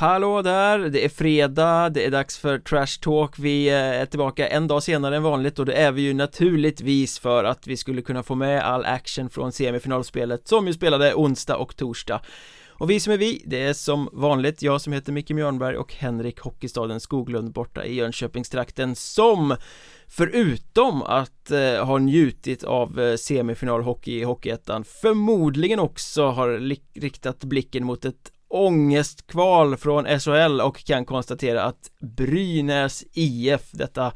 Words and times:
Hallå 0.00 0.42
där, 0.42 0.78
det 0.78 1.04
är 1.04 1.08
fredag, 1.08 1.88
det 1.88 2.04
är 2.04 2.10
dags 2.10 2.38
för 2.38 2.58
Trash 2.58 3.00
Talk. 3.00 3.38
Vi 3.38 3.68
eh, 3.68 3.74
är 3.74 4.06
tillbaka 4.06 4.48
en 4.48 4.66
dag 4.66 4.82
senare 4.82 5.16
än 5.16 5.22
vanligt 5.22 5.58
och 5.58 5.66
det 5.66 5.72
är 5.72 5.92
vi 5.92 6.02
ju 6.02 6.14
naturligtvis 6.14 7.18
för 7.18 7.44
att 7.44 7.66
vi 7.66 7.76
skulle 7.76 8.02
kunna 8.02 8.22
få 8.22 8.34
med 8.34 8.62
all 8.62 8.84
action 8.84 9.30
från 9.30 9.52
semifinalspelet 9.52 10.48
som 10.48 10.66
ju 10.66 10.72
spelade 10.72 11.14
onsdag 11.14 11.56
och 11.56 11.76
torsdag. 11.76 12.20
Och 12.68 12.90
vi 12.90 13.00
som 13.00 13.12
är 13.12 13.16
vi, 13.16 13.42
det 13.46 13.62
är 13.62 13.72
som 13.72 14.08
vanligt 14.12 14.62
jag 14.62 14.80
som 14.80 14.92
heter 14.92 15.12
Micke 15.12 15.30
Mjörnberg 15.30 15.76
och 15.76 15.94
Henrik 15.94 16.40
Hockeystaden 16.40 17.00
Skoglund 17.00 17.52
borta 17.52 17.84
i 17.84 17.94
Jönköpingstrakten 17.94 18.94
som 18.94 19.56
förutom 20.08 21.02
att 21.02 21.50
eh, 21.50 21.84
ha 21.84 21.98
njutit 21.98 22.64
av 22.64 23.00
eh, 23.00 23.16
semifinalhockey 23.16 24.20
i 24.20 24.24
Hockeyettan 24.24 24.84
förmodligen 24.84 25.78
också 25.78 26.26
har 26.26 26.48
riktat 27.00 27.44
blicken 27.44 27.84
mot 27.84 28.04
ett 28.04 28.32
ångestkval 28.48 29.76
från 29.76 30.20
SHL 30.20 30.60
och 30.60 30.84
kan 30.84 31.04
konstatera 31.04 31.62
att 31.62 31.90
Brynäs 32.00 33.04
IF, 33.12 33.70
detta 33.72 34.12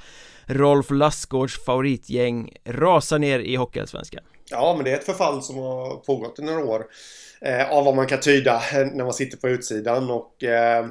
Rolf 0.46 0.90
Lassgårds 0.90 1.64
favoritgäng, 1.64 2.56
rasar 2.64 3.18
ner 3.18 3.38
i 3.38 3.56
Hockeyallsvenskan. 3.56 4.22
Ja, 4.50 4.74
men 4.76 4.84
det 4.84 4.90
är 4.90 4.94
ett 4.94 5.06
förfall 5.06 5.42
som 5.42 5.56
har 5.56 5.96
pågått 5.96 6.38
i 6.38 6.42
några 6.42 6.64
år. 6.64 6.84
Eh, 7.40 7.72
av 7.72 7.84
vad 7.84 7.96
man 7.96 8.06
kan 8.06 8.20
tyda 8.20 8.54
eh, 8.54 8.86
när 8.86 9.04
man 9.04 9.12
sitter 9.12 9.36
på 9.36 9.48
utsidan 9.48 10.10
och 10.10 10.44
eh, 10.44 10.86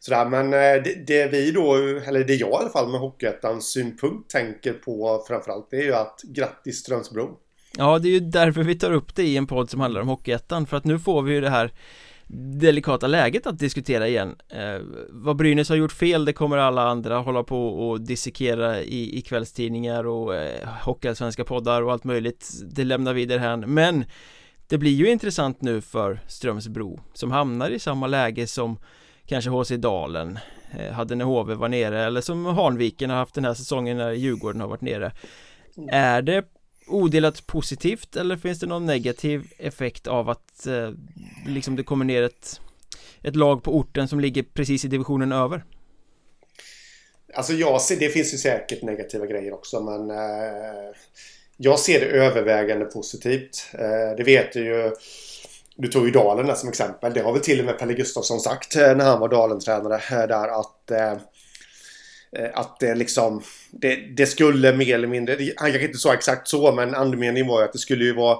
sådär. 0.00 0.24
Men 0.24 0.52
eh, 0.52 0.82
det, 0.82 1.06
det, 1.06 1.26
vi 1.26 1.50
då, 1.50 1.74
eller 2.06 2.24
det 2.24 2.34
jag 2.34 2.50
i 2.50 2.54
alla 2.54 2.70
fall 2.70 2.90
med 2.90 3.00
Hockeyettans 3.00 3.72
synpunkt 3.72 4.30
tänker 4.30 4.72
på 4.72 5.24
framförallt 5.28 5.70
det 5.70 5.76
är 5.76 5.82
ju 5.82 5.94
att 5.94 6.20
grattis 6.22 6.78
Strömsbro. 6.78 7.38
Ja, 7.78 7.98
det 7.98 8.08
är 8.08 8.12
ju 8.12 8.20
därför 8.20 8.62
vi 8.62 8.74
tar 8.74 8.92
upp 8.92 9.14
det 9.14 9.22
i 9.22 9.36
en 9.36 9.46
podd 9.46 9.70
som 9.70 9.80
handlar 9.80 10.00
om 10.00 10.08
Hockeyettan 10.08 10.66
för 10.66 10.76
att 10.76 10.84
nu 10.84 10.98
får 10.98 11.22
vi 11.22 11.34
ju 11.34 11.40
det 11.40 11.50
här 11.50 11.72
delikata 12.36 13.06
läget 13.06 13.46
att 13.46 13.58
diskutera 13.58 14.08
igen. 14.08 14.36
Eh, 14.48 14.80
Vad 15.10 15.36
Brynäs 15.36 15.68
har 15.68 15.76
gjort 15.76 15.92
fel 15.92 16.24
det 16.24 16.32
kommer 16.32 16.56
alla 16.56 16.82
andra 16.82 17.18
hålla 17.18 17.42
på 17.42 17.68
och 17.68 18.00
dissekera 18.00 18.80
i, 18.80 19.18
i 19.18 19.22
kvällstidningar 19.22 20.06
och 20.06 20.34
eh, 20.34 20.68
Hockeyallsvenska 20.82 21.44
poddar 21.44 21.82
och 21.82 21.92
allt 21.92 22.04
möjligt. 22.04 22.50
Det 22.64 22.84
lämnar 22.84 23.14
vi 23.14 23.26
därhän 23.26 23.60
men 23.60 24.04
Det 24.68 24.78
blir 24.78 24.92
ju 24.92 25.10
intressant 25.10 25.62
nu 25.62 25.80
för 25.80 26.20
Strömsbro 26.28 27.00
som 27.14 27.30
hamnar 27.30 27.70
i 27.70 27.78
samma 27.78 28.06
läge 28.06 28.46
som 28.46 28.78
kanske 29.26 29.50
HC 29.50 29.70
Dalen 29.70 30.38
eh, 30.78 30.92
hade 30.92 31.14
när 31.14 31.24
HV 31.24 31.54
var 31.54 31.68
nere 31.68 32.04
eller 32.04 32.20
som 32.20 32.46
Hanviken 32.46 33.10
har 33.10 33.16
haft 33.16 33.34
den 33.34 33.44
här 33.44 33.54
säsongen 33.54 33.96
när 33.96 34.12
Djurgården 34.12 34.60
har 34.60 34.68
varit 34.68 34.80
nere. 34.80 35.12
Är 35.90 36.22
det 36.22 36.44
odelat 36.86 37.46
positivt 37.46 38.16
eller 38.16 38.36
finns 38.36 38.60
det 38.60 38.66
någon 38.66 38.86
negativ 38.86 39.52
effekt 39.58 40.06
av 40.06 40.30
att 40.30 40.66
eh, 40.66 40.90
liksom 41.46 41.76
det 41.76 41.82
kommer 41.82 42.04
ner 42.04 42.22
ett, 42.22 42.60
ett 43.22 43.36
lag 43.36 43.62
på 43.62 43.76
orten 43.76 44.08
som 44.08 44.20
ligger 44.20 44.42
precis 44.42 44.84
i 44.84 44.88
divisionen 44.88 45.32
över? 45.32 45.64
Alltså 47.34 47.52
jag 47.52 47.82
ser, 47.82 47.96
det 47.96 48.08
finns 48.08 48.34
ju 48.34 48.38
säkert 48.38 48.82
negativa 48.82 49.26
grejer 49.26 49.54
också 49.54 49.80
men 49.80 50.10
eh, 50.10 50.94
jag 51.56 51.78
ser 51.78 52.00
det 52.00 52.06
övervägande 52.06 52.84
positivt. 52.84 53.70
Eh, 53.72 54.16
det 54.16 54.22
vet 54.24 54.52
du 54.52 54.64
ju 54.64 54.92
du 55.76 55.88
tog 55.88 56.04
ju 56.06 56.10
Dalen 56.10 56.46
där 56.46 56.54
som 56.54 56.68
exempel. 56.68 57.14
Det 57.14 57.20
har 57.20 57.32
väl 57.32 57.42
till 57.42 57.60
och 57.60 57.66
med 57.66 57.78
Pelle 57.78 57.94
Gustafsson 57.94 58.40
sagt 58.40 58.76
eh, 58.76 58.96
när 58.96 59.04
han 59.04 59.20
var 59.20 59.28
Dalen-tränare 59.28 59.94
eh, 59.94 60.28
där 60.28 60.60
att 60.60 60.74
Eh, 60.90 61.16
Eh, 62.34 62.50
att 62.54 62.80
det 62.80 62.94
liksom, 62.94 63.42
det, 63.70 63.96
det, 63.96 64.26
skulle 64.26 64.76
mer 64.76 64.94
eller 64.94 65.08
mindre, 65.08 65.34
han 65.56 65.70
kanske 65.70 65.86
inte 65.86 65.98
sa 65.98 66.14
exakt 66.14 66.48
så 66.48 66.72
men 66.72 66.94
andemeningen 66.94 67.48
var 67.48 67.60
ju 67.60 67.64
att 67.64 67.72
det 67.72 67.78
skulle 67.78 68.04
ju 68.04 68.14
vara 68.14 68.38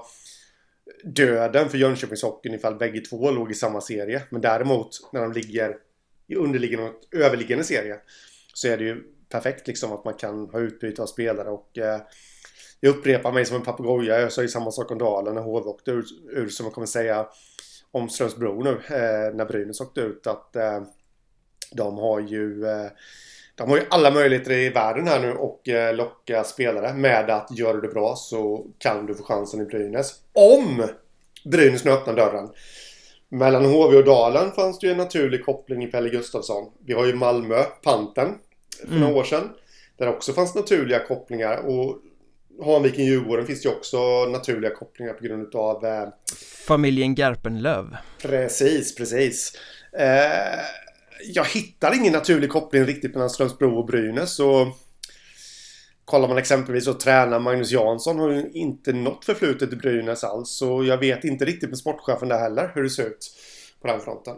döden 1.03 1.69
för 1.69 1.77
Jönköpingshockeyn 1.77 2.53
ifall 2.53 2.75
bägge 2.75 3.01
två 3.01 3.31
låg 3.31 3.51
i 3.51 3.53
samma 3.53 3.81
serie. 3.81 4.21
Men 4.29 4.41
däremot 4.41 5.09
när 5.13 5.21
de 5.21 5.31
ligger 5.33 5.77
i 6.27 6.35
underliggande 6.35 6.89
och 6.89 7.15
överliggande 7.15 7.63
serie 7.63 7.95
så 8.53 8.67
är 8.67 8.77
det 8.77 8.83
ju 8.83 9.03
perfekt 9.29 9.67
liksom 9.67 9.91
att 9.91 10.05
man 10.05 10.13
kan 10.13 10.49
ha 10.49 10.59
utbyte 10.59 11.01
av 11.01 11.05
spelare 11.07 11.49
och 11.49 11.77
eh, 11.77 12.01
jag 12.79 12.95
upprepar 12.95 13.31
mig 13.31 13.45
som 13.45 13.55
en 13.55 13.61
papegoja. 13.61 14.19
Jag 14.19 14.31
sa 14.31 14.41
ju 14.41 14.47
samma 14.47 14.71
sak 14.71 14.91
om 14.91 14.97
Dalen 14.97 15.35
när 15.35 15.41
HV 15.41 15.69
åkte 15.69 15.91
ur, 15.91 16.05
ur 16.29 16.49
som 16.49 16.65
jag 16.65 16.73
kommer 16.73 16.87
säga 16.87 17.27
om 17.91 18.09
Strömsbro 18.09 18.63
nu 18.63 18.69
eh, 18.69 19.35
när 19.35 19.45
Brynäs 19.45 19.81
åkte 19.81 20.01
ut 20.01 20.27
att 20.27 20.55
eh, 20.55 20.81
de 21.71 21.97
har 21.97 22.19
ju 22.19 22.65
eh, 22.65 22.89
de 23.55 23.69
har 23.69 23.77
ju 23.77 23.83
alla 23.89 24.11
möjligheter 24.11 24.51
i 24.51 24.69
världen 24.69 25.07
här 25.07 25.19
nu 25.19 25.33
och 25.33 25.69
eh, 25.69 25.95
locka 25.95 26.43
spelare 26.43 26.93
med 26.93 27.29
att 27.29 27.57
gör 27.57 27.73
du 27.73 27.81
det 27.81 27.87
bra 27.87 28.15
så 28.15 28.65
kan 28.77 29.05
du 29.05 29.15
få 29.15 29.23
chansen 29.23 29.61
i 29.61 29.65
Brynäs. 29.65 30.13
Om 30.33 30.87
Brynäs 31.45 31.85
nu 31.85 31.91
öppnar 31.91 32.13
dörren. 32.13 32.49
Mellan 33.29 33.65
HV 33.65 33.97
och 33.97 34.05
Dalen 34.05 34.51
fanns 34.51 34.79
det 34.79 34.87
ju 34.87 34.91
en 34.91 34.97
naturlig 34.97 35.45
koppling 35.45 35.83
i 35.83 35.87
Pelle 35.87 36.09
Gustafsson. 36.09 36.71
Vi 36.85 36.93
har 36.93 37.05
ju 37.05 37.15
Malmö, 37.15 37.63
Panten, 37.83 38.29
för 38.79 38.87
mm. 38.87 38.99
några 38.99 39.15
år 39.15 39.23
sedan. 39.23 39.49
Där 39.97 40.07
också 40.07 40.33
fanns 40.33 40.55
naturliga 40.55 40.99
kopplingar. 40.99 41.57
Och 41.57 41.97
Hanviken 42.65 43.05
Djurgården 43.05 43.45
finns 43.45 43.65
ju 43.65 43.69
också 43.69 44.25
naturliga 44.25 44.75
kopplingar 44.75 45.13
på 45.13 45.23
grund 45.23 45.55
av 45.55 45.85
eh, 45.85 46.07
Familjen 46.67 47.15
Garpenlöv 47.15 47.97
Precis, 48.21 48.95
precis 48.95 49.53
eh, 49.99 50.59
jag 51.33 51.45
hittar 51.45 51.95
ingen 51.95 52.13
naturlig 52.13 52.49
koppling 52.49 52.83
riktigt 52.83 53.13
mellan 53.13 53.29
Strömsbro 53.29 53.79
och 53.79 53.85
Brynäs. 53.85 54.35
Så 54.35 54.73
kollar 56.05 56.27
man 56.27 56.37
exempelvis 56.37 56.87
och 56.87 56.99
tränar 56.99 57.39
Magnus 57.39 57.71
Jansson 57.71 58.19
har 58.19 58.31
ju 58.31 58.51
inte 58.53 58.93
något 58.93 59.25
förflutet 59.25 59.73
i 59.73 59.75
Brynäs 59.75 60.23
alls. 60.23 60.49
Så 60.49 60.83
jag 60.83 60.97
vet 60.97 61.23
inte 61.23 61.45
riktigt 61.45 61.69
med 61.69 61.77
sportchefen 61.77 62.29
där 62.29 62.39
heller 62.39 62.71
hur 62.75 62.83
det 62.83 62.89
ser 62.89 63.07
ut 63.07 63.31
på 63.81 63.87
den 63.87 63.99
fronten. 63.99 64.35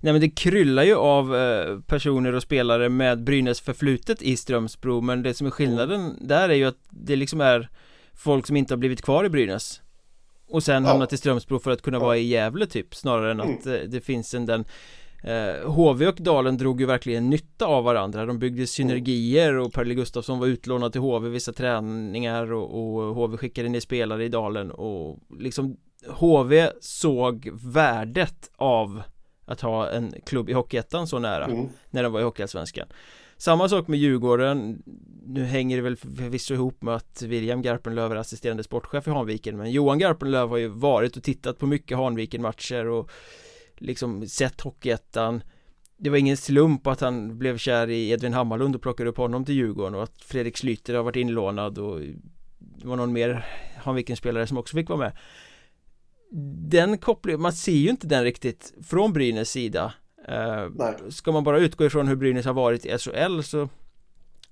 Nej 0.00 0.12
men 0.12 0.20
det 0.20 0.30
kryllar 0.30 0.82
ju 0.82 0.94
av 0.94 1.36
eh, 1.36 1.80
personer 1.80 2.32
och 2.32 2.42
spelare 2.42 2.88
med 2.88 3.24
Brynäs 3.24 3.60
förflutet 3.60 4.22
i 4.22 4.36
Strömsbro 4.36 5.00
Men 5.00 5.22
det 5.22 5.34
som 5.34 5.46
är 5.46 5.50
skillnaden 5.50 6.16
där 6.20 6.48
är 6.48 6.54
ju 6.54 6.64
att 6.64 6.78
det 6.90 7.16
liksom 7.16 7.40
är 7.40 7.68
folk 8.14 8.46
som 8.46 8.56
inte 8.56 8.74
har 8.74 8.78
blivit 8.78 9.02
kvar 9.02 9.24
i 9.24 9.28
Brynäs 9.28 9.80
Och 10.48 10.62
sen 10.62 10.84
ja. 10.84 10.90
hamnat 10.90 11.12
i 11.12 11.16
Strömsbro 11.16 11.58
för 11.58 11.70
att 11.70 11.82
kunna 11.82 11.96
ja. 11.96 12.04
vara 12.04 12.16
i 12.16 12.26
Gävle 12.26 12.66
typ 12.66 12.94
Snarare 12.94 13.30
än 13.30 13.40
att 13.40 13.66
mm. 13.66 13.90
det 13.90 14.00
finns 14.00 14.34
en 14.34 14.46
den 14.46 14.64
eh, 15.22 15.70
HV 15.70 16.06
och 16.06 16.16
Dalen 16.20 16.56
drog 16.56 16.80
ju 16.80 16.86
verkligen 16.86 17.30
nytta 17.30 17.66
av 17.66 17.84
varandra. 17.84 18.26
De 18.26 18.38
byggde 18.38 18.66
synergier 18.66 19.54
och 19.54 19.72
Perle 19.72 19.94
Gustafsson 19.94 20.38
var 20.38 20.46
utlånad 20.46 20.92
till 20.92 21.00
HV 21.00 21.28
vissa 21.28 21.52
träningar 21.52 22.52
och, 22.52 22.98
och 22.98 23.14
HV 23.14 23.36
skickade 23.36 23.68
ner 23.68 23.80
spelare 23.80 24.24
i 24.24 24.28
Dalen 24.28 24.70
och 24.70 25.18
liksom 25.38 25.76
HV 26.08 26.70
såg 26.80 27.50
värdet 27.52 28.50
av 28.56 29.02
att 29.44 29.60
ha 29.60 29.90
en 29.90 30.14
klubb 30.26 30.50
i 30.50 30.52
Hockeyettan 30.52 31.06
så 31.06 31.18
nära 31.18 31.44
mm. 31.44 31.68
när 31.90 32.02
de 32.02 32.12
var 32.12 32.20
i 32.20 32.24
Hockeyallsvenskan. 32.24 32.88
Samma 33.36 33.68
sak 33.68 33.88
med 33.88 33.98
Djurgården. 33.98 34.82
Nu 35.26 35.44
hänger 35.44 35.76
det 35.76 35.82
väl 35.82 35.96
förvisso 35.96 36.54
ihop 36.54 36.82
med 36.82 36.94
att 36.94 37.22
William 37.22 37.62
Garpenlöv 37.62 38.12
är 38.12 38.16
assisterande 38.16 38.62
sportchef 38.62 39.06
i 39.06 39.10
Hanviken 39.10 39.56
Men 39.56 39.70
Johan 39.70 39.98
Garpenlöv 39.98 40.48
har 40.48 40.56
ju 40.56 40.68
varit 40.68 41.16
och 41.16 41.22
tittat 41.22 41.58
på 41.58 41.66
mycket 41.66 41.98
Hanviken-matcher 41.98 42.86
och 42.86 43.10
liksom 43.80 44.26
sett 44.26 44.60
Hockeyettan. 44.60 45.42
Det 45.96 46.10
var 46.10 46.16
ingen 46.16 46.36
slump 46.36 46.86
att 46.86 47.00
han 47.00 47.38
blev 47.38 47.58
kär 47.58 47.90
i 47.90 48.10
Edvin 48.10 48.32
Hammarlund 48.32 48.74
och 48.74 48.82
plockade 48.82 49.10
upp 49.10 49.16
honom 49.16 49.44
till 49.44 49.54
Djurgården 49.54 49.94
och 49.94 50.02
att 50.02 50.22
Fredrik 50.22 50.56
Schlyter 50.56 50.94
har 50.94 51.02
varit 51.02 51.16
inlånad 51.16 51.78
och 51.78 52.00
det 52.58 52.86
var 52.86 52.96
någon 52.96 53.12
mer 53.12 53.46
Hanviken-spelare 53.76 54.46
som 54.46 54.58
också 54.58 54.76
fick 54.76 54.88
vara 54.88 54.98
med. 54.98 55.12
Den 56.70 56.98
kopplingen, 56.98 57.40
man 57.40 57.52
ser 57.52 57.72
ju 57.72 57.90
inte 57.90 58.06
den 58.06 58.24
riktigt 58.24 58.74
från 58.82 59.12
Brynäs 59.12 59.50
sida. 59.50 59.94
Eh. 60.28 60.68
Ska 61.08 61.32
man 61.32 61.44
bara 61.44 61.58
utgå 61.58 61.84
ifrån 61.84 62.08
hur 62.08 62.16
Brynäs 62.16 62.46
har 62.46 62.52
varit 62.52 62.86
i 62.86 62.98
SHL 62.98 63.40
så 63.40 63.68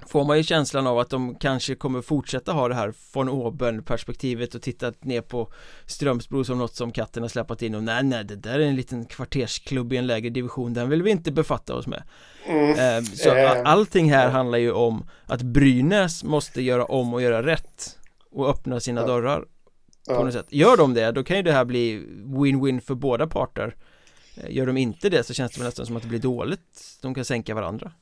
får 0.06 0.24
man 0.24 0.36
ju 0.36 0.42
känslan 0.42 0.86
av 0.86 0.98
att 0.98 1.10
de 1.10 1.34
kanske 1.34 1.74
kommer 1.74 2.02
fortsätta 2.02 2.52
ha 2.52 2.68
det 2.68 2.74
här 2.74 2.94
von 3.12 3.28
oben 3.28 3.82
perspektivet 3.82 4.54
och 4.54 4.62
titta 4.62 4.92
ner 5.00 5.20
på 5.20 5.52
Strömsbro 5.86 6.44
som 6.44 6.58
något 6.58 6.74
som 6.74 6.92
katten 6.92 7.22
har 7.22 7.28
släppt 7.28 7.62
in 7.62 7.74
och 7.74 7.82
nej 7.82 8.02
nej 8.02 8.24
det 8.24 8.36
där 8.36 8.60
är 8.60 8.66
en 8.66 8.76
liten 8.76 9.04
kvartersklubb 9.04 9.92
i 9.92 9.96
en 9.96 10.06
lägre 10.06 10.30
division 10.30 10.74
den 10.74 10.88
vill 10.88 11.02
vi 11.02 11.10
inte 11.10 11.32
befatta 11.32 11.74
oss 11.74 11.86
med 11.86 12.02
mm. 12.46 12.70
eh, 12.70 13.02
Så 13.02 13.34
eh. 13.34 13.62
allting 13.64 14.12
här 14.12 14.30
handlar 14.30 14.58
ju 14.58 14.72
om 14.72 15.08
att 15.24 15.42
Brynäs 15.42 16.24
måste 16.24 16.62
göra 16.62 16.84
om 16.84 17.14
och 17.14 17.22
göra 17.22 17.46
rätt 17.46 17.98
och 18.30 18.48
öppna 18.50 18.80
sina 18.80 19.00
ja. 19.00 19.06
dörrar 19.06 19.40
på 19.40 19.46
ja. 20.14 20.24
något 20.24 20.32
sätt 20.32 20.46
Gör 20.48 20.76
de 20.76 20.94
det 20.94 21.12
då 21.12 21.24
kan 21.24 21.36
ju 21.36 21.42
det 21.42 21.52
här 21.52 21.64
bli 21.64 21.98
win-win 22.24 22.80
för 22.80 22.94
båda 22.94 23.26
parter 23.26 23.76
Gör 24.48 24.66
de 24.66 24.76
inte 24.76 25.08
det 25.08 25.26
så 25.26 25.34
känns 25.34 25.52
det 25.52 25.64
nästan 25.64 25.86
som 25.86 25.96
att 25.96 26.02
det 26.02 26.08
blir 26.08 26.18
dåligt 26.18 26.98
De 27.02 27.14
kan 27.14 27.24
sänka 27.24 27.54
varandra 27.54 27.92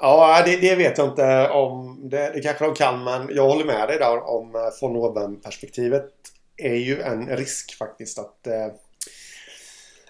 Ja, 0.00 0.42
det, 0.44 0.56
det, 0.56 0.74
vet 0.74 0.98
jag 0.98 1.08
inte 1.08 1.48
om. 1.48 2.08
Det, 2.10 2.30
det 2.34 2.40
kanske 2.40 2.64
de 2.64 2.74
kan, 2.74 3.04
men 3.04 3.28
jag 3.34 3.48
håller 3.48 3.64
med 3.64 3.88
dig 3.88 3.98
där 3.98 4.30
om 4.30 4.54
eh, 4.54 4.60
von 4.80 4.96
oben-perspektivet. 4.96 6.10
är 6.56 6.74
ju 6.74 7.00
en 7.00 7.36
risk 7.36 7.78
faktiskt 7.78 8.18
att 8.18 8.46
eh, 8.46 8.66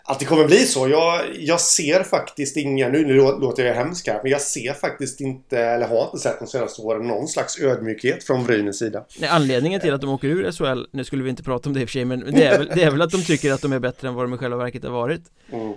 att 0.09 0.19
det 0.19 0.25
kommer 0.25 0.47
bli 0.47 0.57
så. 0.57 0.89
Jag, 0.89 1.21
jag 1.39 1.61
ser 1.61 2.03
faktiskt 2.03 2.57
inga, 2.57 2.89
nu, 2.89 3.07
nu 3.07 3.15
låter 3.15 3.65
jag 3.65 3.75
hemsk 3.75 4.09
här, 4.09 4.21
men 4.23 4.33
jag 4.33 4.41
ser 4.41 4.73
faktiskt 4.73 5.21
inte, 5.21 5.59
eller 5.59 5.89
har 5.89 6.05
inte 6.05 6.19
sett 6.19 6.39
de 6.39 6.47
senaste 6.47 6.83
åren, 6.83 7.07
någon 7.07 7.29
slags 7.29 7.61
ödmjukhet 7.61 8.25
från 8.25 8.45
Brynäs 8.45 8.79
sida. 8.79 9.05
Nej, 9.21 9.31
anledningen 9.31 9.81
till 9.81 9.95
att 9.95 10.01
de 10.01 10.11
åker 10.11 10.29
ur 10.29 10.53
SHL, 10.53 10.87
nu 10.91 11.05
skulle 11.05 11.23
vi 11.23 11.31
inte 11.31 11.43
prata 11.43 11.69
om 11.69 11.75
det 11.75 11.81
i 11.81 11.85
och 11.85 11.89
för 11.89 11.93
sig, 11.93 12.05
men 12.05 12.21
det 12.21 12.45
är 12.45 12.59
väl, 12.59 12.71
det 12.75 12.83
är 12.83 12.91
väl 12.91 13.03
att 13.03 13.11
de 13.11 13.23
tycker 13.23 13.53
att 13.53 13.63
de 13.63 13.73
är 13.73 13.79
bättre 13.79 14.09
än 14.09 14.15
vad 14.15 14.25
de 14.25 14.35
i 14.35 14.39
själva 14.39 14.57
verket 14.57 14.83
har 14.83 14.91
varit. 14.91 15.23
Mm. 15.53 15.73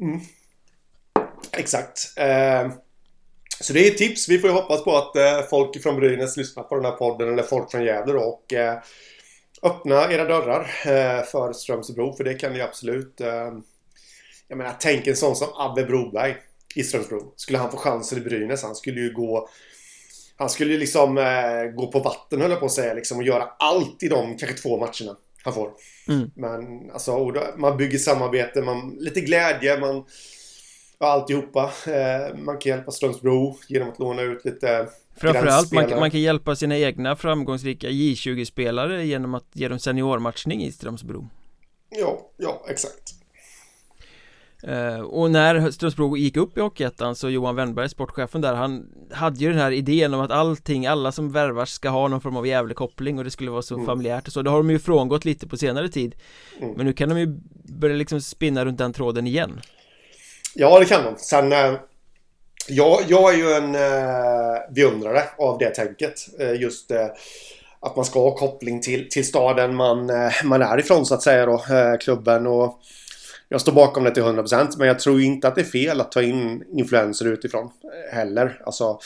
Mm. 0.00 0.20
Exakt. 1.56 2.12
Eh, 2.16 2.72
så 3.60 3.72
det 3.72 3.86
är 3.86 3.90
ett 3.90 3.98
tips. 3.98 4.28
Vi 4.28 4.38
får 4.38 4.50
ju 4.50 4.56
hoppas 4.56 4.84
på 4.84 4.96
att 4.96 5.16
eh, 5.16 5.42
folk 5.50 5.82
från 5.82 5.96
Brynäs 5.96 6.36
lyssnar 6.36 6.62
på 6.62 6.74
den 6.74 6.84
här 6.84 6.92
podden 6.92 7.32
eller 7.32 7.42
folk 7.42 7.70
från 7.70 7.84
Gävle 7.84 8.12
då 8.12 8.20
och 8.20 8.52
eh, 8.52 8.78
öppna 9.62 10.12
era 10.12 10.24
dörrar 10.24 10.64
för 11.22 11.52
Strömsbro 11.52 12.16
för 12.16 12.24
det 12.24 12.34
kan 12.34 12.52
ni 12.52 12.60
absolut. 12.60 13.14
Jag 14.48 14.58
menar, 14.58 14.76
tänk 14.80 15.06
en 15.06 15.16
sån 15.16 15.36
som 15.36 15.48
Abbe 15.54 15.84
Broberg 15.84 16.36
i 16.74 16.82
Strömsbro. 16.82 17.32
Skulle 17.36 17.58
han 17.58 17.70
få 17.70 17.76
chansen 17.76 18.18
i 18.18 18.20
Brynäs, 18.20 18.62
han 18.62 18.74
skulle 18.74 19.00
ju 19.00 19.12
gå 19.12 19.48
han 20.36 20.50
skulle 20.50 20.72
ju 20.72 20.78
liksom 20.78 21.14
gå 21.76 21.92
på 21.92 21.98
vatten 21.98 22.40
höll 22.40 22.50
jag 22.50 22.60
på 22.60 22.66
att 22.66 22.72
säga 22.72 22.94
liksom 22.94 23.18
och 23.18 23.24
göra 23.24 23.48
allt 23.58 24.02
i 24.02 24.08
de 24.08 24.36
kanske 24.38 24.62
två 24.62 24.78
matcherna 24.78 25.16
han 25.44 25.54
får. 25.54 25.70
Mm. 26.08 26.30
Men 26.34 26.90
alltså, 26.90 27.34
man 27.56 27.76
bygger 27.76 27.98
samarbete, 27.98 28.62
man, 28.62 28.96
lite 29.00 29.20
glädje, 29.20 29.80
man 29.80 30.04
och 30.98 31.06
alltihopa. 31.06 31.72
Eh, 31.86 32.36
man 32.36 32.58
kan 32.58 32.70
hjälpa 32.70 32.90
Strömsbro 32.90 33.56
genom 33.68 33.88
att 33.88 33.98
låna 33.98 34.22
ut 34.22 34.44
lite 34.44 34.88
Framförallt 35.16 35.72
man, 35.72 35.90
man 35.90 36.10
kan 36.10 36.20
hjälpa 36.20 36.56
sina 36.56 36.78
egna 36.78 37.16
framgångsrika 37.16 37.88
J20-spelare 37.88 39.04
genom 39.04 39.34
att 39.34 39.46
ge 39.52 39.68
dem 39.68 39.78
seniormatchning 39.78 40.64
i 40.64 40.72
Strömsbro. 40.72 41.28
Ja, 41.90 42.30
ja 42.36 42.64
exakt. 42.68 43.12
Uh, 44.68 45.00
och 45.00 45.30
när 45.30 45.70
Strömsbro 45.70 46.16
gick 46.16 46.36
upp 46.36 46.58
i 46.58 46.60
Hockeyettan 46.60 47.14
så 47.14 47.30
Johan 47.30 47.56
Wennberg, 47.56 47.88
sportchefen 47.88 48.40
där, 48.40 48.54
han 48.54 48.88
hade 49.10 49.38
ju 49.38 49.48
den 49.48 49.58
här 49.58 49.70
idén 49.70 50.14
om 50.14 50.20
att 50.20 50.30
allting, 50.30 50.86
alla 50.86 51.12
som 51.12 51.32
värvas 51.32 51.70
ska 51.70 51.88
ha 51.88 52.08
någon 52.08 52.20
form 52.20 52.36
av 52.36 52.46
Gävlekoppling 52.46 53.18
och 53.18 53.24
det 53.24 53.30
skulle 53.30 53.50
vara 53.50 53.62
så 53.62 53.74
mm. 53.74 53.86
familjärt 53.86 54.26
och 54.26 54.32
så, 54.32 54.42
det 54.42 54.50
har 54.50 54.58
de 54.58 54.70
ju 54.70 54.78
frångått 54.78 55.24
lite 55.24 55.46
på 55.46 55.56
senare 55.56 55.88
tid 55.88 56.14
mm. 56.60 56.74
Men 56.76 56.86
nu 56.86 56.92
kan 56.92 57.08
de 57.08 57.18
ju 57.18 57.40
börja 57.64 57.96
liksom 57.96 58.20
spinna 58.20 58.64
runt 58.64 58.78
den 58.78 58.92
tråden 58.92 59.26
igen 59.26 59.60
Ja, 60.58 60.78
det 60.78 60.84
kan 60.84 61.04
de. 61.04 61.14
Sen... 61.18 61.52
Eh, 61.52 61.74
jag, 62.68 63.00
jag 63.08 63.34
är 63.34 63.38
ju 63.38 63.52
en 63.52 63.74
eh, 63.74 64.72
beundrare 64.74 65.22
av 65.38 65.58
det 65.58 65.70
tänket. 65.70 66.14
Eh, 66.40 66.60
just 66.60 66.90
eh, 66.90 67.06
att 67.80 67.96
man 67.96 68.04
ska 68.04 68.20
ha 68.20 68.36
koppling 68.36 68.80
till, 68.80 69.08
till 69.08 69.26
staden 69.26 69.74
man, 69.74 70.10
man 70.44 70.62
är 70.62 70.78
ifrån 70.78 71.06
så 71.06 71.14
att 71.14 71.22
säga 71.22 71.46
då. 71.46 71.64
Klubben 72.00 72.46
och... 72.46 72.80
Jag 73.48 73.60
står 73.60 73.72
bakom 73.72 74.04
det 74.04 74.10
till 74.10 74.22
100% 74.22 74.74
men 74.78 74.88
jag 74.88 74.98
tror 74.98 75.20
inte 75.20 75.48
att 75.48 75.54
det 75.54 75.60
är 75.60 75.64
fel 75.64 76.00
att 76.00 76.12
ta 76.12 76.22
in 76.22 76.64
influenser 76.78 77.26
utifrån 77.26 77.70
heller. 78.12 78.62
Alltså 78.66 78.98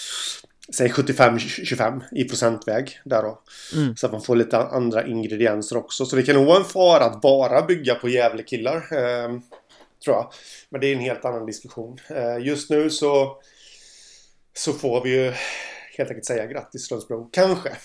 säg 0.75 0.89
75-25 0.89 2.01
i 2.13 2.25
procentväg 2.25 3.01
där 3.05 3.23
då. 3.23 3.39
Mm. 3.75 3.97
Så 3.97 4.07
att 4.07 4.13
man 4.13 4.23
får 4.23 4.37
lite 4.37 4.59
andra 4.59 5.07
ingredienser 5.07 5.77
också. 5.77 6.07
Så 6.07 6.17
det 6.17 6.23
kan 6.23 6.35
nog 6.35 6.47
vara 6.47 6.59
en 6.59 6.65
fara 6.65 7.05
att 7.05 7.21
bara 7.21 7.63
bygga 7.63 7.95
på 7.95 8.09
jävla 8.09 8.43
killar. 8.43 8.83
Eh, 10.01 10.05
tror 10.05 10.17
jag. 10.17 10.33
Men 10.71 10.81
det 10.81 10.87
är 10.87 10.95
en 10.95 11.01
helt 11.01 11.25
annan 11.25 11.47
diskussion. 11.47 11.99
Eh, 12.09 12.47
just 12.47 12.71
nu 12.71 12.91
så, 12.91 13.37
så 14.57 14.73
får 14.73 15.05
vi 15.05 15.11
ju 15.11 15.33
helt 15.97 16.11
enkelt 16.11 16.27
säga 16.27 16.47
grattis 16.47 16.83
Strömsbro. 16.83 17.29
Kanske. 17.33 17.71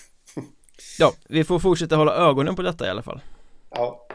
Ja, 0.98 1.12
vi 1.28 1.44
får 1.44 1.58
fortsätta 1.58 1.96
hålla 1.96 2.14
ögonen 2.14 2.56
på 2.56 2.62
detta 2.62 2.86
i 2.86 2.90
alla 2.90 3.02
fall. 3.02 3.20
Ja. 3.70 4.06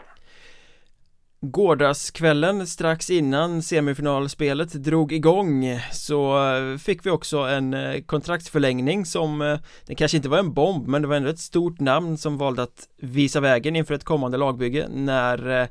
Gårdagskvällen 1.40 2.66
strax 2.66 3.10
innan 3.10 3.62
semifinalspelet 3.62 4.72
drog 4.72 5.12
igång 5.12 5.80
så 5.92 6.38
fick 6.82 7.06
vi 7.06 7.10
också 7.10 7.38
en 7.38 7.74
eh, 7.74 8.02
kontraktsförlängning 8.02 9.06
som 9.06 9.42
eh, 9.42 9.58
Det 9.86 9.94
kanske 9.94 10.16
inte 10.16 10.28
var 10.28 10.38
en 10.38 10.52
bomb 10.52 10.88
men 10.88 11.02
det 11.02 11.08
var 11.08 11.16
ändå 11.16 11.28
ett 11.28 11.38
stort 11.38 11.80
namn 11.80 12.18
som 12.18 12.38
valde 12.38 12.62
att 12.62 12.88
visa 12.96 13.40
vägen 13.40 13.76
inför 13.76 13.94
ett 13.94 14.04
kommande 14.04 14.38
lagbygge 14.38 14.88
när 14.88 15.68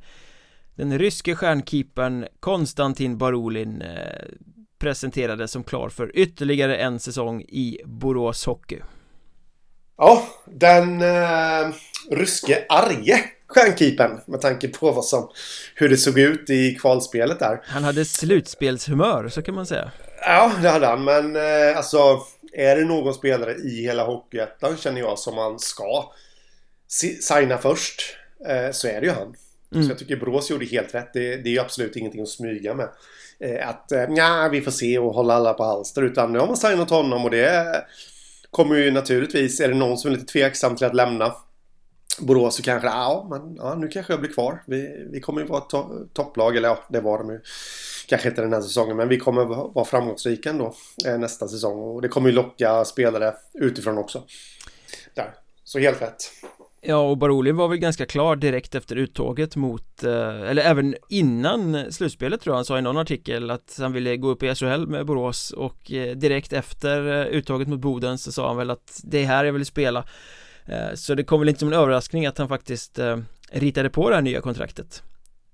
den 0.75 0.99
ryske 0.99 1.35
stjärnkeepern 1.35 2.27
Konstantin 2.39 3.17
Barolin 3.17 3.81
eh, 3.81 4.25
presenterades 4.79 5.51
som 5.51 5.63
klar 5.63 5.89
för 5.89 6.11
ytterligare 6.17 6.77
en 6.77 6.99
säsong 6.99 7.41
i 7.41 7.81
Borås 7.85 8.45
Hockey. 8.45 8.79
Ja, 9.97 10.27
den 10.45 11.01
eh, 11.01 11.73
ryske 12.11 12.65
arge 12.69 13.23
stjärnkeepern 13.47 14.21
med 14.27 14.41
tanke 14.41 14.67
på 14.67 14.91
vad 14.91 15.05
som, 15.05 15.29
hur 15.75 15.89
det 15.89 15.97
såg 15.97 16.19
ut 16.19 16.49
i 16.49 16.75
kvalspelet 16.75 17.39
där. 17.39 17.61
Han 17.63 17.83
hade 17.83 18.05
slutspelshumör, 18.05 19.29
så 19.29 19.41
kan 19.41 19.55
man 19.55 19.65
säga. 19.65 19.91
Ja, 20.21 20.51
det 20.61 20.69
hade 20.69 20.87
han, 20.87 21.03
men 21.03 21.35
eh, 21.35 21.77
alltså 21.77 22.19
är 22.53 22.75
det 22.75 22.85
någon 22.85 23.13
spelare 23.13 23.53
i 23.53 23.83
hela 23.83 24.03
Hockeyettan 24.03 24.77
känner 24.77 25.01
jag 25.01 25.19
som 25.19 25.35
man 25.35 25.59
ska 25.59 26.11
signa 27.21 27.57
först 27.57 28.01
eh, 28.47 28.71
så 28.71 28.87
är 28.87 29.01
det 29.01 29.07
ju 29.07 29.13
han. 29.13 29.35
Mm. 29.73 29.83
Så 29.85 29.91
jag 29.91 29.99
tycker 29.99 30.15
Brås 30.15 30.51
gjorde 30.51 30.65
helt 30.65 30.95
rätt. 30.95 31.13
Det, 31.13 31.35
det 31.35 31.49
är 31.49 31.53
ju 31.53 31.59
absolut 31.59 31.95
ingenting 31.95 32.21
att 32.21 32.29
smyga 32.29 32.73
med. 32.73 32.89
Eh, 33.39 33.69
att 33.69 33.91
eh, 33.91 34.05
ja, 34.09 34.49
vi 34.51 34.61
får 34.61 34.71
se 34.71 34.99
och 34.99 35.13
hålla 35.13 35.33
alla 35.33 35.53
på 35.53 35.63
halster. 35.63 36.01
Utan 36.01 36.31
nu 36.31 36.39
har 36.39 36.47
man 36.47 36.57
signat 36.57 36.89
honom 36.89 37.25
och 37.25 37.31
det 37.31 37.85
kommer 38.51 38.75
ju 38.75 38.91
naturligtvis, 38.91 39.59
är 39.59 39.67
det 39.67 39.73
någon 39.73 39.97
som 39.97 40.11
är 40.11 40.15
lite 40.15 40.31
tveksam 40.31 40.75
till 40.75 40.87
att 40.87 40.95
lämna 40.95 41.35
Borås 42.19 42.55
så 42.55 42.63
kanske 42.63 42.87
ja, 42.87 43.27
men 43.29 43.55
ja, 43.55 43.75
nu 43.75 43.87
kanske 43.87 44.13
jag 44.13 44.19
blir 44.19 44.31
kvar. 44.31 44.63
Vi, 44.67 45.07
vi 45.11 45.21
kommer 45.21 45.41
ju 45.41 45.47
vara 45.47 45.61
to 45.61 45.85
topplag, 46.13 46.57
eller 46.57 46.69
ja, 46.69 46.83
det 46.89 46.99
var 46.99 47.17
de 47.17 47.29
ju. 47.29 47.39
Kanske 48.07 48.29
inte 48.29 48.41
den 48.41 48.53
här 48.53 48.61
säsongen, 48.61 48.97
men 48.97 49.09
vi 49.09 49.19
kommer 49.19 49.45
vara 49.45 49.85
framgångsrika 49.85 50.49
ändå 50.49 50.73
eh, 51.05 51.17
nästa 51.17 51.47
säsong. 51.47 51.79
Och 51.79 52.01
det 52.01 52.07
kommer 52.07 52.29
ju 52.29 52.35
locka 52.35 52.85
spelare 52.85 53.33
utifrån 53.53 53.97
också. 53.97 54.23
Där. 55.13 55.33
Så 55.63 55.79
helt 55.79 56.01
rätt. 56.01 56.31
Ja, 56.83 56.97
och 56.97 57.17
Baroli 57.17 57.51
var 57.51 57.67
väl 57.67 57.77
ganska 57.77 58.05
klar 58.05 58.35
direkt 58.35 58.75
efter 58.75 58.95
uttåget 58.95 59.55
mot, 59.55 60.03
eh, 60.03 60.41
eller 60.41 60.61
även 60.61 60.95
innan 61.09 61.91
slutspelet 61.91 62.41
tror 62.41 62.51
jag. 62.51 62.57
Han 62.57 62.65
sa 62.65 62.77
i 62.77 62.81
någon 62.81 62.97
artikel 62.97 63.49
att 63.51 63.77
han 63.79 63.93
ville 63.93 64.17
gå 64.17 64.27
upp 64.27 64.43
i 64.43 64.55
SHL 64.55 64.87
med 64.87 65.05
Borås 65.05 65.51
och 65.51 65.91
eh, 65.91 66.15
direkt 66.15 66.53
efter 66.53 67.21
eh, 67.21 67.25
uttåget 67.27 67.67
mot 67.67 67.79
Boden 67.79 68.17
så 68.17 68.31
sa 68.31 68.47
han 68.47 68.57
väl 68.57 68.69
att 68.69 69.01
det 69.03 69.23
är 69.23 69.25
här 69.25 69.45
jag 69.45 69.53
vill 69.53 69.65
spela 69.65 70.03
Så 70.95 71.15
det 71.15 71.23
kom 71.23 71.39
väl 71.39 71.49
inte 71.49 71.59
som 71.59 71.67
en 71.67 71.79
överraskning 71.79 72.25
att 72.25 72.37
han 72.37 72.47
faktiskt 72.47 72.99
ritade 73.51 73.89
på 73.89 74.09
det 74.09 74.15
här 74.15 74.21
nya 74.21 74.41
kontraktet 74.41 75.03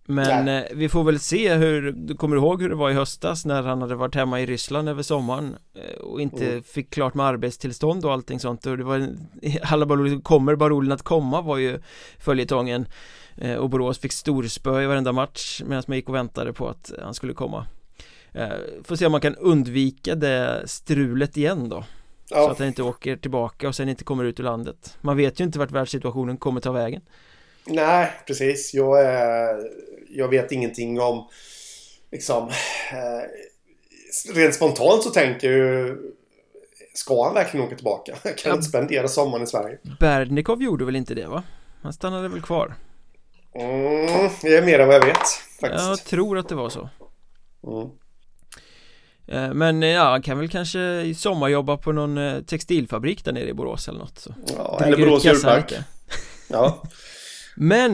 men 0.10 0.48
eh, 0.48 0.64
vi 0.72 0.90
får 0.90 1.04
väl 1.04 1.20
se 1.20 1.54
hur, 1.54 1.92
du 1.92 2.16
kommer 2.16 2.36
ihåg 2.36 2.62
hur 2.62 2.70
det 2.70 2.76
var 2.76 2.90
i 2.90 2.94
höstas 2.94 3.46
när 3.46 3.64
han 3.64 3.82
hade 3.82 3.96
varit 3.96 4.16
hemma 4.16 4.42
i 4.42 4.46
Ryssland 4.46 4.90
över 4.90 5.04
sommaren 5.04 5.56
eh, 5.74 6.00
och 6.00 6.22
inte 6.22 6.50
mm. 6.50 6.64
fick 6.64 6.90
klart 6.90 7.14
med 7.14 7.26
arbetstillstånd 7.26 8.06
och 8.06 8.14
allting 8.14 8.40
sånt. 8.40 8.66
Och 8.66 8.78
det 8.78 8.84
var 8.84 9.08
alla 9.62 9.86
Barolin, 9.86 10.22
kommer 10.22 10.56
Barolin 10.56 10.92
att 10.92 11.02
komma 11.02 11.42
var 11.42 11.58
ju 11.58 11.80
följetongen 12.20 12.88
eh, 13.36 13.56
och 13.56 13.70
Borås 13.70 14.00
fick 14.00 14.12
storspö 14.12 14.82
i 14.82 14.86
varenda 14.86 15.12
match 15.12 15.62
medan 15.66 15.84
man 15.88 15.98
gick 15.98 16.10
och 16.10 16.16
väntade 16.16 16.54
på 16.54 16.70
att 16.70 16.92
han 17.02 17.14
skulle 17.14 17.34
komma. 17.34 17.66
Eh, 18.32 18.50
Får 18.84 18.96
se 18.96 19.06
om 19.06 19.12
man 19.12 19.22
kan 19.22 19.36
undvika 19.36 20.16
det 20.16 20.64
strulet 20.66 21.38
igen 21.38 21.70
då 21.70 21.84
ja. 22.30 22.46
Så 22.46 22.52
att 22.52 22.60
han 22.60 22.68
inte 22.68 22.84
åker 22.84 23.16
tillbaka 23.16 23.68
och 23.68 23.76
sen 23.76 23.90
inte 23.90 24.04
kommer 24.04 24.24
ut 24.24 24.40
ur 24.40 24.44
landet. 24.44 24.98
Man 25.02 25.18
vet 25.18 25.40
ju 25.40 25.44
inte 25.44 25.60
vart 25.60 25.72
världssituationen 25.72 26.38
kommer 26.38 26.62
ta 26.62 26.72
vägen 26.72 27.02
Nej, 27.70 28.12
precis. 28.28 28.74
Jag, 28.74 29.02
är, 29.02 29.70
jag 30.10 30.28
vet 30.28 30.52
ingenting 30.52 31.02
om... 31.02 31.28
Liksom... 32.12 32.50
Eh, 32.92 33.24
rent 34.36 34.56
spontant 34.56 35.04
så 35.04 35.10
tänker 35.10 35.52
jag. 35.52 35.98
Ska 36.94 37.24
han 37.24 37.34
verkligen 37.34 37.66
åka 37.66 37.76
tillbaka? 37.76 38.16
Kan 38.24 38.34
ja. 38.44 38.54
inte 38.54 38.68
spendera 38.68 39.08
sommaren 39.08 39.44
i 39.44 39.48
Sverige? 39.48 39.78
Berdnikov 40.00 40.64
gjorde 40.64 40.86
väl 40.86 40.96
inte 40.96 41.16
det 41.16 41.28
va? 41.28 41.44
Han 41.82 41.94
stannade 41.94 42.28
väl 42.30 42.42
kvar? 42.42 42.76
Mm, 43.54 44.30
det 44.42 44.58
är 44.58 44.66
mer 44.66 44.80
än 44.80 44.88
vad 44.88 44.96
jag 44.96 45.06
vet 45.06 45.28
faktiskt. 45.62 45.88
Jag 45.88 46.04
tror 46.04 46.38
att 46.38 46.50
det 46.50 46.56
var 46.56 46.70
så. 46.70 46.90
Mm. 47.68 47.90
Eh, 49.28 49.54
men 49.54 49.84
eh, 49.84 49.90
ja, 49.90 50.10
han 50.10 50.22
kan 50.22 50.40
väl 50.40 50.50
kanske 50.50 51.14
sommarjobba 51.16 51.78
på 51.78 51.92
någon 51.92 52.18
eh, 52.18 52.42
textilfabrik 52.42 53.26
där 53.26 53.32
nere 53.32 53.50
i 53.50 53.54
Borås 53.54 53.88
eller 53.88 54.00
något 54.00 54.20
så. 54.20 54.34
Ja, 54.58 54.82
eller 54.84 54.98
Borås 54.98 55.26
djurpark 55.26 55.74
Ja 56.48 56.84
Men 57.60 57.94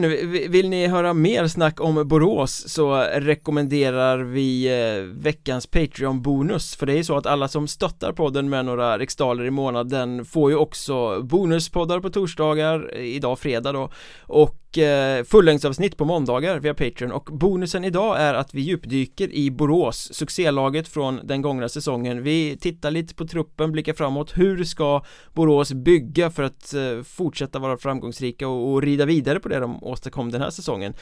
vill 0.50 0.68
ni 0.68 0.86
höra 0.86 1.14
mer 1.14 1.46
snack 1.46 1.80
om 1.80 2.08
Borås 2.08 2.68
så 2.68 2.96
rekommenderar 3.14 4.18
vi 4.18 4.66
eh, 4.66 5.02
veckans 5.02 5.66
Patreon-bonus. 5.66 6.76
För 6.76 6.86
det 6.86 6.92
är 6.92 6.96
ju 6.96 7.04
så 7.04 7.16
att 7.16 7.26
alla 7.26 7.48
som 7.48 7.68
stöttar 7.68 8.12
podden 8.12 8.48
med 8.48 8.64
några 8.64 8.98
riksdaler 8.98 9.44
i 9.44 9.50
månaden 9.50 10.24
får 10.24 10.50
ju 10.50 10.56
också 10.56 11.22
bonuspoddar 11.22 12.00
på 12.00 12.10
torsdagar, 12.10 12.96
idag 12.98 13.38
fredag 13.38 13.72
då. 13.72 13.90
Och 14.22 14.63
eh, 14.78 15.24
fullängdsavsnitt 15.24 15.96
på 15.96 16.04
måndagar 16.04 16.58
via 16.58 16.74
Patreon. 16.74 17.12
Och 17.12 17.24
bonusen 17.24 17.84
idag 17.84 18.20
är 18.20 18.34
att 18.34 18.54
vi 18.54 18.60
djupdyker 18.60 19.32
i 19.32 19.50
Borås, 19.50 20.14
succélaget 20.14 20.88
från 20.88 21.20
den 21.24 21.42
gångna 21.42 21.68
säsongen. 21.68 22.22
Vi 22.22 22.56
tittar 22.56 22.90
lite 22.90 23.14
på 23.14 23.26
truppen, 23.26 23.72
blickar 23.72 23.92
framåt, 23.92 24.32
hur 24.36 24.64
ska 24.64 25.02
Borås 25.32 25.72
bygga 25.72 26.30
för 26.30 26.42
att 26.42 26.74
eh, 26.74 27.02
fortsätta 27.02 27.58
vara 27.58 27.76
framgångsrika 27.76 28.48
och, 28.48 28.72
och 28.72 28.82
rida 28.82 29.04
vidare 29.04 29.40
på 29.40 29.48
det 29.48 29.58
de 29.58 29.84
åstadkom 29.84 30.30
den 30.30 30.40
här 30.40 30.50
säsongen? 30.50 30.94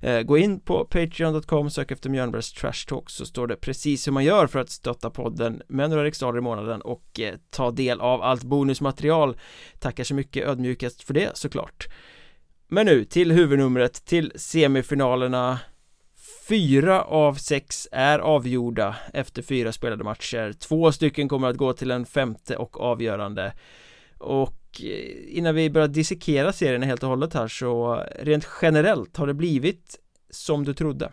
Eh, 0.00 0.20
Gå 0.22 0.38
in 0.38 0.60
på 0.60 0.84
Patreon.com, 0.84 1.70
sök 1.70 1.90
efter 1.90 2.10
Mjölnbergs 2.10 2.52
Trash 2.52 2.86
Talk 2.88 3.10
så 3.10 3.26
står 3.26 3.46
det 3.46 3.56
precis 3.56 4.06
hur 4.06 4.12
man 4.12 4.24
gör 4.24 4.46
för 4.46 4.58
att 4.58 4.70
stötta 4.70 5.10
podden 5.10 5.62
med 5.68 5.90
några 5.90 6.04
riksdaler 6.04 6.38
i 6.38 6.42
månaden 6.42 6.80
och 6.80 7.20
eh, 7.20 7.34
ta 7.50 7.70
del 7.70 8.00
av 8.00 8.22
allt 8.22 8.42
bonusmaterial. 8.42 9.36
Tackar 9.78 10.04
så 10.04 10.14
mycket 10.14 10.48
ödmjukast 10.48 11.02
för 11.02 11.14
det 11.14 11.30
såklart 11.34 11.88
men 12.68 12.86
nu 12.86 13.04
till 13.04 13.32
huvudnumret, 13.32 14.04
till 14.04 14.32
semifinalerna 14.34 15.60
Fyra 16.48 17.02
av 17.02 17.34
sex 17.34 17.88
är 17.92 18.18
avgjorda 18.18 18.96
efter 19.12 19.42
fyra 19.42 19.72
spelade 19.72 20.04
matcher 20.04 20.52
Två 20.52 20.92
stycken 20.92 21.28
kommer 21.28 21.48
att 21.48 21.56
gå 21.56 21.72
till 21.72 21.90
en 21.90 22.06
femte 22.06 22.56
och 22.56 22.80
avgörande 22.80 23.52
Och 24.18 24.80
eh, 24.82 25.38
innan 25.38 25.54
vi 25.54 25.70
börjar 25.70 25.88
dissekera 25.88 26.52
serien 26.52 26.82
helt 26.82 27.02
och 27.02 27.08
hållet 27.08 27.34
här 27.34 27.48
så 27.48 28.04
rent 28.18 28.48
generellt 28.62 29.16
har 29.16 29.26
det 29.26 29.34
blivit 29.34 29.98
som 30.30 30.64
du 30.64 30.74
trodde? 30.74 31.10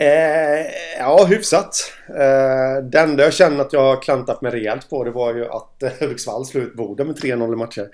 Eh, 0.00 0.66
ja, 0.98 1.26
hyfsat. 1.28 1.92
Eh, 2.08 2.84
det 2.84 2.98
enda 2.98 3.22
jag 3.22 3.34
känner 3.34 3.60
att 3.60 3.72
jag 3.72 3.80
har 3.80 4.02
klantat 4.02 4.42
mig 4.42 4.52
rejält 4.52 4.90
på 4.90 5.04
det 5.04 5.10
var 5.10 5.34
ju 5.34 5.46
att 5.46 5.82
eh, 5.82 5.90
Hudiksvall 6.00 6.46
slog 6.46 6.64
ut 6.64 6.76
Boden 6.76 7.06
med 7.06 7.16
3-0 7.16 7.52
i 7.52 7.56
matcher. 7.56 7.88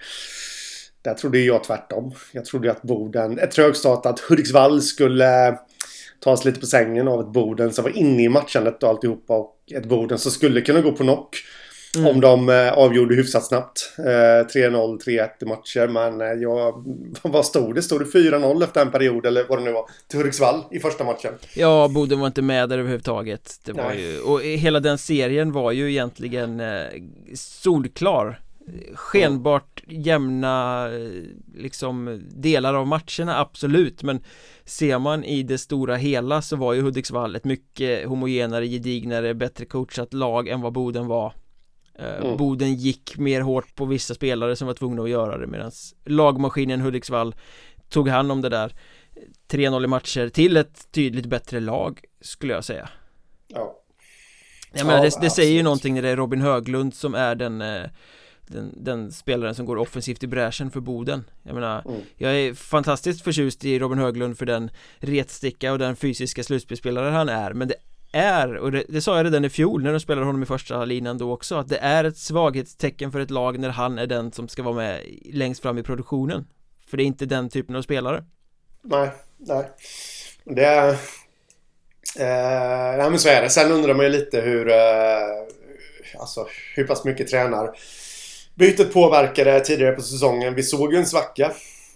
Där 1.05 1.15
trodde 1.15 1.39
jag 1.39 1.65
tvärtom. 1.65 2.13
Jag 2.33 2.45
trodde 2.45 2.71
att 2.71 2.83
Boden, 2.83 3.39
ett 3.39 3.51
trögstartat 3.51 4.21
Hudiksvall 4.21 4.83
skulle 4.83 5.59
tas 6.21 6.45
lite 6.45 6.61
på 6.61 6.67
sängen 6.67 7.09
av 7.09 7.21
ett 7.21 7.33
Boden 7.33 7.73
som 7.73 7.85
var 7.85 7.97
inne 7.99 8.23
i 8.23 8.29
matchandet 8.29 8.83
och 8.83 8.89
alltihopa. 8.89 9.37
Och 9.37 9.57
ett 9.75 9.87
Boden 9.87 10.19
som 10.19 10.31
skulle 10.31 10.61
kunna 10.61 10.81
gå 10.81 10.93
på 10.93 11.03
knock. 11.03 11.37
Mm. 11.97 12.09
Om 12.09 12.21
de 12.21 12.49
eh, 12.49 12.73
avgjorde 12.73 13.15
hyfsat 13.15 13.45
snabbt. 13.45 13.93
Eh, 13.99 14.03
3-0, 14.03 15.05
3-1 15.05 15.29
i 15.41 15.45
matcher. 15.45 15.89
Men 15.89 16.21
eh, 16.21 16.27
jag, 16.27 16.85
vad 17.23 17.47
stod 17.47 17.75
det? 17.75 17.83
Stod 17.83 18.01
det 18.01 18.05
4-0 18.05 18.65
efter 18.65 18.81
en 18.83 18.91
period 18.91 19.27
eller 19.27 19.45
vad 19.49 19.59
det 19.59 19.65
nu 19.65 19.73
var? 19.73 19.91
Till 20.09 20.19
Hudiksvall 20.19 20.65
i 20.71 20.81
första 20.81 21.05
matchen. 21.05 21.33
Ja, 21.55 21.89
Boden 21.95 22.21
var 22.21 22.27
inte 22.27 22.43
med 22.43 22.69
där 22.69 22.79
överhuvudtaget. 22.79 23.61
Det 23.65 23.73
var 23.73 23.93
ju, 23.93 24.21
och 24.21 24.41
hela 24.41 24.81
den 24.81 24.99
serien 24.99 25.53
var 25.53 25.73
ju 25.73 25.91
egentligen 25.91 26.61
eh, 26.61 26.85
solklar 27.35 28.41
skenbart 28.95 29.83
jämna 29.87 30.89
liksom 31.55 32.23
delar 32.31 32.75
av 32.75 32.87
matcherna 32.87 33.39
absolut. 33.39 34.03
Men 34.03 34.23
ser 34.65 34.99
man 34.99 35.25
i 35.25 35.43
det 35.43 35.59
stora 35.59 35.97
hela 35.97 36.43
så 36.43 36.57
var 36.57 36.73
ju 36.73 36.83
Hudiksvall 36.83 37.37
ett 37.37 37.45
mycket 37.45 38.09
homogenare, 38.09 38.67
gedignare, 38.67 39.35
bättre 39.35 39.65
coachat 39.65 40.15
lag 40.15 40.49
än 40.49 40.61
vad 40.61 40.73
Boden 40.73 41.07
var. 41.07 41.35
Eh, 41.99 42.25
mm. 42.25 42.37
Boden 42.37 42.75
gick 42.75 43.19
mer 43.19 43.41
hårt 43.41 43.75
på 43.75 43.85
vissa 43.85 44.15
spelare 44.15 44.57
som 44.57 44.67
var 44.67 44.75
tvungna 44.75 45.03
att 45.03 45.11
göra 45.11 45.39
det 45.39 45.47
medan 45.47 45.71
lagmaskinen 46.05 46.81
Hudiksvall 46.81 47.35
tog 47.89 48.09
hand 48.09 48.33
om 48.33 48.41
det 48.41 48.49
där. 48.49 48.75
3-0 49.49 49.85
i 49.85 49.87
matcher 49.87 50.29
till 50.29 50.57
ett 50.57 50.93
tydligt 50.93 51.27
bättre 51.27 51.61
lag 51.61 52.01
skulle 52.21 52.53
jag 52.53 52.65
säga. 52.65 52.89
Ja. 53.49 53.81
Jag 54.73 54.87
menar, 54.87 55.03
det, 55.03 55.11
det 55.21 55.31
säger 55.31 55.53
ju 55.53 55.63
någonting 55.63 55.95
när 55.95 56.03
det 56.03 56.09
är 56.09 56.17
Robin 56.17 56.41
Höglund 56.41 56.95
som 56.95 57.15
är 57.15 57.35
den 57.35 57.63
eh, 57.63 57.85
den, 58.47 58.85
den, 58.85 59.13
spelaren 59.13 59.55
som 59.55 59.67
går 59.67 59.77
offensivt 59.77 60.23
i 60.23 60.27
bräschen 60.27 60.71
för 60.71 60.81
Boden. 60.81 61.25
Jag 61.43 61.55
menar, 61.55 61.83
mm. 61.89 62.01
jag 62.17 62.35
är 62.35 62.55
fantastiskt 62.55 63.25
förtjust 63.25 63.65
i 63.65 63.79
Robin 63.79 63.99
Höglund 63.99 64.39
för 64.39 64.47
den 64.47 64.71
retsticka 64.99 65.73
och 65.73 65.79
den 65.79 65.97
fysiska 65.97 66.43
slutspelsspelare 66.45 67.11
han 67.11 67.29
är. 67.29 67.53
Men 67.53 67.69
det 67.69 67.75
är, 68.13 68.57
och 68.57 68.73
det, 68.73 68.85
det, 68.89 69.01
sa 69.01 69.17
jag 69.17 69.27
redan 69.27 69.45
i 69.45 69.51
fjol 69.51 69.83
när 69.83 69.93
de 69.93 70.01
spelade 70.01 70.27
honom 70.27 70.43
i 70.43 70.47
första 70.47 70.85
linan 70.85 71.19
då 71.19 71.33
också 71.33 71.57
Att 71.57 71.69
det 71.69 71.79
är 71.79 72.05
ett 72.05 72.17
svaghetstecken 72.17 73.13
för 73.13 73.21
ett 73.21 73.31
lag 73.31 73.59
när 73.59 73.69
han 73.69 73.99
är 73.99 74.07
den 74.07 74.33
som 74.33 74.49
ska 74.49 74.63
vara 74.63 74.75
med 74.75 75.01
längst 75.33 75.63
fram 75.63 75.79
i 75.79 75.83
produktionen. 75.83 76.47
För 76.87 76.97
det 76.97 77.03
är 77.03 77.07
inte 77.07 77.27
den 77.27 77.49
typen 77.49 77.77
av 77.77 77.83
spelare. 77.83 78.25
Nej, 78.83 79.11
nej. 79.37 79.71
Det 80.45 80.65
är 80.65 80.89
eh, 82.19 82.97
Nej 82.99 83.11
men 83.11 83.19
så 83.19 83.29
är 83.29 83.43
det, 83.43 83.51
sen 83.51 83.73
undrar 83.73 83.95
man 83.95 84.07
ju 84.07 84.13
lite 84.13 84.41
hur 84.41 84.69
eh, 84.69 85.45
Alltså 86.19 86.47
hur 86.75 86.85
pass 86.85 87.05
mycket 87.05 87.29
tränar 87.29 87.77
Bytet 88.55 88.93
påverkade 88.93 89.61
tidigare 89.61 89.93
på 89.93 90.03
säsongen. 90.03 90.55
Vi 90.55 90.63
såg 90.63 90.93
ju 90.93 90.99
en 90.99 91.07
svacka 91.07 91.53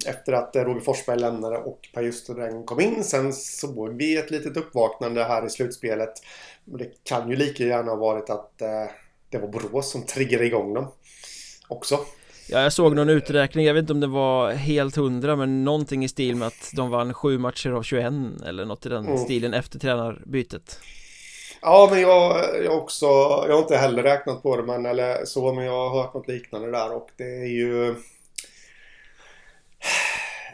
efter 0.07 0.33
att 0.33 0.57
Roger 0.57 0.81
Forsberg 0.81 1.19
lämnade 1.19 1.57
och 1.59 1.89
Per 1.95 2.03
Justereng 2.03 2.65
kom 2.65 2.81
in. 2.81 3.05
Sen 3.05 3.33
såg 3.33 3.97
vi 3.97 4.17
ett 4.17 4.31
litet 4.31 4.57
uppvaknande 4.57 5.25
här 5.25 5.47
i 5.47 5.51
slutspelet. 5.51 6.13
Det 6.65 7.05
kan 7.05 7.31
ju 7.31 7.37
lika 7.37 7.65
gärna 7.65 7.91
ha 7.91 7.97
varit 7.97 8.31
att 8.31 8.63
eh, 8.63 8.69
det 9.31 9.39
var 9.39 9.49
Borås 9.49 9.91
som 9.93 10.03
triggade 10.03 10.47
igång 10.47 10.75
dem 10.75 10.93
också. 11.69 11.99
Ja, 12.51 12.61
jag 12.61 12.73
såg 12.73 12.97
någon 12.97 13.09
uträkning, 13.09 13.67
jag 13.67 13.75
vet 13.75 13.81
inte 13.81 13.93
om 13.93 14.01
det 14.01 14.07
var 14.07 14.53
helt 14.53 14.97
hundra 14.97 15.37
men 15.37 15.65
någonting 15.65 16.05
i 16.05 16.09
stil 16.09 16.37
med 16.37 16.49
att 16.49 16.71
de 16.77 16.91
vann 16.91 17.15
sju 17.15 17.39
matcher 17.39 17.71
av 17.71 17.83
21 17.83 18.13
eller 18.47 18.65
något 18.65 18.87
i 18.87 18.89
den 18.89 19.07
mm. 19.07 19.19
stilen 19.19 19.55
efter 19.55 19.79
tränarbytet. 19.79 20.81
Ja, 21.63 21.89
men 21.91 22.01
jag, 22.01 22.45
jag 22.65 22.79
också, 22.79 23.07
jag 23.49 23.55
har 23.55 23.59
inte 23.59 23.77
heller 23.77 24.03
räknat 24.03 24.43
på 24.43 24.57
det 24.57 24.63
men 24.63 24.87
eller 24.87 25.25
så, 25.25 25.53
men 25.53 25.65
jag 25.65 25.89
har 25.89 26.03
hört 26.03 26.15
något 26.15 26.29
liknande 26.29 26.71
där 26.71 26.97
och 26.97 27.09
det 27.17 27.25
är 27.25 27.47
ju 27.47 27.95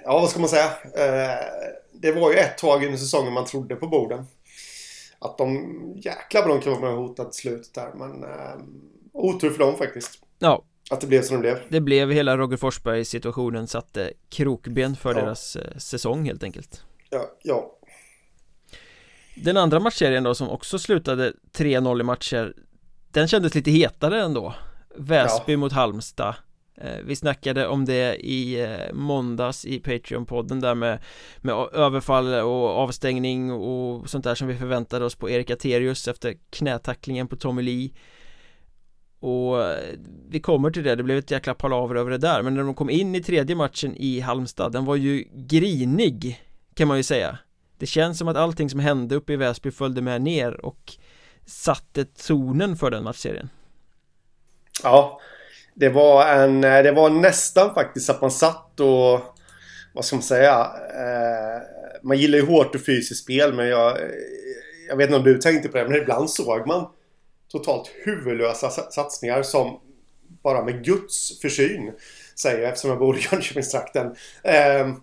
Ja, 0.04 0.20
vad 0.20 0.30
ska 0.30 0.40
man 0.40 0.49
säga? 0.49 0.70
Eh, 0.94 1.38
det 1.92 2.12
var 2.12 2.32
ju 2.32 2.37
ett 2.37 2.58
tag 2.58 2.84
under 2.84 2.99
säsongen 2.99 3.32
man 3.32 3.44
trodde 3.44 3.76
på 3.76 3.87
borden. 3.87 4.26
Att 5.18 5.38
de, 5.38 5.78
jäklar 5.96 6.42
vad 6.42 6.50
de 6.50 6.61
kan 6.61 6.73
vara 6.73 6.82
med 6.82 6.90
och 6.90 7.08
hota 7.08 7.25
till 7.25 7.40
slutet 7.40 7.75
där. 7.75 7.90
Men 7.94 8.25
eh, 8.25 8.56
otur 9.12 9.50
för 9.50 9.58
dem 9.58 9.76
faktiskt. 9.76 10.18
Ja. 10.38 10.64
Att 10.90 11.00
det 11.00 11.06
blev 11.06 11.23
som 11.23 11.37
det 11.37 11.40
blev. 11.40 11.58
Det 11.68 11.80
blev 11.80 12.11
hela 12.11 12.37
Roger 12.37 12.56
Forsberg 12.56 13.04
situationen 13.04 13.66
satte 13.66 14.12
krokben 14.28 14.96
för 14.96 15.14
ja. 15.14 15.20
deras 15.20 15.56
eh, 15.56 15.76
säsong 15.76 16.25
helt 16.25 16.42
enkelt. 16.42 16.84
Ja, 17.11 17.30
ja. 17.42 17.78
Den 19.34 19.56
andra 19.56 19.80
matchserien 19.80 20.24
då 20.24 20.34
som 20.34 20.50
också 20.50 20.78
slutade 20.78 21.32
3-0 21.56 22.00
i 22.00 22.02
matcher 22.02 22.54
Den 23.10 23.28
kändes 23.28 23.54
lite 23.54 23.70
hetare 23.70 24.22
ändå. 24.22 24.54
Väsby 24.96 25.52
ja. 25.52 25.58
mot 25.58 25.72
Halmstad. 25.72 26.34
Eh, 26.76 26.98
Vi 27.04 27.16
snackade 27.16 27.66
om 27.66 27.84
det 27.84 28.16
i 28.16 28.60
eh, 28.62 28.92
måndags 28.94 29.64
i 29.64 29.80
Patreon-podden 29.80 30.60
där 30.60 30.74
med, 30.74 30.98
med 31.38 31.54
överfall 31.72 32.34
och 32.34 32.68
avstängning 32.68 33.52
och 33.52 34.10
sånt 34.10 34.24
där 34.24 34.34
som 34.34 34.48
vi 34.48 34.56
förväntade 34.56 35.04
oss 35.04 35.14
på 35.14 35.30
Erik 35.30 35.50
Aterius 35.50 36.08
efter 36.08 36.34
knätacklingen 36.50 37.28
på 37.28 37.36
Tommy 37.36 37.62
Lee. 37.62 37.90
Och 39.20 39.62
eh, 39.62 39.78
vi 40.28 40.40
kommer 40.40 40.70
till 40.70 40.82
det, 40.82 40.94
det 40.94 41.02
blev 41.02 41.18
ett 41.18 41.30
jäkla 41.30 41.54
palaver 41.54 41.94
över 41.94 42.10
det 42.10 42.18
där. 42.18 42.42
Men 42.42 42.54
när 42.54 42.62
de 42.62 42.74
kom 42.74 42.90
in 42.90 43.14
i 43.14 43.22
tredje 43.22 43.56
matchen 43.56 43.96
i 43.96 44.20
Halmstad 44.20 44.72
Den 44.72 44.84
var 44.84 44.96
ju 44.96 45.24
grinig 45.32 46.42
Kan 46.74 46.88
man 46.88 46.96
ju 46.96 47.02
säga 47.02 47.38
det 47.84 47.88
känns 47.88 48.18
som 48.18 48.28
att 48.28 48.36
allting 48.36 48.70
som 48.70 48.80
hände 48.80 49.14
uppe 49.14 49.32
i 49.32 49.36
Väsby 49.36 49.70
följde 49.70 50.02
med 50.02 50.22
ner 50.22 50.64
och 50.66 50.92
satte 51.46 52.04
tonen 52.04 52.76
för 52.76 52.90
den 52.90 53.04
matchserien. 53.04 53.48
Ja, 54.82 55.20
det 55.74 55.88
var 55.88 56.26
en, 56.26 56.60
det 56.60 56.92
var 56.92 57.10
nästan 57.10 57.74
faktiskt 57.74 58.10
att 58.10 58.20
man 58.20 58.30
satt 58.30 58.80
och, 58.80 59.20
vad 59.92 60.04
ska 60.04 60.16
man 60.16 60.22
säga, 60.22 60.70
eh, 60.88 61.62
man 62.02 62.18
gillar 62.18 62.38
ju 62.38 62.46
hårt 62.46 62.74
och 62.74 62.84
fysiskt 62.86 63.22
spel 63.22 63.54
men 63.54 63.68
jag, 63.68 63.98
jag 64.88 64.96
vet 64.96 65.06
inte 65.08 65.18
om 65.18 65.24
du 65.24 65.38
tänkte 65.38 65.68
på 65.68 65.78
det 65.78 65.88
men 65.88 66.02
ibland 66.02 66.30
såg 66.30 66.66
man 66.66 66.86
totalt 67.52 67.90
huvudlösa 68.04 68.70
satsningar 68.70 69.42
som 69.42 69.80
bara 70.42 70.64
med 70.64 70.84
Guds 70.84 71.40
försyn 71.40 71.92
säger 72.38 72.60
jag 72.60 72.68
eftersom 72.68 72.90
jag 72.90 72.98
bor 72.98 73.18
i 73.18 73.26
Jönköpingstrakten. 73.32 74.16
Eh, 74.42 74.94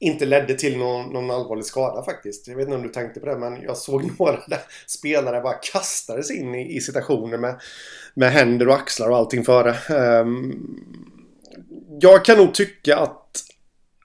inte 0.00 0.26
ledde 0.26 0.54
till 0.54 0.78
någon, 0.78 1.12
någon 1.12 1.30
allvarlig 1.30 1.64
skada 1.64 2.04
faktiskt. 2.04 2.48
Jag 2.48 2.56
vet 2.56 2.64
inte 2.64 2.76
om 2.76 2.82
du 2.82 2.88
tänkte 2.88 3.20
på 3.20 3.26
det 3.26 3.38
men 3.38 3.62
jag 3.62 3.76
såg 3.76 4.04
några 4.18 4.38
där 4.46 4.60
spelare 4.86 5.40
bara 5.40 5.54
kastades 5.72 6.30
in 6.30 6.54
i, 6.54 6.76
i 6.76 6.80
situationer 6.80 7.38
med, 7.38 7.60
med 8.14 8.32
händer 8.32 8.68
och 8.68 8.74
axlar 8.74 9.10
och 9.10 9.16
allting 9.16 9.44
före. 9.44 9.76
Um, 10.20 10.84
jag 12.00 12.24
kan 12.24 12.38
nog 12.38 12.54
tycka 12.54 12.96
att 12.96 13.16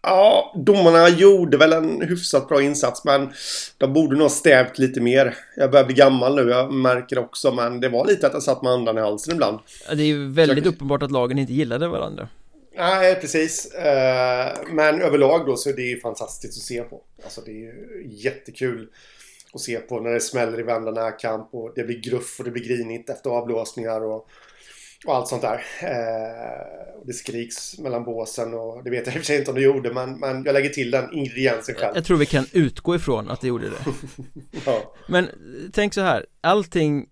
Ja, 0.08 0.54
domarna 0.56 1.10
gjorde 1.10 1.58
väl 1.58 1.74
en 1.74 2.02
hyfsat 2.02 2.48
bra 2.48 2.62
insats 2.62 3.06
men 3.06 3.30
de 3.78 3.94
borde 3.94 4.16
nog 4.16 4.32
stävt 4.32 4.80
lite 4.80 5.02
mer. 5.02 5.36
Jag 5.56 5.72
börjar 5.72 5.86
bli 5.86 5.96
gammal 5.96 6.36
nu, 6.36 6.50
jag 6.50 6.74
märker 6.74 7.20
också 7.20 7.52
men 7.52 7.80
det 7.80 7.90
var 7.90 8.06
lite 8.06 8.28
att 8.28 8.34
jag 8.34 8.44
satt 8.44 8.62
med 8.62 8.72
andan 8.72 8.98
i 8.98 9.02
halsen 9.02 9.34
ibland. 9.34 9.60
Ja, 9.90 9.96
det 9.96 10.04
är 10.04 10.08
ju 10.08 10.32
väldigt 10.32 10.66
jag... 10.66 10.74
uppenbart 10.74 11.04
att 11.04 11.12
lagen 11.12 11.40
inte 11.40 11.54
gillade 11.54 11.88
varandra. 11.88 12.28
Nej, 12.78 13.16
precis. 13.16 13.74
Eh, 13.74 14.54
men 14.70 15.02
överlag 15.02 15.46
då 15.46 15.58
så 15.58 15.70
är 15.70 15.74
det 15.74 15.82
ju 15.82 16.00
fantastiskt 16.00 16.58
att 16.58 16.64
se 16.64 16.82
på. 16.84 17.02
Alltså 17.24 17.42
det 17.42 17.52
är 17.52 17.56
ju 17.56 18.04
jättekul 18.10 18.90
att 19.54 19.62
se 19.62 19.78
på 19.78 20.00
när 20.00 20.12
det 20.12 20.20
smäller 20.20 20.60
i 20.60 20.64
varenda 20.64 20.92
närkamp 20.92 21.50
och 21.52 21.72
det 21.76 21.84
blir 21.84 22.00
gruff 22.00 22.40
och 22.40 22.46
det 22.46 22.52
blir 22.52 22.64
grinigt 22.64 23.10
efter 23.10 23.30
avblåsningar 23.30 24.04
och, 24.04 24.28
och 25.06 25.16
allt 25.16 25.28
sånt 25.28 25.42
där. 25.42 25.66
Eh, 25.82 27.00
och 27.00 27.08
det 27.08 27.14
skriks 27.14 27.80
mellan 27.80 28.04
båsen 28.04 28.54
och 28.54 28.84
det 28.84 28.90
vet 28.90 29.08
jag 29.08 29.16
i 29.16 29.18
och 29.18 29.22
för 29.22 29.26
sig 29.26 29.38
inte 29.38 29.52
om 29.52 29.56
det 29.56 29.64
gjorde 29.64 29.94
men, 29.94 30.20
men 30.20 30.44
jag 30.46 30.54
lägger 30.54 30.70
till 30.70 30.92
den 30.92 31.14
ingrediensen 31.14 31.76
själv. 31.76 31.96
Jag 31.96 32.06
tror 32.06 32.18
vi 32.18 32.26
kan 32.26 32.46
utgå 32.52 32.96
ifrån 32.96 33.30
att 33.30 33.42
det 33.42 33.48
gjorde 33.48 33.70
det. 33.70 33.86
ja. 34.66 34.96
Men 35.08 35.30
tänk 35.74 35.94
så 35.94 36.02
här, 36.02 36.26
allting 36.42 37.06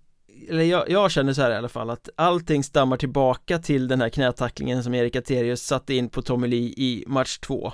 eller 0.49 0.63
jag, 0.63 0.89
jag, 0.89 1.11
känner 1.11 1.33
så 1.33 1.41
här 1.41 1.51
i 1.51 1.55
alla 1.55 1.69
fall 1.69 1.89
att 1.89 2.09
allting 2.15 2.63
stammar 2.63 2.97
tillbaka 2.97 3.59
till 3.59 3.87
den 3.87 4.01
här 4.01 4.09
knätacklingen 4.09 4.83
som 4.83 4.93
Erik 4.93 5.15
Aterius 5.15 5.61
satte 5.61 5.93
in 5.93 6.09
på 6.09 6.21
Tommy 6.21 6.47
Lee 6.47 6.73
i 6.77 7.03
match 7.07 7.37
två. 7.37 7.73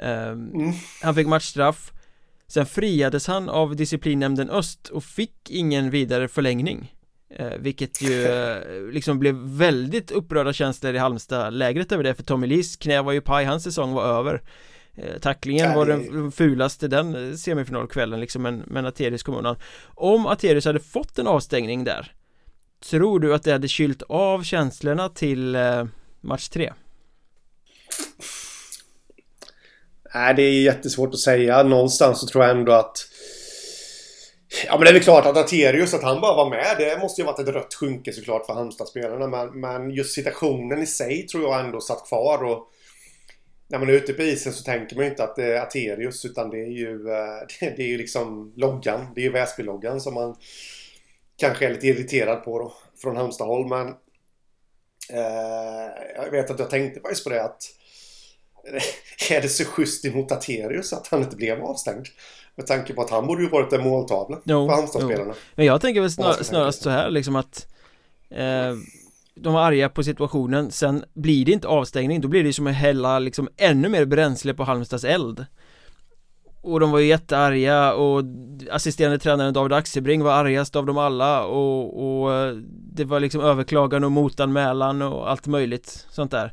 Um, 0.00 0.50
mm. 0.54 0.72
Han 1.02 1.14
fick 1.14 1.26
matchstraff. 1.26 1.92
Sen 2.48 2.66
friades 2.66 3.26
han 3.26 3.48
av 3.48 3.76
disciplinnämnden 3.76 4.50
Öst 4.50 4.88
och 4.88 5.04
fick 5.04 5.50
ingen 5.50 5.90
vidare 5.90 6.28
förlängning. 6.28 6.94
Uh, 7.40 7.56
Vilket 7.58 8.02
ju 8.02 8.28
uh, 8.28 8.92
liksom 8.92 9.18
blev 9.18 9.34
väldigt 9.34 10.10
upprörda 10.10 10.52
känslor 10.52 10.94
i 10.94 10.98
Halmstad 10.98 11.54
lägret 11.54 11.92
över 11.92 12.04
det 12.04 12.14
för 12.14 12.22
Tommy 12.22 12.46
Lees 12.46 12.76
knä 12.76 13.02
var 13.02 13.12
ju 13.12 13.20
paj, 13.20 13.44
hans 13.44 13.64
säsong 13.64 13.92
var 13.92 14.04
över 14.04 14.42
eh, 14.96 15.18
Tacklingen 15.20 15.74
var 15.74 15.86
den 15.86 16.32
fulaste 16.32 16.88
den 16.88 17.38
semifinalkvällen 17.38 18.20
liksom 18.20 18.42
men, 18.42 18.62
men 18.66 18.86
Aterius 18.86 19.22
kom 19.22 19.34
undan 19.34 19.56
Om 19.94 20.26
Aterius 20.26 20.64
hade 20.64 20.80
fått 20.80 21.18
en 21.18 21.26
avstängning 21.26 21.84
där 21.84 22.12
Tror 22.90 23.20
du 23.20 23.34
att 23.34 23.42
det 23.42 23.52
hade 23.52 23.68
kylt 23.68 24.02
av 24.08 24.42
känslorna 24.42 25.08
till 25.08 25.54
eh, 25.54 25.84
match 26.20 26.48
3? 26.48 26.72
Nej, 30.14 30.34
det 30.34 30.42
är 30.42 30.62
jättesvårt 30.62 31.14
att 31.14 31.20
säga. 31.20 31.62
Någonstans 31.62 32.20
så 32.20 32.26
tror 32.26 32.44
jag 32.44 32.56
ändå 32.58 32.72
att... 32.72 32.96
Ja, 34.66 34.72
men 34.72 34.80
det 34.80 34.88
är 34.88 34.92
väl 34.92 35.02
klart 35.02 35.26
att 35.26 35.36
Aterius, 35.36 35.94
att 35.94 36.02
han 36.02 36.20
bara 36.20 36.36
var 36.36 36.50
med, 36.50 36.76
det 36.78 36.98
måste 37.00 37.20
ju 37.20 37.26
varit 37.26 37.38
ett 37.38 37.54
rött 37.54 37.74
skynke 37.74 38.12
såklart 38.12 38.46
för 38.46 38.54
Halmstad-spelarna. 38.54 39.26
Men, 39.26 39.60
men 39.60 39.90
just 39.90 40.14
situationen 40.14 40.82
i 40.82 40.86
sig 40.86 41.26
tror 41.26 41.42
jag 41.42 41.60
ändå 41.60 41.80
satt 41.80 42.08
kvar. 42.08 42.44
Och 42.44 42.68
när 43.68 43.78
man 43.78 43.88
är 43.88 43.92
ute 43.92 44.12
på 44.12 44.22
isen 44.22 44.52
så 44.52 44.62
tänker 44.62 44.96
man 44.96 45.04
ju 45.04 45.10
inte 45.10 45.24
att 45.24 45.36
det 45.36 45.44
är 45.44 45.60
Aterius 45.60 46.24
utan 46.24 46.50
det 46.50 46.58
är 46.58 46.70
ju, 46.70 47.10
eh, 47.10 47.46
det 47.76 47.82
är 47.82 47.88
ju 47.88 47.98
liksom 47.98 48.52
loggan. 48.56 49.06
Det 49.14 49.20
är 49.20 49.24
ju 49.24 49.32
Väsby-loggan 49.32 50.00
som 50.00 50.14
man 50.14 50.36
kanske 51.36 51.66
är 51.66 51.70
lite 51.70 51.86
irriterad 51.86 52.44
på 52.44 52.58
då, 52.58 52.72
från 53.02 53.16
Halmstad-håll. 53.16 53.68
Men 53.68 53.88
eh, 55.10 55.90
jag 56.16 56.30
vet 56.30 56.50
att 56.50 56.58
jag 56.58 56.70
tänkte 56.70 57.00
faktiskt 57.00 57.24
på 57.24 57.30
det 57.30 57.42
att 57.42 57.62
är 59.30 59.40
det 59.40 59.48
så 59.48 59.64
schysst 59.64 60.04
emot 60.04 60.32
Aterius 60.32 60.92
att 60.92 61.08
han 61.08 61.22
inte 61.22 61.36
blev 61.36 61.64
avstängd? 61.64 62.06
Med 62.56 62.66
tanke 62.66 62.92
på 62.92 63.02
att 63.02 63.10
han 63.10 63.26
borde 63.26 63.42
ju 63.42 63.48
varit 63.48 63.72
en 63.72 63.82
måltavla 63.82 64.40
jo, 64.44 64.68
för 64.68 64.74
Halmstad-spelarna. 64.74 65.34
Men 65.54 65.66
jag 65.66 65.80
tänker 65.80 66.00
väl 66.00 66.10
snar, 66.10 66.32
snarast 66.32 66.82
så 66.82 66.90
här 66.90 67.10
liksom 67.10 67.36
att 67.36 67.66
eh, 68.30 68.74
de 69.36 69.52
var 69.52 69.60
arga 69.60 69.88
på 69.88 70.02
situationen 70.02 70.70
Sen 70.70 71.04
blir 71.14 71.44
det 71.44 71.52
inte 71.52 71.68
avstängning 71.68 72.20
Då 72.20 72.28
blir 72.28 72.44
det 72.44 72.52
som 72.52 72.66
att 72.66 72.74
hälla 72.74 73.18
liksom 73.18 73.48
ännu 73.56 73.88
mer 73.88 74.04
bränsle 74.04 74.54
på 74.54 74.64
Halmstads 74.64 75.04
eld. 75.04 75.46
Och 76.62 76.80
de 76.80 76.90
var 76.90 76.98
ju 76.98 77.06
jättearga 77.06 77.94
och 77.94 78.22
assisterande 78.70 79.18
tränaren 79.18 79.54
David 79.54 79.72
Axelbring 79.72 80.22
var 80.22 80.32
argast 80.32 80.76
av 80.76 80.86
dem 80.86 80.98
alla 80.98 81.44
och, 81.44 82.24
och 82.24 82.56
det 82.68 83.04
var 83.04 83.20
liksom 83.20 83.40
överklagan 83.40 84.04
och 84.04 84.12
motanmälan 84.12 85.02
och 85.02 85.30
allt 85.30 85.46
möjligt 85.46 86.06
sånt 86.10 86.30
där. 86.30 86.52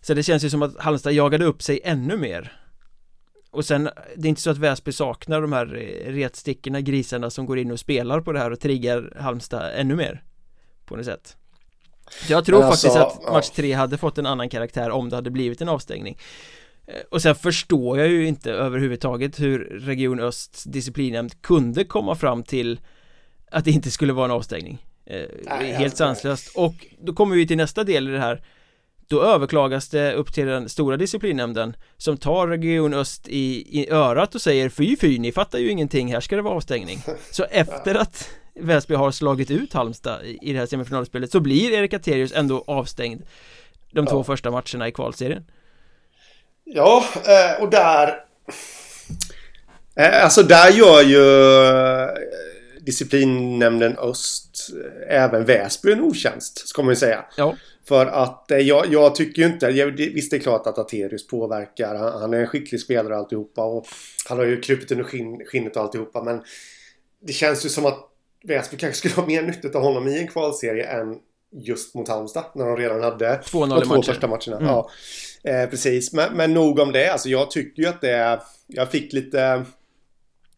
Så 0.00 0.14
det 0.14 0.22
känns 0.22 0.44
ju 0.44 0.50
som 0.50 0.62
att 0.62 0.76
Halmstad 0.78 1.12
jagade 1.12 1.44
upp 1.44 1.62
sig 1.62 1.80
ännu 1.84 2.16
mer. 2.16 2.52
Och 3.50 3.64
sen, 3.64 3.88
det 4.16 4.26
är 4.26 4.30
inte 4.30 4.40
så 4.42 4.50
att 4.50 4.58
Väsby 4.58 4.92
saknar 4.92 5.40
de 5.40 5.52
här 5.52 5.76
eh, 5.76 6.12
retstickorna, 6.12 6.80
grisarna 6.80 7.30
som 7.30 7.46
går 7.46 7.58
in 7.58 7.70
och 7.70 7.80
spelar 7.80 8.20
på 8.20 8.32
det 8.32 8.38
här 8.38 8.50
och 8.50 8.60
triggar 8.60 9.16
Halmstad 9.20 9.72
ännu 9.74 9.96
mer 9.96 10.22
På 10.84 10.96
något 10.96 11.04
sätt 11.04 11.36
jag 12.28 12.44
tror 12.44 12.62
alltså, 12.62 12.88
faktiskt 12.88 13.24
att 13.26 13.32
match 13.32 13.50
3 13.50 13.72
hade 13.72 13.98
fått 13.98 14.18
en 14.18 14.26
annan 14.26 14.48
karaktär 14.48 14.90
om 14.90 15.08
det 15.08 15.16
hade 15.16 15.30
blivit 15.30 15.60
en 15.60 15.68
avstängning. 15.68 16.18
Eh, 16.86 17.00
och 17.10 17.22
sen 17.22 17.34
förstår 17.34 17.98
jag 17.98 18.08
ju 18.08 18.26
inte 18.26 18.52
överhuvudtaget 18.52 19.40
hur 19.40 19.58
Region 19.58 20.20
Östs 20.20 20.64
disciplinnämnd 20.64 21.42
kunde 21.42 21.84
komma 21.84 22.14
fram 22.14 22.42
till 22.42 22.80
att 23.50 23.64
det 23.64 23.70
inte 23.70 23.90
skulle 23.90 24.12
vara 24.12 24.24
en 24.24 24.30
avstängning. 24.30 24.86
Eh, 25.06 25.20
Nej, 25.44 25.72
Helt 25.72 25.84
alltså, 25.84 25.96
sanslöst. 25.96 26.56
Och 26.56 26.74
då 27.00 27.12
kommer 27.12 27.36
vi 27.36 27.46
till 27.46 27.56
nästa 27.56 27.84
del 27.84 28.08
i 28.08 28.12
det 28.12 28.18
här. 28.18 28.42
Då 29.08 29.22
överklagas 29.22 29.88
det 29.88 30.12
upp 30.12 30.32
till 30.32 30.46
den 30.46 30.68
stora 30.68 30.96
disciplinnämnden 30.96 31.76
Som 31.96 32.16
tar 32.16 32.48
Region 32.48 32.94
Öst 32.94 33.28
i, 33.28 33.80
i 33.80 33.90
örat 33.90 34.34
och 34.34 34.40
säger 34.40 34.68
Fy 34.68 34.96
fy, 34.96 35.18
ni 35.18 35.32
fattar 35.32 35.58
ju 35.58 35.70
ingenting, 35.70 36.12
här 36.12 36.20
ska 36.20 36.36
det 36.36 36.42
vara 36.42 36.54
avstängning. 36.54 36.98
Så 37.30 37.44
efter 37.50 37.94
att 37.94 38.30
Väsby 38.60 38.94
har 38.94 39.10
slagit 39.10 39.50
ut 39.50 39.72
Halmstad 39.72 40.20
i 40.24 40.52
det 40.52 40.58
här 40.58 40.66
semifinalspelet 40.66 41.32
så 41.32 41.40
blir 41.40 41.72
Erik 41.72 41.94
Aterius 41.94 42.32
ändå 42.32 42.64
avstängd 42.66 43.22
de 43.92 44.04
ja. 44.04 44.10
två 44.10 44.24
första 44.24 44.50
matcherna 44.50 44.88
i 44.88 44.92
kvalserien. 44.92 45.44
Ja, 46.64 47.04
eh, 47.14 47.62
och 47.62 47.70
där... 47.70 48.24
Eh, 49.96 50.24
alltså 50.24 50.42
där 50.42 50.70
gör 50.70 51.02
ju 51.02 51.22
eh, 51.68 52.08
disciplinnämnden 52.80 53.98
Öst 53.98 54.70
även 55.08 55.44
Väsby 55.44 55.92
en 55.92 56.00
otjänst, 56.00 56.68
ska 56.68 56.82
man 56.82 56.92
ju 56.92 56.96
säga. 56.96 57.24
Ja. 57.36 57.54
För 57.88 58.06
att 58.06 58.44
jag, 58.48 58.86
jag 58.92 59.14
tycker 59.14 59.42
ju 59.42 59.48
inte, 59.48 59.66
jag, 59.66 59.90
visst 59.90 60.30
det 60.30 60.36
är 60.36 60.40
klart 60.40 60.66
att 60.66 60.78
Aterius 60.78 61.26
påverkar, 61.26 61.94
han, 61.94 62.20
han 62.20 62.34
är 62.34 62.38
en 62.38 62.46
skicklig 62.46 62.80
spelare 62.80 63.16
alltihopa 63.16 63.64
och 63.64 63.86
han 64.28 64.38
har 64.38 64.44
ju 64.44 64.60
krupit 64.60 64.90
under 64.90 65.04
skinn, 65.04 65.42
skinnet 65.46 65.76
och 65.76 65.82
alltihopa 65.82 66.22
men 66.22 66.42
det 67.20 67.32
känns 67.32 67.64
ju 67.64 67.68
som 67.68 67.86
att 67.86 68.15
Väsby 68.46 68.76
kanske 68.76 68.98
skulle 68.98 69.14
ha 69.14 69.26
mer 69.26 69.42
nytta 69.42 69.78
av 69.78 69.84
honom 69.84 70.08
i 70.08 70.18
en 70.18 70.28
kvalserie 70.28 70.84
än 70.84 71.18
just 71.52 71.94
mot 71.94 72.08
Halmstad 72.08 72.44
när 72.54 72.66
de 72.66 72.76
redan 72.76 73.02
hade 73.02 73.40
de 73.52 73.82
två 73.82 74.02
första 74.02 74.28
matcherna. 74.28 74.56
Mm. 74.56 74.66
Ja, 74.66 74.90
eh, 75.44 75.70
precis, 75.70 76.12
men, 76.12 76.36
men 76.36 76.54
nog 76.54 76.78
om 76.78 76.92
det. 76.92 77.12
Alltså, 77.12 77.28
jag 77.28 77.50
tycker 77.50 77.82
ju 77.82 77.88
att 77.88 78.00
det 78.00 78.10
är... 78.10 78.40
Jag 78.66 78.90
fick 78.90 79.12
lite... 79.12 79.64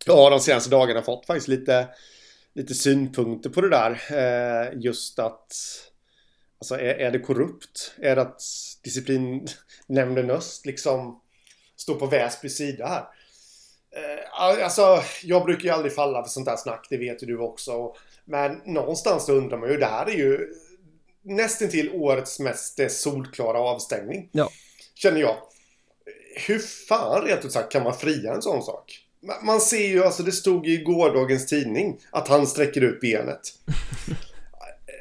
Ja, 0.07 0.31
de 0.31 0.41
senaste 0.41 0.71
dagarna 0.71 1.03
fått 1.03 1.27
faktiskt 1.27 1.49
lite, 1.49 1.89
lite 2.55 2.75
synpunkter 2.75 3.51
på 3.51 3.61
det 3.61 3.71
där. 3.71 4.01
Eh, 4.11 4.81
just 4.81 5.19
att... 5.19 5.53
Alltså 6.61 6.75
är, 6.75 6.95
är 6.95 7.11
det 7.11 7.19
korrupt? 7.19 7.95
Är 7.99 8.17
det 8.17 8.23
att 8.23 8.43
disciplinnämnden 8.83 10.31
Öst 10.31 10.67
liksom 10.67 11.21
står 11.77 11.95
på 11.95 12.07
Väsbys 12.07 12.57
sida 12.57 12.87
här? 12.87 13.05
Eh, 13.99 14.65
alltså, 14.65 15.03
jag 15.23 15.45
brukar 15.45 15.65
ju 15.65 15.71
aldrig 15.71 15.95
falla 15.95 16.23
för 16.23 16.31
sånt 16.31 16.47
där 16.47 16.57
snack, 16.57 16.87
det 16.91 16.97
vet 16.97 17.23
ju 17.23 17.27
du 17.27 17.39
också. 17.39 17.95
Men 18.25 18.61
någonstans 18.65 19.27
så 19.27 19.33
undrar 19.33 19.59
man 19.59 19.71
ju, 19.71 19.77
det 19.77 19.87
här 19.87 20.07
är 20.07 20.17
ju 20.17 20.55
nästintill 21.23 21.91
årets 21.95 22.41
mest 22.41 22.91
solklara 22.91 23.59
avstängning. 23.59 24.29
Ja. 24.33 24.51
Känner 24.95 25.21
jag. 25.21 25.37
Hur 26.47 26.59
fan 26.59 27.23
rent 27.27 27.45
ut 27.45 27.53
sagt 27.53 27.73
kan 27.73 27.83
man 27.83 27.95
fria 27.95 28.35
en 28.35 28.43
sån 28.43 28.63
sak? 28.63 29.05
Man 29.43 29.61
ser 29.61 29.89
ju, 29.89 30.05
alltså 30.05 30.23
det 30.23 30.33
stod 30.33 30.67
ju 30.67 30.81
i 30.81 30.85
gårdagens 30.85 31.47
tidning 31.47 32.01
att 32.11 32.29
han 32.29 32.47
sträcker 32.47 32.81
ut 32.81 33.01
benet. 33.01 33.41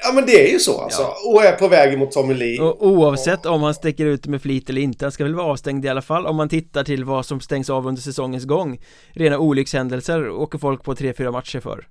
Ja 0.04 0.12
men 0.14 0.26
det 0.26 0.48
är 0.48 0.52
ju 0.52 0.60
så 0.60 0.82
alltså. 0.82 1.02
Ja. 1.02 1.18
Och 1.26 1.44
är 1.44 1.52
på 1.52 1.68
väg 1.68 2.00
mot 2.00 2.12
Tommy 2.12 2.34
Lee. 2.34 2.62
Och 2.62 2.88
oavsett 2.88 3.46
om 3.46 3.64
han 3.64 3.74
sticker 3.74 4.06
ut 4.06 4.28
med 4.28 4.42
flit 4.42 4.70
eller 4.70 4.82
inte, 4.82 5.06
han 5.06 5.12
ska 5.12 5.24
väl 5.24 5.36
vara 5.36 5.48
avstängd 5.48 5.86
i 5.86 5.90
alla 5.90 6.02
fall 6.02 6.26
om 6.26 6.36
man 6.36 6.50
tittar 6.50 6.84
till 6.84 7.04
vad 7.04 7.26
som 7.26 7.40
stängs 7.40 7.70
av 7.70 7.88
under 7.88 8.02
säsongens 8.02 8.46
gång. 8.46 8.80
Rena 9.10 9.38
olyckshändelser 9.38 10.30
åker 10.30 10.58
folk 10.58 10.84
på 10.84 10.96
3-4 10.96 11.32
matcher 11.32 11.60
för. 11.60 11.88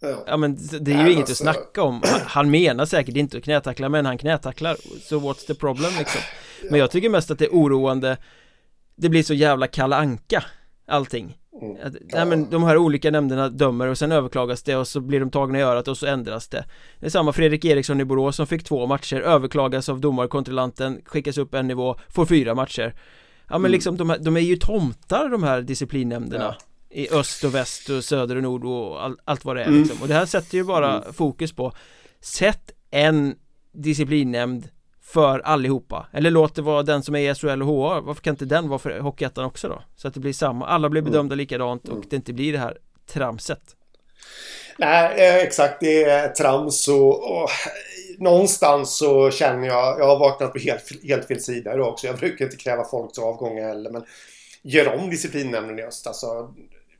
Ja. 0.00 0.24
ja 0.26 0.36
men 0.36 0.58
det 0.80 0.92
är 0.92 0.96
ju 0.96 1.02
Nej, 1.02 1.12
inget 1.12 1.28
alltså... 1.28 1.48
att 1.48 1.54
snacka 1.54 1.82
om 1.82 2.02
Han 2.26 2.50
menar 2.50 2.86
säkert 2.86 3.16
inte 3.16 3.36
att 3.36 3.44
knätackla 3.44 3.88
men 3.88 4.06
han 4.06 4.18
knätacklar 4.18 4.76
Så 5.00 5.18
what's 5.20 5.46
the 5.46 5.54
problem 5.54 5.90
liksom 5.98 6.20
Men 6.70 6.80
jag 6.80 6.90
tycker 6.90 7.08
mest 7.08 7.30
att 7.30 7.38
det 7.38 7.44
är 7.44 7.50
oroande 7.50 8.16
Det 8.96 9.08
blir 9.08 9.22
så 9.22 9.34
jävla 9.34 9.66
kalla 9.66 9.96
anka 9.96 10.44
Allting 10.86 11.36
Mm. 11.60 11.76
Att, 11.86 11.94
nej 12.12 12.26
men 12.26 12.50
de 12.50 12.62
här 12.62 12.76
olika 12.76 13.10
nämnderna 13.10 13.48
dömer 13.48 13.86
och 13.86 13.98
sen 13.98 14.12
överklagas 14.12 14.62
det 14.62 14.76
och 14.76 14.88
så 14.88 15.00
blir 15.00 15.20
de 15.20 15.30
tagna 15.30 15.58
i 15.58 15.62
örat 15.62 15.88
och 15.88 15.98
så 15.98 16.06
ändras 16.06 16.48
det 16.48 16.64
Det 17.00 17.06
är 17.06 17.10
samma 17.10 17.32
Fredrik 17.32 17.64
Eriksson 17.64 18.00
i 18.00 18.04
Borås 18.04 18.36
som 18.36 18.46
fick 18.46 18.64
två 18.64 18.86
matcher 18.86 19.20
överklagas 19.20 19.88
av 19.88 20.00
domarkontrollanten 20.00 21.00
skickas 21.04 21.38
upp 21.38 21.54
en 21.54 21.68
nivå, 21.68 21.96
får 22.08 22.26
fyra 22.26 22.54
matcher 22.54 22.94
Ja 23.48 23.58
men 23.58 23.60
mm. 23.60 23.72
liksom 23.72 23.96
de, 23.96 24.10
här, 24.10 24.18
de 24.18 24.36
är 24.36 24.40
ju 24.40 24.56
tomtar 24.56 25.28
de 25.28 25.42
här 25.42 25.62
disciplinnämnderna 25.62 26.54
ja. 26.88 26.96
I 26.96 27.10
öst 27.10 27.44
och 27.44 27.54
väst 27.54 27.88
och 27.88 28.04
söder 28.04 28.36
och 28.36 28.42
nord 28.42 28.64
och 28.64 29.04
all, 29.04 29.16
allt 29.24 29.44
vad 29.44 29.56
det 29.56 29.62
är 29.62 29.66
mm. 29.66 29.82
liksom. 29.82 30.02
Och 30.02 30.08
det 30.08 30.14
här 30.14 30.26
sätter 30.26 30.58
ju 30.58 30.64
bara 30.64 30.96
mm. 30.96 31.12
fokus 31.12 31.52
på 31.52 31.72
Sätt 32.20 32.70
en 32.90 33.34
disciplinnämnd 33.72 34.68
för 35.12 35.38
allihopa 35.38 36.06
Eller 36.12 36.30
låt 36.30 36.54
det 36.54 36.62
vara 36.62 36.82
den 36.82 37.02
som 37.02 37.14
är 37.14 37.30
i 37.30 37.34
SHL 37.34 37.62
och 37.62 37.68
HA 37.68 38.00
Varför 38.00 38.22
kan 38.22 38.30
inte 38.30 38.44
den 38.44 38.68
vara 38.68 38.78
för 38.78 39.00
Hockeyettan 39.00 39.44
också 39.44 39.68
då? 39.68 39.82
Så 39.96 40.08
att 40.08 40.14
det 40.14 40.20
blir 40.20 40.32
samma, 40.32 40.66
alla 40.66 40.88
blir 40.88 41.00
mm. 41.00 41.12
bedömda 41.12 41.34
likadant 41.34 41.84
och 41.84 41.96
mm. 41.96 42.06
det 42.10 42.16
inte 42.16 42.32
blir 42.32 42.52
det 42.52 42.58
här 42.58 42.78
tramset 43.12 43.60
Nej, 44.78 45.28
eh, 45.28 45.36
exakt 45.36 45.80
det 45.80 46.04
är 46.04 46.28
trams 46.28 46.88
och, 46.88 47.42
och 47.42 47.50
någonstans 48.18 48.96
så 48.96 49.30
känner 49.30 49.66
jag, 49.66 49.98
jag 49.98 50.06
har 50.06 50.18
vaknat 50.18 50.52
på 50.52 50.58
helt, 50.58 51.04
helt 51.04 51.26
fel 51.26 51.40
sida 51.40 51.74
idag 51.74 51.88
också. 51.88 52.06
Jag 52.06 52.16
brukar 52.16 52.44
inte 52.44 52.56
kräva 52.56 52.84
folks 52.84 53.18
avgångar 53.18 53.68
heller 53.68 53.90
men 53.90 54.04
gör 54.62 54.94
om 54.94 55.10
disciplinnämnden 55.10 55.78
i 55.78 55.82
öst. 55.82 56.06
Alltså, 56.06 56.54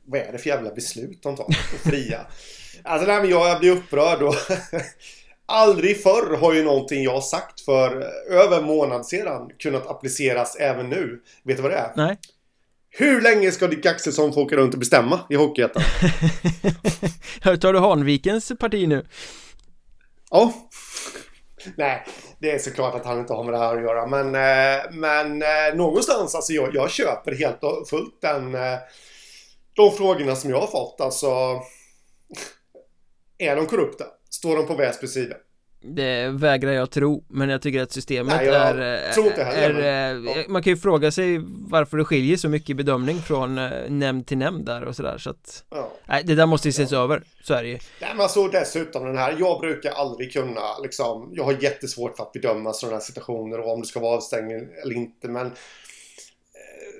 vad 0.05 0.19
är 0.19 0.31
det 0.31 0.37
för 0.37 0.49
jävla 0.49 0.73
beslut 0.73 1.23
de 1.23 1.35
tar? 1.35 1.47
Fria. 1.89 2.19
Alltså 2.85 3.07
nej, 3.07 3.21
men 3.21 3.29
jag, 3.29 3.47
jag 3.47 3.59
blir 3.59 3.71
upprörd 3.71 4.21
och 4.21 4.35
Aldrig 5.53 6.03
förr 6.03 6.37
har 6.37 6.53
ju 6.53 6.63
någonting 6.63 7.03
jag 7.03 7.23
sagt 7.23 7.61
för 7.61 8.01
över 8.29 8.57
en 8.57 8.63
månad 8.63 9.05
sedan 9.05 9.49
kunnat 9.59 9.87
appliceras 9.87 10.55
även 10.55 10.89
nu. 10.89 11.21
Vet 11.43 11.57
du 11.57 11.63
vad 11.63 11.71
det 11.71 11.77
är? 11.77 11.91
Nej. 11.95 12.17
Hur 12.89 13.21
länge 13.21 13.51
ska 13.51 13.67
Dick 13.67 13.85
Axelsson 13.85 14.33
få 14.33 14.41
åka 14.41 14.55
runt 14.55 14.73
och 14.73 14.79
bestämma 14.79 15.19
i 15.29 15.35
Hockeyettan? 15.35 15.83
Tar 17.61 17.73
du 17.73 17.79
Hanvikens 17.79 18.51
parti 18.59 18.87
nu? 18.87 19.05
Ja. 20.31 20.53
Nej, 21.77 22.05
det 22.39 22.51
är 22.51 22.59
såklart 22.59 22.95
att 22.95 23.05
han 23.05 23.19
inte 23.19 23.33
har 23.33 23.43
med 23.43 23.53
det 23.53 23.57
här 23.57 23.77
att 23.77 23.83
göra. 23.83 24.07
Men, 24.07 24.25
eh, 24.35 24.81
men 24.91 25.41
eh, 25.41 25.75
någonstans, 25.75 26.35
alltså 26.35 26.53
jag, 26.53 26.75
jag 26.75 26.91
köper 26.91 27.35
helt 27.35 27.63
och 27.63 27.87
fullt 27.89 28.21
den, 28.21 28.55
eh, 28.55 28.77
de 29.73 29.91
frågorna 29.91 30.35
som 30.35 30.49
jag 30.49 30.59
har 30.59 30.67
fått. 30.67 31.01
Alltså, 31.01 31.61
är 33.37 33.55
de 33.55 33.65
korrupta? 33.65 34.05
Står 34.33 34.55
de 34.57 34.67
på 34.67 34.75
Väsbys 34.75 35.13
sida? 35.13 35.35
Det 35.85 36.29
vägrar 36.29 36.71
jag 36.71 36.91
tro, 36.91 37.23
men 37.27 37.49
jag 37.49 37.61
tycker 37.61 37.81
att 37.81 37.91
systemet 37.91 38.35
Nej, 38.35 38.47
är, 38.47 38.77
är, 38.77 39.79
är 39.85 40.49
Man 40.49 40.63
kan 40.63 40.73
ju 40.73 40.77
fråga 40.77 41.11
sig 41.11 41.39
varför 41.47 41.97
det 41.97 42.05
skiljer 42.05 42.37
så 42.37 42.49
mycket 42.49 42.69
i 42.69 42.73
bedömning 42.73 43.21
från 43.21 43.57
eh, 43.57 43.69
nämnd 43.89 44.27
till 44.27 44.37
nämnd 44.37 44.65
där 44.65 44.83
och 44.83 44.95
sådär 44.95 45.17
så 45.17 45.29
att 45.29 45.63
Ja. 45.69 45.91
Nej, 46.05 46.23
det 46.23 46.35
där 46.35 46.45
måste 46.45 46.67
ju 46.67 46.69
ses 46.69 46.93
över, 46.93 47.23
så 47.43 47.53
är 47.53 47.63
det 47.63 47.69
ju 47.69 47.77
Nej, 48.01 48.09
men 48.11 48.21
alltså 48.21 48.47
dessutom 48.47 49.05
den 49.05 49.17
här. 49.17 49.35
Jag 49.39 49.61
brukar 49.61 49.91
aldrig 49.91 50.33
kunna 50.33 50.77
liksom. 50.83 51.29
Jag 51.33 51.43
har 51.43 51.57
jättesvårt 51.61 52.17
för 52.17 52.23
att 52.23 52.31
bedöma 52.31 52.73
sådana 52.73 52.95
här 52.95 53.03
situationer 53.03 53.59
och 53.59 53.73
om 53.73 53.81
det 53.81 53.87
ska 53.87 53.99
vara 53.99 54.17
avstängning 54.17 54.67
eller 54.83 54.95
inte. 54.95 55.27
Men 55.27 55.45
eh, 55.45 55.51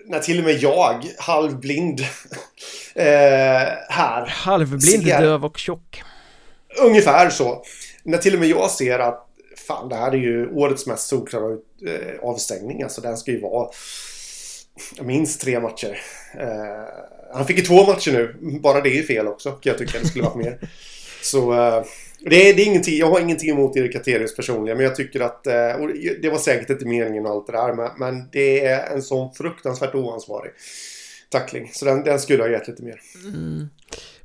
när 0.06 0.20
till 0.20 0.40
och 0.40 0.46
med 0.46 0.56
jag, 0.56 1.06
halvblind, 1.18 2.00
eh, 2.96 3.06
här, 3.90 4.28
Halvblind, 4.28 5.04
Ser- 5.04 5.22
döv 5.22 5.46
och 5.46 5.58
tjock 5.58 6.04
ungefär 6.82 7.30
så. 7.30 7.64
När 8.04 8.18
till 8.18 8.34
och 8.34 8.40
med 8.40 8.50
jag 8.50 8.72
ser 8.72 9.00
att 9.00 9.30
fan, 9.68 9.90
det 9.90 9.96
här 9.96 10.12
är 10.12 10.18
ju 10.18 10.50
årets 10.54 10.88
mest 10.88 11.08
solklara 11.08 11.52
eh, 11.88 12.20
avstängning. 12.22 12.84
Alltså 12.84 13.02
den 13.02 13.18
ska 13.18 13.32
ju 13.32 13.42
vara 13.42 13.70
minst 15.02 15.42
tre 15.42 15.60
matcher. 15.60 16.00
Eh, 16.40 16.94
han 17.34 17.46
fick 17.46 17.58
ju 17.58 17.64
två 17.64 17.86
matcher 17.86 18.12
nu. 18.12 18.60
Bara 18.60 18.82
det 18.82 19.00
är 19.00 19.04
fel 19.04 19.28
också, 19.28 19.60
jag 19.62 19.78
tycka. 19.78 20.00
Det 20.00 20.08
skulle 20.08 20.24
varit 20.24 20.36
mer. 20.36 20.60
Så 21.22 21.54
eh, 21.54 21.84
det, 22.20 22.50
är, 22.50 22.54
det 22.54 22.62
är 22.62 22.66
ingenting, 22.66 22.98
jag 22.98 23.10
har 23.10 23.20
ingenting 23.20 23.50
emot 23.50 23.78
Erik 23.78 23.94
Katerius 23.94 24.36
personligen, 24.36 24.78
men 24.78 24.86
jag 24.86 24.96
tycker 24.96 25.20
att 25.20 25.48
eh, 25.48 25.72
och 25.72 25.90
det 26.22 26.30
var 26.30 26.38
säkert 26.38 26.70
inte 26.70 26.86
meningen 26.86 27.26
och 27.26 27.32
allt 27.32 27.48
det 27.48 27.54
där, 27.54 27.74
men, 27.74 27.90
men 27.98 28.30
det 28.32 28.66
är 28.66 28.94
en 28.96 29.02
sån 29.02 29.34
fruktansvärt 29.34 29.96
oansvarig 29.96 30.52
tackling. 31.30 31.70
Så 31.74 31.86
den, 31.86 32.04
den 32.04 32.20
skulle 32.20 32.44
ha 32.44 32.50
gett 32.50 32.68
lite 32.68 32.84
mer. 32.84 33.00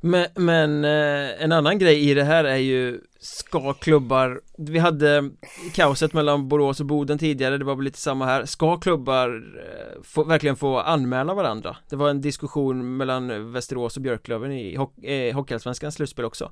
Men, 0.01 0.25
men 0.35 0.85
eh, 0.85 1.43
en 1.43 1.51
annan 1.51 1.79
grej 1.79 2.09
i 2.09 2.13
det 2.13 2.23
här 2.23 2.43
är 2.43 2.55
ju 2.55 3.01
Ska 3.19 3.73
klubbar 3.73 4.41
Vi 4.57 4.79
hade 4.79 5.29
kaoset 5.73 6.13
mellan 6.13 6.47
Borås 6.47 6.79
och 6.79 6.85
Boden 6.85 7.17
tidigare 7.17 7.57
Det 7.57 7.65
var 7.65 7.75
väl 7.75 7.85
lite 7.85 7.99
samma 7.99 8.25
här 8.25 8.45
Ska 8.45 8.77
klubbar 8.77 9.43
eh, 9.57 10.01
få, 10.03 10.23
verkligen 10.23 10.55
få 10.55 10.79
anmäla 10.79 11.33
varandra? 11.33 11.77
Det 11.89 11.95
var 11.95 12.09
en 12.09 12.21
diskussion 12.21 12.97
mellan 12.97 13.51
Västerås 13.51 13.95
och 13.95 14.01
Björklöven 14.01 14.51
i 14.51 14.75
ho 14.75 14.91
eh, 15.03 15.35
Hockeyallsvenskans 15.35 15.95
slutspel 15.95 16.25
också 16.25 16.51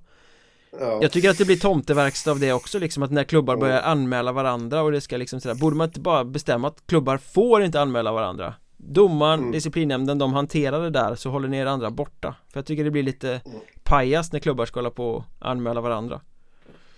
Ja. 0.79 0.99
Jag 1.01 1.11
tycker 1.11 1.29
att 1.29 1.37
det 1.37 1.45
blir 1.45 1.57
tomteverkstad 1.57 2.31
av 2.31 2.39
det 2.39 2.53
också 2.53 2.79
liksom 2.79 3.03
att 3.03 3.11
när 3.11 3.23
klubbar 3.23 3.53
Mm. 3.53 3.61
börjar 3.61 3.81
anmäla 3.81 4.31
varandra 4.31 4.81
och 4.81 4.91
det 4.91 5.01
ska 5.01 5.17
liksom 5.17 5.39
sådär 5.41 5.55
Borde 5.55 5.75
man 5.75 5.87
inte 5.87 5.99
bara 5.99 6.25
bestämma 6.25 6.67
att 6.67 6.87
klubbar 6.87 7.17
får 7.17 7.63
inte 7.63 7.81
anmäla 7.81 8.11
varandra? 8.11 8.53
Domaren, 8.77 9.39
Mm. 9.39 9.51
disciplinnämnden, 9.51 10.17
de 10.17 10.33
hanterar 10.33 10.81
det 10.83 10.89
där 10.89 11.15
så 11.15 11.29
håller 11.29 11.47
ni 11.47 11.57
er 11.57 11.65
andra 11.65 11.91
borta 11.91 12.35
För 12.53 12.59
jag 12.59 12.65
tycker 12.65 12.83
det 12.83 12.91
blir 12.91 13.03
lite 13.03 13.29
Mm. 13.45 13.59
pajas 13.83 14.31
när 14.33 14.39
klubbar 14.39 14.65
ska 14.65 14.79
hålla 14.79 14.89
på 14.91 15.09
och 15.11 15.23
anmäla 15.39 15.81
varandra 15.81 16.21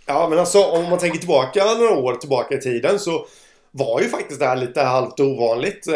Ja, 0.06 0.28
men 0.30 0.40
alltså 0.40 0.64
om 0.64 0.90
man 0.90 1.00
tänker 1.00 1.20
tillbaka 1.20 1.64
några 1.80 1.96
år 1.96 2.14
tillbaka 2.14 2.56
i 2.56 2.62
tiden 2.62 3.00
så 3.00 3.26
var 3.72 4.02
ju 4.02 4.08
faktiskt 4.08 4.40
det 4.40 4.46
här 4.46 4.56
lite 4.56 4.82
halvt 4.82 5.20
ovanligt. 5.20 5.88
Eh, 5.88 5.94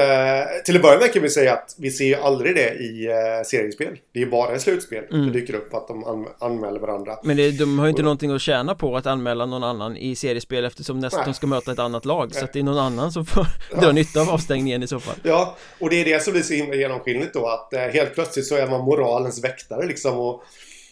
till 0.65 0.75
att 0.75 0.81
börja 0.81 0.99
med 0.99 1.13
kan 1.13 1.21
vi 1.21 1.29
säga 1.29 1.53
att 1.53 1.75
vi 1.77 1.91
ser 1.91 2.05
ju 2.05 2.15
aldrig 2.15 2.55
det 2.55 2.73
i 2.73 3.05
eh, 3.07 3.45
seriespel. 3.45 3.99
Det 4.13 4.19
är 4.19 4.23
ju 4.23 4.29
bara 4.29 4.55
i 4.55 4.59
slutspel 4.59 5.03
Mm. 5.11 5.25
det 5.25 5.31
dyker 5.39 5.55
upp 5.55 5.73
att 5.73 5.87
de 5.87 6.03
an- 6.03 6.27
anmäler 6.39 6.79
varandra. 6.79 7.19
Men 7.23 7.37
det, 7.37 7.51
de 7.51 7.79
har 7.79 7.85
ju 7.85 7.89
inte 7.89 8.01
någonting 8.03 8.31
att 8.31 8.41
tjäna 8.41 8.75
på 8.75 8.97
att 8.97 9.05
anmäla 9.05 9.45
någon 9.45 9.63
annan 9.63 9.97
i 9.97 10.15
seriespel 10.15 10.65
eftersom 10.65 10.99
nästan 10.99 11.19
Nej. 11.19 11.25
de 11.27 11.33
ska 11.33 11.47
möta 11.47 11.71
ett 11.71 11.79
annat 11.79 12.05
lag 12.05 12.35
Så 12.35 12.45
att 12.45 12.53
det 12.53 12.59
är 12.59 12.63
någon 12.63 12.77
annan 12.79 13.11
som 13.11 13.25
får 13.25 13.47
dra 13.81 13.91
nytta 13.91 14.21
av 14.21 14.29
avstängningen 14.29 14.83
i 14.83 14.87
så 14.87 14.99
fall 14.99 15.15
Ja, 15.23 15.55
och 15.79 15.89
det 15.89 15.95
är 16.01 16.05
det 16.05 16.23
som 16.23 16.33
blir 16.33 16.43
så 16.43 16.53
himla 16.53 16.75
genomskinligt 16.75 17.33
då 17.33 17.47
att 17.47 17.73
eh, 17.73 17.79
helt 17.81 18.13
plötsligt 18.13 18.45
så 18.45 18.55
är 18.55 18.67
man 18.67 18.81
moralens 18.81 19.43
väktare 19.43 19.85
liksom 19.87 20.17
och, 20.19 20.43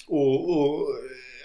och, 0.07 0.49
och 0.59 0.87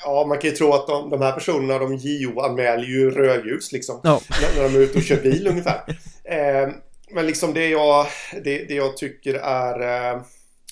Ja, 0.04 0.24
man 0.28 0.38
kan 0.38 0.50
ju 0.50 0.56
tro 0.56 0.72
att 0.72 0.86
de, 0.86 1.10
de 1.10 1.22
här 1.22 1.32
personerna, 1.32 1.78
de 1.78 1.96
JO-anmäler 1.96 2.84
ju 2.84 3.10
rödljus 3.10 3.72
liksom. 3.72 4.00
Ja, 4.02 4.20
när, 4.30 4.62
när 4.62 4.68
de 4.68 4.78
är 4.78 4.82
ute 4.82 4.98
och 4.98 5.04
kör 5.04 5.22
bil 5.22 5.46
ungefär. 5.46 5.82
Eh, 6.28 6.68
men 7.10 7.26
liksom 7.26 7.54
det 7.54 7.68
jag, 7.68 8.06
det, 8.44 8.64
det 8.64 8.74
jag 8.74 8.96
tycker 8.96 9.34
är... 9.34 10.12
Eh, 10.14 10.22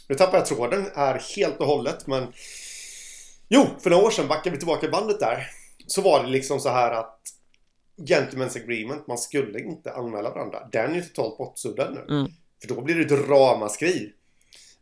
nu 0.09 0.15
tappar 0.15 0.39
jag 0.39 0.47
tråden 0.47 0.87
är 0.95 1.37
helt 1.37 1.61
och 1.61 1.67
hållet 1.67 2.07
men... 2.07 2.27
Jo, 3.49 3.67
för 3.83 3.91
några 3.91 4.07
år 4.07 4.11
sedan 4.11 4.29
backar 4.29 4.51
vi 4.51 4.57
tillbaka 4.57 4.89
bandet 4.89 5.21
där. 5.21 5.47
Så 5.87 6.01
var 6.01 6.23
det 6.23 6.31
liksom 6.31 6.61
så 6.61 6.69
här 6.69 6.93
att 6.93 7.21
Gentlemen's 7.97 8.63
agreement, 8.63 9.07
man 9.07 9.19
skulle 9.19 9.61
inte 9.61 9.93
anmäla 9.93 10.31
varandra. 10.31 10.69
Den 10.73 10.91
är 10.91 10.95
ju 10.95 11.03
totalt 11.03 11.39
bortsuddad 11.39 11.95
nu. 11.95 12.15
Mm. 12.15 12.33
För 12.61 12.75
då 12.75 12.81
blir 12.81 12.95
det 12.95 13.15
ett 13.15 13.29
ramaskri. 13.29 14.13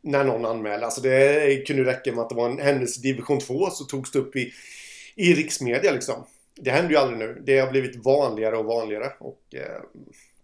När 0.02 0.24
någon 0.24 0.44
anmäler. 0.44 0.84
Alltså 0.84 1.00
det 1.00 1.66
kunde 1.66 1.84
räcka 1.84 2.12
med 2.12 2.22
att 2.22 2.28
det 2.28 2.34
var 2.34 2.50
en 2.50 2.58
händelse 2.58 3.00
i 3.00 3.12
division 3.12 3.40
2 3.40 3.70
så 3.70 3.84
togs 3.84 4.10
det 4.10 4.18
upp 4.18 4.36
i, 4.36 4.52
i 5.14 5.34
riksmedia 5.34 5.92
liksom. 5.92 6.26
Det 6.54 6.70
händer 6.70 6.90
ju 6.90 6.96
aldrig 6.96 7.18
nu. 7.18 7.42
Det 7.46 7.58
har 7.58 7.70
blivit 7.70 8.04
vanligare 8.04 8.56
och 8.56 8.64
vanligare. 8.64 9.12
Och 9.20 9.42
eh, 9.54 9.82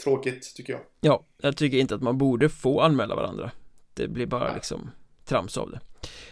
tråkigt 0.04 0.54
tycker 0.56 0.72
jag. 0.72 0.82
ja, 1.00 1.24
jag 1.42 1.56
tycker 1.56 1.78
inte 1.78 1.94
att 1.94 2.02
man 2.02 2.18
borde 2.18 2.48
få 2.48 2.80
anmäla 2.80 3.14
varandra 3.14 3.50
Det 3.94 4.08
blir 4.08 4.26
bara 4.26 4.44
Nej. 4.44 4.54
liksom 4.54 4.90
trams 5.24 5.58
av 5.58 5.70
det 5.70 5.80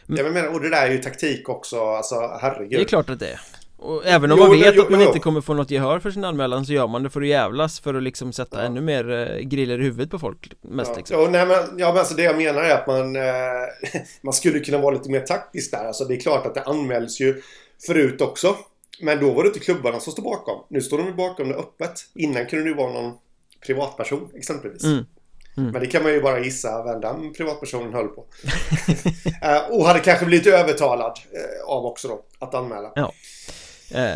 Jag 0.07 0.33
menar, 0.33 0.55
och 0.55 0.61
det 0.61 0.71
där 0.71 0.87
är 0.87 0.91
ju 0.91 0.99
taktik 0.99 1.49
också. 1.49 1.81
Alltså 1.81 2.39
herregud. 2.41 2.71
Det 2.71 2.81
är 2.81 2.85
klart 2.85 3.11
att 3.11 3.19
det 3.19 3.29
är 3.29 3.41
och 3.87 4.07
även 4.07 4.33
om 4.33 4.39
Jo, 4.39 4.45
man 4.47 4.59
vet 4.59 4.75
jo, 4.77 4.83
att 4.83 4.91
man 4.91 5.01
jo. 5.01 5.07
inte 5.07 5.19
kommer 5.19 5.41
få 5.41 5.55
något 5.55 5.71
gehör 5.71 5.99
för 5.99 6.11
sin 6.11 6.25
anmälan 6.25 6.67
så 6.67 6.73
gör 6.73 6.87
man 6.87 7.03
det 7.03 7.11
för 7.11 7.21
att 7.21 7.29
jävlas 7.29 7.81
för 7.81 7.95
att 7.95 8.03
liksom 8.03 8.33
sätta 8.33 8.59
Ja. 8.59 8.67
ännu 8.67 8.81
mer 8.81 9.11
eh, 9.11 9.39
griller 9.41 9.81
i 9.81 9.83
huvudet 9.83 10.11
på 10.11 10.19
folk 10.19 10.53
mest 10.61 10.91
Ja, 10.91 10.97
liksom 10.97 11.21
ja, 11.21 11.29
nej, 11.31 11.47
men, 11.47 11.79
ja, 11.79 11.89
men 11.89 11.99
alltså 11.99 12.15
det 12.15 12.23
jag 12.23 12.37
menar 12.37 12.63
är 12.63 12.75
att 12.75 12.87
man, 12.87 13.17
eh, 13.17 13.23
man 14.23 14.35
skulle 14.35 14.61
kunna 14.61 14.79
vara 14.79 14.95
lite 14.95 15.11
mer 15.11 15.21
taktisk 15.21 15.71
där. 15.71 15.85
Alltså 15.85 16.05
det 16.05 16.15
är 16.15 16.21
klart 16.21 16.47
att 16.47 16.55
det 16.55 16.63
anmäls 16.63 17.21
ju 17.21 17.43
förut 17.87 18.21
också. 18.21 18.57
Men 19.01 19.21
då 19.21 19.31
var 19.33 19.43
det 19.43 19.47
inte 19.47 19.61
klubbarna 19.61 20.01
som 20.01 20.13
stod 20.13 20.25
bakom. 20.25 20.65
Nu 20.71 20.81
står 20.81 20.99
de 20.99 21.07
ju 21.07 21.13
bakom 21.15 21.49
det 21.49 21.55
öppet. 21.55 21.93
Innan 22.15 22.47
kunde 22.47 22.65
det 22.65 22.69
ju 22.69 22.77
vara 22.77 22.93
någon 22.93 23.13
privatperson 23.67 24.29
exempelvis. 24.35 24.85
Mm. 24.85 25.05
Mm. 25.57 25.71
Men 25.71 25.81
det 25.81 25.87
kan 25.87 26.03
man 26.03 26.13
ju 26.13 26.21
bara 26.21 26.41
gissa 26.41 26.83
vem 26.85 27.01
den 27.01 27.33
privatpersonen 27.33 27.95
höll 27.95 28.09
på. 28.09 28.25
Eh, 29.43 29.71
och 29.71 29.87
hade 29.87 30.01
kanske 30.01 30.27
blivit 30.27 30.47
övertalad 30.47 31.19
eh, 31.33 31.69
av 31.69 31.87
också 31.87 32.09
då 32.09 32.23
att 32.39 32.55
anmäla. 32.55 32.93
Eh, 32.97 33.11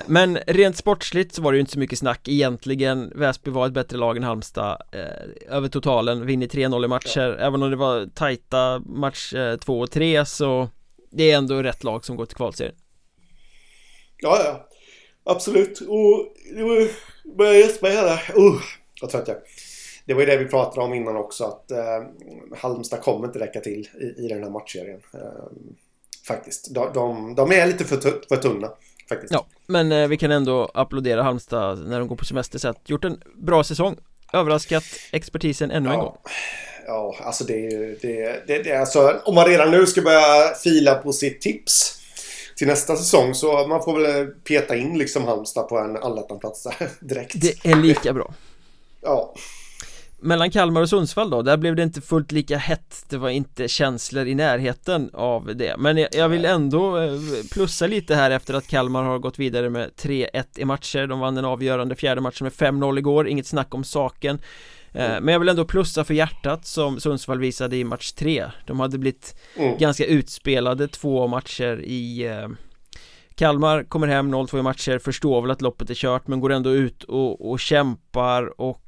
Men 0.06 0.36
rent 0.46 0.76
sportsligt 0.76 1.34
så 1.34 1.42
var 1.42 1.52
det 1.52 1.56
ju 1.56 1.60
inte 1.60 1.72
så 1.72 1.78
mycket 1.78 1.98
snack 1.98 2.28
egentligen 2.28 3.12
Väsby 3.14 3.50
var 3.50 3.66
ett 3.66 3.72
bättre 3.72 3.96
lag 3.96 4.16
än 4.16 4.22
Halmstad 4.22 4.82
eh, 4.92 5.56
Över 5.56 5.68
totalen, 5.68 6.26
vinner 6.26 6.46
3-0 6.46 6.84
i 6.84 6.88
matcher 6.88 7.36
Även 7.40 7.62
om 7.62 7.70
det 7.70 7.76
var 7.76 8.06
tajta 8.14 8.82
match 8.86 9.34
2 9.60 9.80
och 9.80 9.90
3 9.90 10.26
så 10.26 10.68
Det 11.10 11.30
är 11.30 11.36
ändå 11.36 11.62
rätt 11.62 11.84
lag 11.84 12.04
som 12.04 12.16
går 12.16 12.26
till 12.26 12.36
kvalserien 12.36 12.74
Ja, 14.16 14.42
ja. 14.44 14.68
Absolut. 15.24 15.80
Och 15.80 16.34
det 16.56 16.62
var 16.62 16.90
börjar 17.36 17.54
gäspa 17.54 17.86
hela. 17.86 18.12
Uh, 18.14 18.60
vad 19.00 19.10
trött 19.10 19.28
jag. 19.28 19.36
Det 20.04 20.14
var 20.14 20.20
ju 20.20 20.26
det 20.26 20.36
vi 20.36 20.44
pratade 20.44 20.86
om 20.86 20.94
innan 20.94 21.16
också 21.16 21.44
att 21.44 21.70
eh, 21.70 22.02
Halmstad 22.56 23.02
kommer 23.02 23.26
inte 23.26 23.38
räcka 23.38 23.60
till 23.60 23.88
i, 24.00 24.24
i 24.24 24.28
den 24.28 24.42
här 24.42 24.50
matchserien. 24.50 25.00
Eh, 25.14 25.20
faktiskt. 26.26 26.74
De, 26.74 26.92
de, 26.94 27.34
de 27.34 27.52
är 27.52 27.66
lite 27.66 27.84
för, 27.84 27.96
för 28.28 28.36
tunna. 28.36 28.72
Faktiskt. 29.10 29.32
Ja, 29.32 29.46
men 29.66 29.92
eh, 29.92 30.08
vi 30.08 30.16
kan 30.16 30.30
ändå 30.30 30.70
applådera 30.74 31.22
Halmstad 31.22 31.78
när 31.78 31.98
de 31.98 32.08
går 32.08 32.16
på 32.16 32.24
semester 32.24 32.58
så 32.58 32.68
att 32.68 32.90
gjort 32.90 33.04
en 33.04 33.22
bra 33.34 33.64
säsong 33.64 33.96
Överraskat 34.32 34.84
expertisen 35.12 35.70
ännu 35.70 35.90
en 35.90 35.98
gång 35.98 36.16
Ja, 36.24 36.30
ja 36.86 37.16
alltså 37.24 37.44
det 37.44 37.66
är 37.66 37.70
ju... 37.70 37.98
Det, 38.02 38.46
det, 38.46 38.62
det, 38.62 38.70
är 38.70 38.80
alltså, 38.80 39.20
om 39.24 39.34
man 39.34 39.46
redan 39.46 39.70
nu 39.70 39.86
ska 39.86 40.02
börja 40.02 40.54
fila 40.54 40.94
på 40.94 41.12
sitt 41.12 41.40
tips 41.40 42.00
till 42.56 42.66
nästa 42.66 42.96
säsong 42.96 43.34
så 43.34 43.66
man 43.66 43.82
får 43.82 44.00
väl 44.00 44.26
peta 44.26 44.76
in 44.76 44.98
liksom 44.98 45.24
Halmstad 45.24 45.68
på 45.68 45.78
en 45.78 45.96
allettanplats 45.96 46.66
direkt. 47.00 47.40
Det 47.40 47.70
är 47.70 47.76
lika 47.76 48.12
bra 48.12 48.34
Ja. 49.02 49.34
Mellan 50.22 50.50
Kalmar 50.50 50.80
och 50.80 50.88
Sundsvall 50.88 51.30
då, 51.30 51.42
där 51.42 51.56
blev 51.56 51.76
det 51.76 51.82
inte 51.82 52.00
fullt 52.00 52.32
lika 52.32 52.56
hett 52.56 53.04
Det 53.08 53.16
var 53.16 53.28
inte 53.30 53.68
känslor 53.68 54.26
i 54.26 54.34
närheten 54.34 55.10
av 55.12 55.56
det. 55.56 55.76
Men 55.78 55.96
jag, 55.96 56.08
jag 56.12 56.28
vill 56.28 56.44
ändå 56.44 56.98
eh, 56.98 57.12
plussa 57.52 57.86
lite 57.86 58.14
här 58.14 58.30
efter 58.30 58.54
att 58.54 58.66
Kalmar 58.66 59.02
har 59.02 59.18
gått 59.18 59.38
vidare 59.38 59.70
med 59.70 59.90
3-1 59.96 60.44
i 60.56 60.64
matcher. 60.64 61.06
De 61.06 61.20
vann 61.20 61.34
den 61.34 61.44
avgörande 61.44 61.94
fjärde 61.96 62.20
matchen 62.20 62.44
med 62.44 62.52
5-0 62.52 62.98
igår, 62.98 63.28
inget 63.28 63.46
snack 63.46 63.74
om 63.74 63.84
saken. 63.84 64.40
Eh, 64.92 65.20
Men 65.20 65.28
jag 65.28 65.38
vill 65.40 65.48
ändå 65.48 65.64
plussa 65.64 66.04
för 66.04 66.14
hjärtat 66.14 66.66
som 66.66 67.00
Sundsvall 67.00 67.38
visade 67.38 67.76
i 67.76 67.84
match 67.84 68.12
3 68.12 68.44
De 68.66 68.80
hade 68.80 68.98
blivit 68.98 69.36
Mm. 69.56 69.78
ganska 69.78 70.04
utspelade 70.04 70.88
två 70.88 71.26
matcher 71.26 71.80
i 71.84 72.26
eh, 72.26 72.48
Kalmar 73.34 73.82
kommer 73.84 74.06
hem 74.06 74.34
0-2 74.34 74.58
i 74.58 74.62
matcher, 74.62 74.98
förstår 74.98 75.42
väl 75.42 75.50
att 75.50 75.62
loppet 75.62 75.90
är 75.90 75.94
kört 75.94 76.26
men 76.28 76.40
går 76.40 76.52
ändå 76.52 76.70
ut 76.70 77.02
och, 77.04 77.50
och 77.50 77.60
kämpar 77.60 78.60
och 78.60 78.82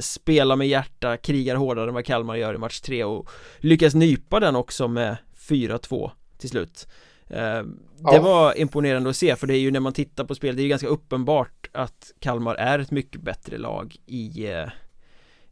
spelar 0.00 0.56
med 0.56 0.68
hjärta, 0.68 1.16
krigar 1.16 1.56
hårdare 1.56 1.88
än 1.88 1.94
vad 1.94 2.04
Kalmar 2.04 2.36
gör 2.36 2.54
i 2.54 2.58
match 2.58 2.80
3 2.80 3.04
och 3.04 3.30
lyckas 3.58 3.94
nypa 3.94 4.40
den 4.40 4.56
också 4.56 4.88
med 4.88 5.16
4-2 5.48 6.10
till 6.38 6.48
slut. 6.50 6.86
Eh, 7.28 7.62
Det 8.02 8.16
Ja. 8.16 8.22
var 8.22 8.58
imponerande 8.58 9.10
att 9.10 9.16
se 9.16 9.36
för 9.36 9.46
det 9.46 9.54
är 9.56 9.58
ju 9.58 9.70
när 9.70 9.80
man 9.80 9.92
tittar 9.92 10.24
på 10.24 10.34
spel, 10.34 10.56
det 10.56 10.62
är 10.62 10.64
ju 10.64 10.68
ganska 10.68 10.88
uppenbart 10.88 11.68
att 11.72 12.12
Kalmar 12.18 12.54
är 12.54 12.78
ett 12.78 12.90
mycket 12.90 13.20
bättre 13.20 13.58
lag 13.58 13.96
i 14.06 14.46
eh, 14.46 14.66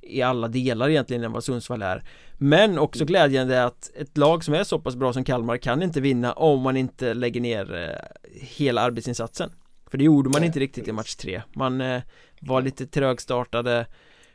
i 0.01 0.23
alla 0.23 0.49
delar 0.49 0.89
egentligen 0.89 1.25
än 1.25 1.33
vad 1.33 1.45
Sundsvall 1.45 1.83
är. 1.83 2.03
Men 2.39 2.79
också 2.79 3.05
glädjande 3.05 3.57
är 3.57 3.67
att 3.67 3.91
ett 3.97 4.17
lag 4.19 4.45
som 4.45 4.55
är 4.55 4.65
så 4.65 4.79
pass 4.79 4.97
bra 4.97 5.13
som 5.13 5.25
Kalmar 5.25 5.57
kan 5.57 5.83
inte 5.83 6.01
vinna 6.01 6.33
om 6.33 6.61
man 6.61 6.77
inte 6.77 7.15
lägger 7.15 7.41
ner 7.41 7.75
eh, 7.75 8.31
hela 8.41 8.81
arbetsinsatsen 8.81 9.51
För 9.91 9.99
det 9.99 10.05
gjorde 10.05 10.31
man 10.31 10.45
inte 10.45 10.59
riktigt 10.61 10.89
i 10.89 10.93
match 10.93 11.15
tre. 11.15 11.43
Man 11.55 11.81
eh, 11.81 12.03
var 12.41 12.63
lite 12.63 12.87
trögstartade. 12.87 13.87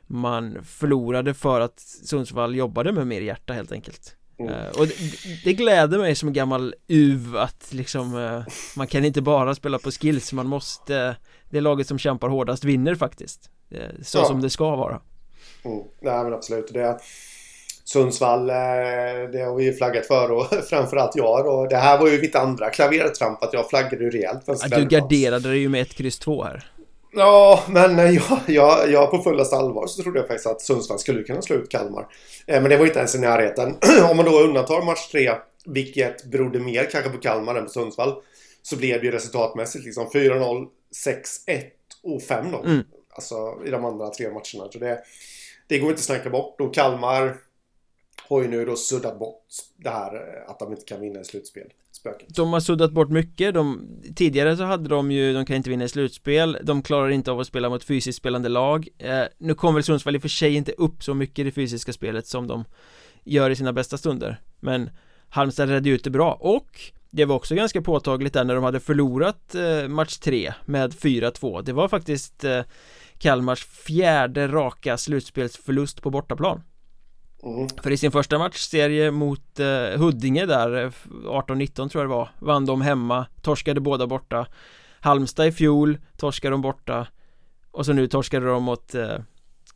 Man 0.08 0.58
förlorade 0.64 1.34
för 1.34 1.60
att 1.62 1.80
Sundsvall 1.80 2.56
jobbade 2.56 2.92
med 2.92 3.08
mer 3.08 3.22
hjärta 3.22 3.54
helt 3.54 3.72
enkelt. 3.72 4.16
Mm. 4.40 4.54
eh, 4.54 4.68
Och 4.80 4.88
det, 4.88 4.94
det 5.44 5.54
gläder 5.54 5.98
mig 5.98 6.16
som 6.16 6.34
gammal 6.34 6.76
UV 6.88 7.38
att 7.38 7.74
liksom 7.74 8.18
eh, 8.18 8.44
Man 8.78 8.88
kan 8.88 9.06
inte 9.06 9.22
bara 9.22 9.56
spela 9.56 9.80
på 9.80 9.92
skills. 9.92 10.34
Man 10.34 10.48
måste 10.48 11.16
Det 11.50 11.62
laget 11.62 11.88
som 11.88 11.98
kämpar 11.98 12.30
hårdast 12.30 12.64
vinner 12.64 12.96
faktiskt. 12.96 13.50
Eh, 13.72 13.90
Så 14.02 14.18
ja. 14.18 14.26
som 14.26 14.42
det 14.42 14.50
ska 14.50 14.76
vara. 14.76 15.02
Mm. 15.66 15.84
Nej 16.02 16.24
men 16.24 16.34
absolut. 16.34 16.74
Det 16.74 16.98
Sundsvall, 17.86 18.50
eh, 18.50 18.56
det 19.32 19.46
har 19.46 19.56
vi 19.56 19.64
ju 19.64 19.74
flaggat 19.74 20.06
för 20.06 20.32
och 20.32 20.48
framförallt 20.70 21.16
jag 21.16 21.46
då. 21.46 21.68
Det 21.70 21.76
här 21.76 22.00
var 22.00 22.08
ju 22.08 22.22
mitt 22.22 22.36
andra 22.36 22.70
klavertramp 22.70 23.44
att 23.44 23.54
jag 23.54 23.70
flaggade 23.70 24.04
ju 24.04 24.10
rejält 24.10 24.44
ja, 24.46 24.78
Du 24.78 24.86
garderade 24.86 25.50
dig 25.50 25.60
ju 25.60 25.70
med 25.70 25.82
ett 25.82 25.94
kryss 25.94 26.20
2 26.20 26.44
här. 26.44 26.66
Ja, 27.16 27.64
men 27.68 28.14
jag, 28.14 28.40
jag, 28.48 28.92
jag 28.92 29.12
på 29.12 29.18
fullaste 29.18 29.56
allvar 29.56 29.88
så 29.88 30.04
trodde 30.04 30.20
jag 30.20 30.28
faktiskt 30.28 30.48
att 30.48 30.62
Sundsvall 30.62 31.00
skulle 31.00 31.24
kunna 31.24 31.42
slå 31.42 31.56
ut 31.56 31.70
Kalmar. 31.70 32.08
Eh, 32.48 32.62
men 32.62 32.70
det 32.70 32.78
var 32.78 32.86
inte 32.86 33.00
ens 33.00 33.16
i 33.16 33.20
närheten. 33.20 33.76
Om 34.10 34.18
man 34.18 34.26
då 34.26 34.40
undantar 34.40 34.82
match 34.82 35.08
3, 35.12 35.32
vilket 35.66 36.26
berodde 36.26 36.60
mer 36.60 36.90
kanske 36.92 37.10
på 37.10 37.18
Kalmar 37.18 37.56
än 37.56 37.66
på 37.66 37.70
Sundsvall, 37.70 38.14
så 38.62 38.76
blev 38.78 39.00
det 39.00 39.06
ju 39.06 39.12
resultatmässigt 39.12 39.86
liksom 39.86 40.08
4-0, 40.08 40.68
6-1 41.06 41.64
och 42.04 42.22
5-0. 42.22 42.66
Mm. 42.66 42.84
Alltså 43.10 43.36
i 43.66 43.70
de 43.70 43.86
andra 43.86 44.10
tre 44.10 44.28
matcherna. 44.28 44.72
Så 44.72 44.80
det, 44.80 45.04
det 45.68 45.80
går 45.80 45.90
inte 45.90 46.00
att 46.00 46.06
snacka 46.06 46.30
bort. 46.30 46.62
Och 46.62 46.74
Kalmar 46.74 47.38
har 48.34 48.42
ju 48.42 48.48
nu 48.48 48.66
då 48.66 48.76
suddat 48.76 49.20
bort 49.20 49.46
det 49.78 49.90
här 49.90 50.16
eh, 50.16 50.50
att 50.52 50.60
de 50.60 50.72
inte 50.72 50.86
kan 50.86 51.02
vinna 51.02 51.20
i 51.20 51.24
slutspel. 51.24 51.68
Spöket. 51.92 52.36
De 52.36 52.54
har 52.54 52.60
suddat 52.60 52.92
bort 52.92 53.10
mycket. 53.10 53.54
De, 53.54 53.88
tidigare 54.16 54.58
så 54.58 54.64
hade 54.64 54.90
de 54.90 55.12
ju, 55.12 55.34
de 55.34 55.46
kan 55.46 55.56
inte 55.56 55.70
vinna 55.70 55.84
i 55.84 55.90
slutspel. 55.90 56.58
De 56.64 56.82
klarar 56.82 57.10
inte 57.10 57.32
av 57.32 57.40
att 57.40 57.48
spela 57.48 57.70
mot 57.70 57.84
fysiskt 57.84 58.18
spelande 58.18 58.50
lag. 58.50 58.88
Eh, 58.98 59.24
nu 59.38 59.54
kommer 59.54 59.74
väl 59.74 59.84
Sundsvall 59.84 60.16
i 60.16 60.18
och 60.18 60.22
för 60.22 60.30
sig 60.30 60.56
inte 60.56 60.72
upp 60.72 61.04
så 61.04 61.14
mycket 61.14 61.40
i 61.40 61.44
det 61.44 61.52
fysiska 61.52 61.94
spelet 61.94 62.28
som 62.28 62.48
de 62.48 62.66
gör 63.24 63.50
i 63.50 63.56
sina 63.56 63.74
bästa 63.74 63.98
stunder. 63.98 64.42
Men 64.60 64.90
Halmstad 65.30 65.70
redde 65.70 65.90
ut 65.90 66.04
det 66.04 66.10
bra 66.10 66.34
och 66.34 66.80
det 67.10 67.26
var 67.26 67.36
också 67.36 67.56
ganska 67.56 67.82
påtagligt 67.82 68.34
där 68.34 68.44
när 68.44 68.56
de 68.56 68.64
hade 68.64 68.80
förlorat 68.80 69.56
eh, 69.56 69.88
match 69.88 70.18
3 70.18 70.54
med 70.66 70.94
4-2. 70.94 71.62
Det 71.62 71.74
var 71.74 71.88
faktiskt 71.88 72.44
eh, 72.44 72.62
Kalmars 73.18 73.66
fjärde 73.66 74.48
raka 74.48 74.98
slutspelsförlust 74.98 76.02
på 76.02 76.10
bortaplan. 76.10 76.62
Mm. 77.44 77.68
För 77.84 77.92
i 77.92 77.98
sin 77.98 78.12
första 78.12 78.38
matchserie 78.38 79.12
mot 79.12 79.60
eh, 79.60 80.00
Huddinge 80.00 80.46
där 80.46 80.94
18-19 81.12 81.62
eh, 81.62 81.88
tror 81.88 82.04
jag 82.04 82.12
det 82.12 82.16
var 82.16 82.30
Vann 82.40 82.66
de 82.66 82.82
hemma, 82.82 83.26
torskade 83.42 83.82
båda 83.82 84.08
borta. 84.08 84.48
Halmstad 85.00 85.48
i 85.48 85.52
fjol, 85.52 85.98
torskade 86.18 86.54
de 86.54 86.62
borta 86.62 87.08
Och 87.72 87.86
så 87.86 87.94
nu 87.94 88.08
torskade 88.08 88.46
de 88.46 88.64
mot 88.64 88.96
eh, 88.96 89.18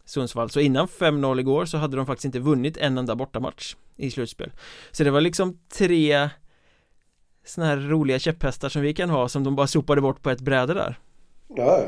Sundsvall. 0.05 0.49
Så 0.49 0.59
innan 0.59 0.87
5-0 0.87 1.39
igår 1.39 1.65
så 1.65 1.77
hade 1.77 1.97
de 1.97 2.05
faktiskt 2.05 2.25
inte 2.25 2.39
vunnit 2.39 2.77
en 2.77 2.97
enda 2.97 3.15
bortamatch 3.15 3.75
i 3.95 4.11
slutspel. 4.11 4.51
Så 4.91 5.03
det 5.03 5.11
var 5.11 5.21
liksom 5.21 5.59
tre 5.77 6.29
såna 7.45 7.67
här 7.67 7.77
roliga 7.77 8.19
käpphästar 8.19 8.69
som 8.69 8.81
vi 8.81 8.93
kan 8.93 9.09
ha 9.09 9.29
som 9.29 9.43
de 9.43 9.55
bara 9.55 9.67
sopade 9.67 10.01
bort 10.01 10.21
på 10.21 10.29
ett 10.29 10.41
bräde 10.41 10.73
där. 10.73 10.99
Ja, 11.47 11.85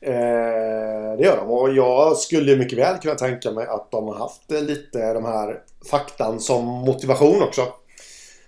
Eh, 0.00 1.16
det 1.18 1.24
gör 1.24 1.36
de 1.36 1.50
och 1.50 1.74
jag 1.74 2.16
skulle 2.16 2.56
mycket 2.56 2.78
väl 2.78 2.98
kunna 2.98 3.14
tänka 3.14 3.50
mig 3.50 3.66
att 3.66 3.90
de 3.90 4.08
har 4.08 4.14
haft 4.14 4.50
lite 4.50 5.12
de 5.12 5.24
här 5.24 5.60
faktan 5.90 6.40
som 6.40 6.64
motivation 6.64 7.42
också. 7.42 7.66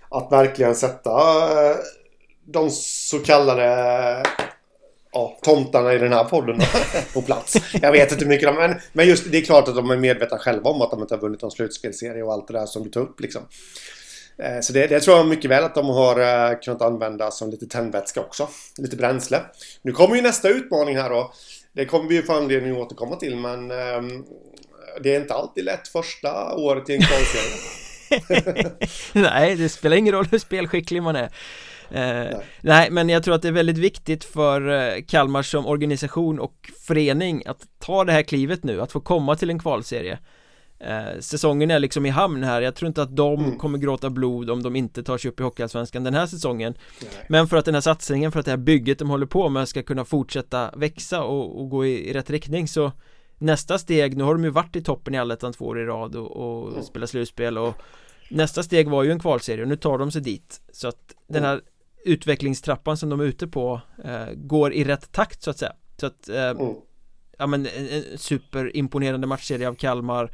Att 0.09 0.31
verkligen 0.31 0.75
sätta 0.75 1.11
eh, 1.69 1.75
de 2.45 2.69
så 2.71 3.19
kallade 3.19 4.23
ja, 5.11 5.37
tomtarna 5.41 5.93
i 5.93 5.97
den 5.97 6.13
här 6.13 6.23
podden 6.23 6.59
på 7.13 7.21
plats. 7.21 7.57
Jag 7.81 7.91
vet 7.91 8.11
inte 8.11 8.23
hur 8.23 8.29
mycket 8.29 8.47
de... 8.47 8.55
Men, 8.55 8.79
men 8.93 9.07
just 9.07 9.31
det 9.31 9.37
är 9.37 9.41
klart 9.41 9.67
att 9.67 9.75
de 9.75 9.91
är 9.91 9.97
medvetna 9.97 10.37
själva 10.37 10.69
om 10.69 10.81
att 10.81 10.91
de 10.91 11.01
inte 11.01 11.13
har 11.13 11.21
vunnit 11.21 11.41
någon 11.41 11.51
slutspelserie 11.51 12.23
och 12.23 12.33
allt 12.33 12.47
det 12.47 12.53
där 12.53 12.65
som 12.65 12.83
du 12.83 12.89
tar 12.89 13.01
upp 13.01 13.19
liksom. 13.19 13.41
Eh, 14.41 14.59
så 14.61 14.73
det, 14.73 14.87
det 14.87 14.99
tror 14.99 15.17
jag 15.17 15.27
mycket 15.27 15.51
väl 15.51 15.63
att 15.63 15.75
de 15.75 15.89
har 15.89 16.61
kunnat 16.61 16.81
använda 16.81 17.31
som 17.31 17.49
lite 17.49 17.65
tändvätska 17.65 18.21
också. 18.21 18.47
Lite 18.77 18.95
bränsle. 18.95 19.41
Nu 19.81 19.91
kommer 19.91 20.15
ju 20.15 20.21
nästa 20.21 20.49
utmaning 20.49 20.97
här 20.97 21.09
då. 21.09 21.33
Det 21.73 21.85
kommer 21.85 22.09
vi 22.09 22.15
ju 22.15 22.23
få 22.23 22.33
anledning 22.33 22.71
att 22.71 22.77
återkomma 22.77 23.15
till 23.15 23.35
men 23.35 23.71
um, 23.71 24.25
det 25.03 25.15
är 25.15 25.21
inte 25.21 25.33
alltid 25.33 25.63
lätt 25.63 25.87
första 25.87 26.55
året 26.55 26.89
i 26.89 26.95
en 26.95 27.01
kvalserie. 27.01 27.57
nej, 29.13 29.55
det 29.55 29.69
spelar 29.69 29.97
ingen 29.97 30.13
roll 30.13 30.27
hur 30.31 30.39
spelskicklig 30.39 31.03
man 31.03 31.15
är. 31.15 31.23
Eh, 31.23 31.29
nej. 31.91 32.35
nej. 32.61 32.91
men 32.91 33.09
jag 33.09 33.23
tror 33.23 33.35
att 33.35 33.41
det 33.41 33.47
är 33.47 33.51
väldigt 33.51 33.77
viktigt 33.77 34.23
för 34.23 34.69
eh, 34.69 35.03
Kalmar 35.07 35.43
som 35.43 35.67
organisation 35.67 36.39
och 36.39 36.71
förening 36.87 37.43
att 37.45 37.61
ta 37.79 38.03
det 38.03 38.11
här 38.11 38.23
klivet 38.23 38.63
nu, 38.63 38.81
att 38.81 38.91
få 38.91 38.99
komma 38.99 39.35
till 39.35 39.49
en 39.49 39.59
kvalserie 39.59 40.19
eh, 40.87 41.19
Säsongen 41.19 41.71
är 41.71 41.79
liksom 41.79 42.05
i 42.05 42.09
hamn 42.09 42.43
här, 42.43 42.61
jag 42.61 42.75
tror 42.75 42.87
inte 42.87 43.01
att 43.01 43.15
de 43.15 43.39
mm. 43.39 43.57
kommer 43.57 43.77
gråta 43.77 44.09
blod 44.09 44.49
om 44.49 44.63
de 44.63 44.75
inte 44.75 45.03
tar 45.03 45.17
sig 45.17 45.29
upp 45.31 45.39
i 45.39 45.43
Hockeyallsvenskan 45.43 46.03
den 46.03 46.13
här 46.13 46.25
säsongen 46.25 46.73
Nej. 47.01 47.25
Men 47.29 47.47
för 47.47 47.57
att 47.57 47.65
den 47.65 47.73
här 47.73 47.81
satsningen, 47.81 48.31
för 48.31 48.39
att 48.39 48.45
det 48.45 48.51
här 48.51 48.57
bygget 48.57 48.99
de 48.99 49.09
håller 49.09 49.25
på 49.25 49.49
med 49.49 49.67
ska 49.67 49.83
kunna 49.83 50.05
fortsätta 50.05 50.71
växa 50.75 51.23
och, 51.23 51.61
och 51.61 51.69
gå 51.69 51.85
i, 51.85 52.09
i, 52.09 52.13
rätt 52.13 52.29
riktning 52.29 52.67
så 52.67 52.91
Nästa 53.37 53.77
steg, 53.77 54.17
nu 54.17 54.23
har 54.23 54.33
de 54.33 54.43
ju 54.43 54.49
varit 54.49 54.75
i 54.75 54.81
toppen 54.81 55.15
i 55.15 55.17
allettan 55.17 55.53
två 55.53 55.65
år 55.65 55.79
i 55.79 55.85
rad 55.85 56.15
och, 56.15 56.31
och 56.31 56.71
mm. 56.71 56.83
spelat 56.83 57.09
slutspel 57.09 57.57
och 57.57 57.75
Nästa 58.29 58.63
steg 58.63 58.89
var 58.89 59.03
ju 59.03 59.11
en 59.11 59.19
kvalserie 59.19 59.61
och 59.61 59.67
nu 59.67 59.75
tar 59.75 59.97
de 59.97 60.11
sig 60.11 60.21
dit 60.21 60.61
Så 60.71 60.87
att 60.87 61.15
den 61.27 61.43
här 61.43 61.61
utvecklingstrappan 62.05 62.97
som 62.97 63.09
de 63.09 63.19
är 63.19 63.23
ute 63.23 63.47
på 63.47 63.81
eh, 64.03 64.33
går 64.35 64.73
i 64.73 64.83
rätt 64.83 65.11
takt 65.11 65.43
så 65.43 65.49
att 65.49 65.57
säga 65.57 65.73
Så 65.99 66.05
att 66.05 66.29
eh, 66.29 66.49
mm. 66.49 66.75
Ja 67.37 67.47
men 67.47 67.65
en, 67.65 67.87
en 67.87 68.17
superimponerande 68.17 69.27
matchserie 69.27 69.67
av 69.67 69.73
Kalmar 69.73 70.31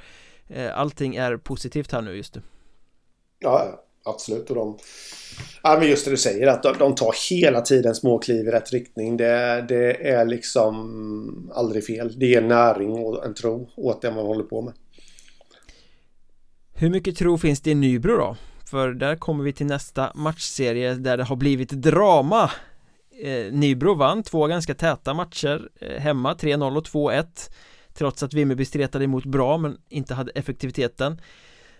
allting 0.73 1.15
är 1.15 1.37
positivt 1.37 1.91
här 1.91 2.01
nu 2.01 2.15
just 2.15 2.35
nu. 2.35 2.41
Ja, 3.39 3.83
absolut. 4.05 4.49
Och 4.49 4.55
de, 4.55 4.77
ja, 5.63 5.77
men 5.79 5.89
just 5.89 6.05
det 6.05 6.11
du 6.11 6.17
säger 6.17 6.47
att 6.47 6.63
de, 6.63 6.75
de 6.79 6.95
tar 6.95 7.29
hela 7.29 7.61
tiden 7.61 7.95
små 7.95 8.19
kliv 8.19 8.47
i 8.47 8.51
rätt 8.51 8.73
riktning. 8.73 9.17
Det, 9.17 9.65
det 9.69 10.09
är 10.09 10.25
liksom 10.25 11.51
aldrig 11.53 11.85
fel. 11.85 12.19
Det 12.19 12.25
ger 12.25 12.41
näring 12.41 12.91
och 12.91 13.25
en 13.25 13.33
tro 13.33 13.69
åt 13.75 14.01
det 14.01 14.11
man 14.11 14.25
håller 14.25 14.43
på 14.43 14.61
med. 14.61 14.73
Hur 16.73 16.89
mycket 16.89 17.17
tro 17.17 17.37
finns 17.37 17.61
det 17.61 17.71
i 17.71 17.75
Nybro 17.75 18.17
då? 18.17 18.37
För 18.65 18.93
där 18.93 19.15
kommer 19.15 19.43
vi 19.43 19.53
till 19.53 19.65
nästa 19.65 20.11
matchserie 20.15 20.93
där 20.93 21.17
det 21.17 21.23
har 21.23 21.35
blivit 21.35 21.69
drama 21.69 22.51
eh, 23.23 23.53
Nybro 23.53 23.93
vann 23.93 24.23
två 24.23 24.47
ganska 24.47 24.73
täta 24.73 25.13
matcher 25.13 25.69
eh, 25.81 26.01
hemma 26.01 26.33
3-0 26.33 26.77
och 26.77 26.83
2-1 26.83 27.25
Trots 27.97 28.23
att 28.23 28.33
Vimmerby 28.33 28.65
stretade 28.65 29.05
emot 29.05 29.25
bra 29.25 29.57
men 29.57 29.77
inte 29.89 30.13
hade 30.13 30.31
effektiviteten. 30.31 31.21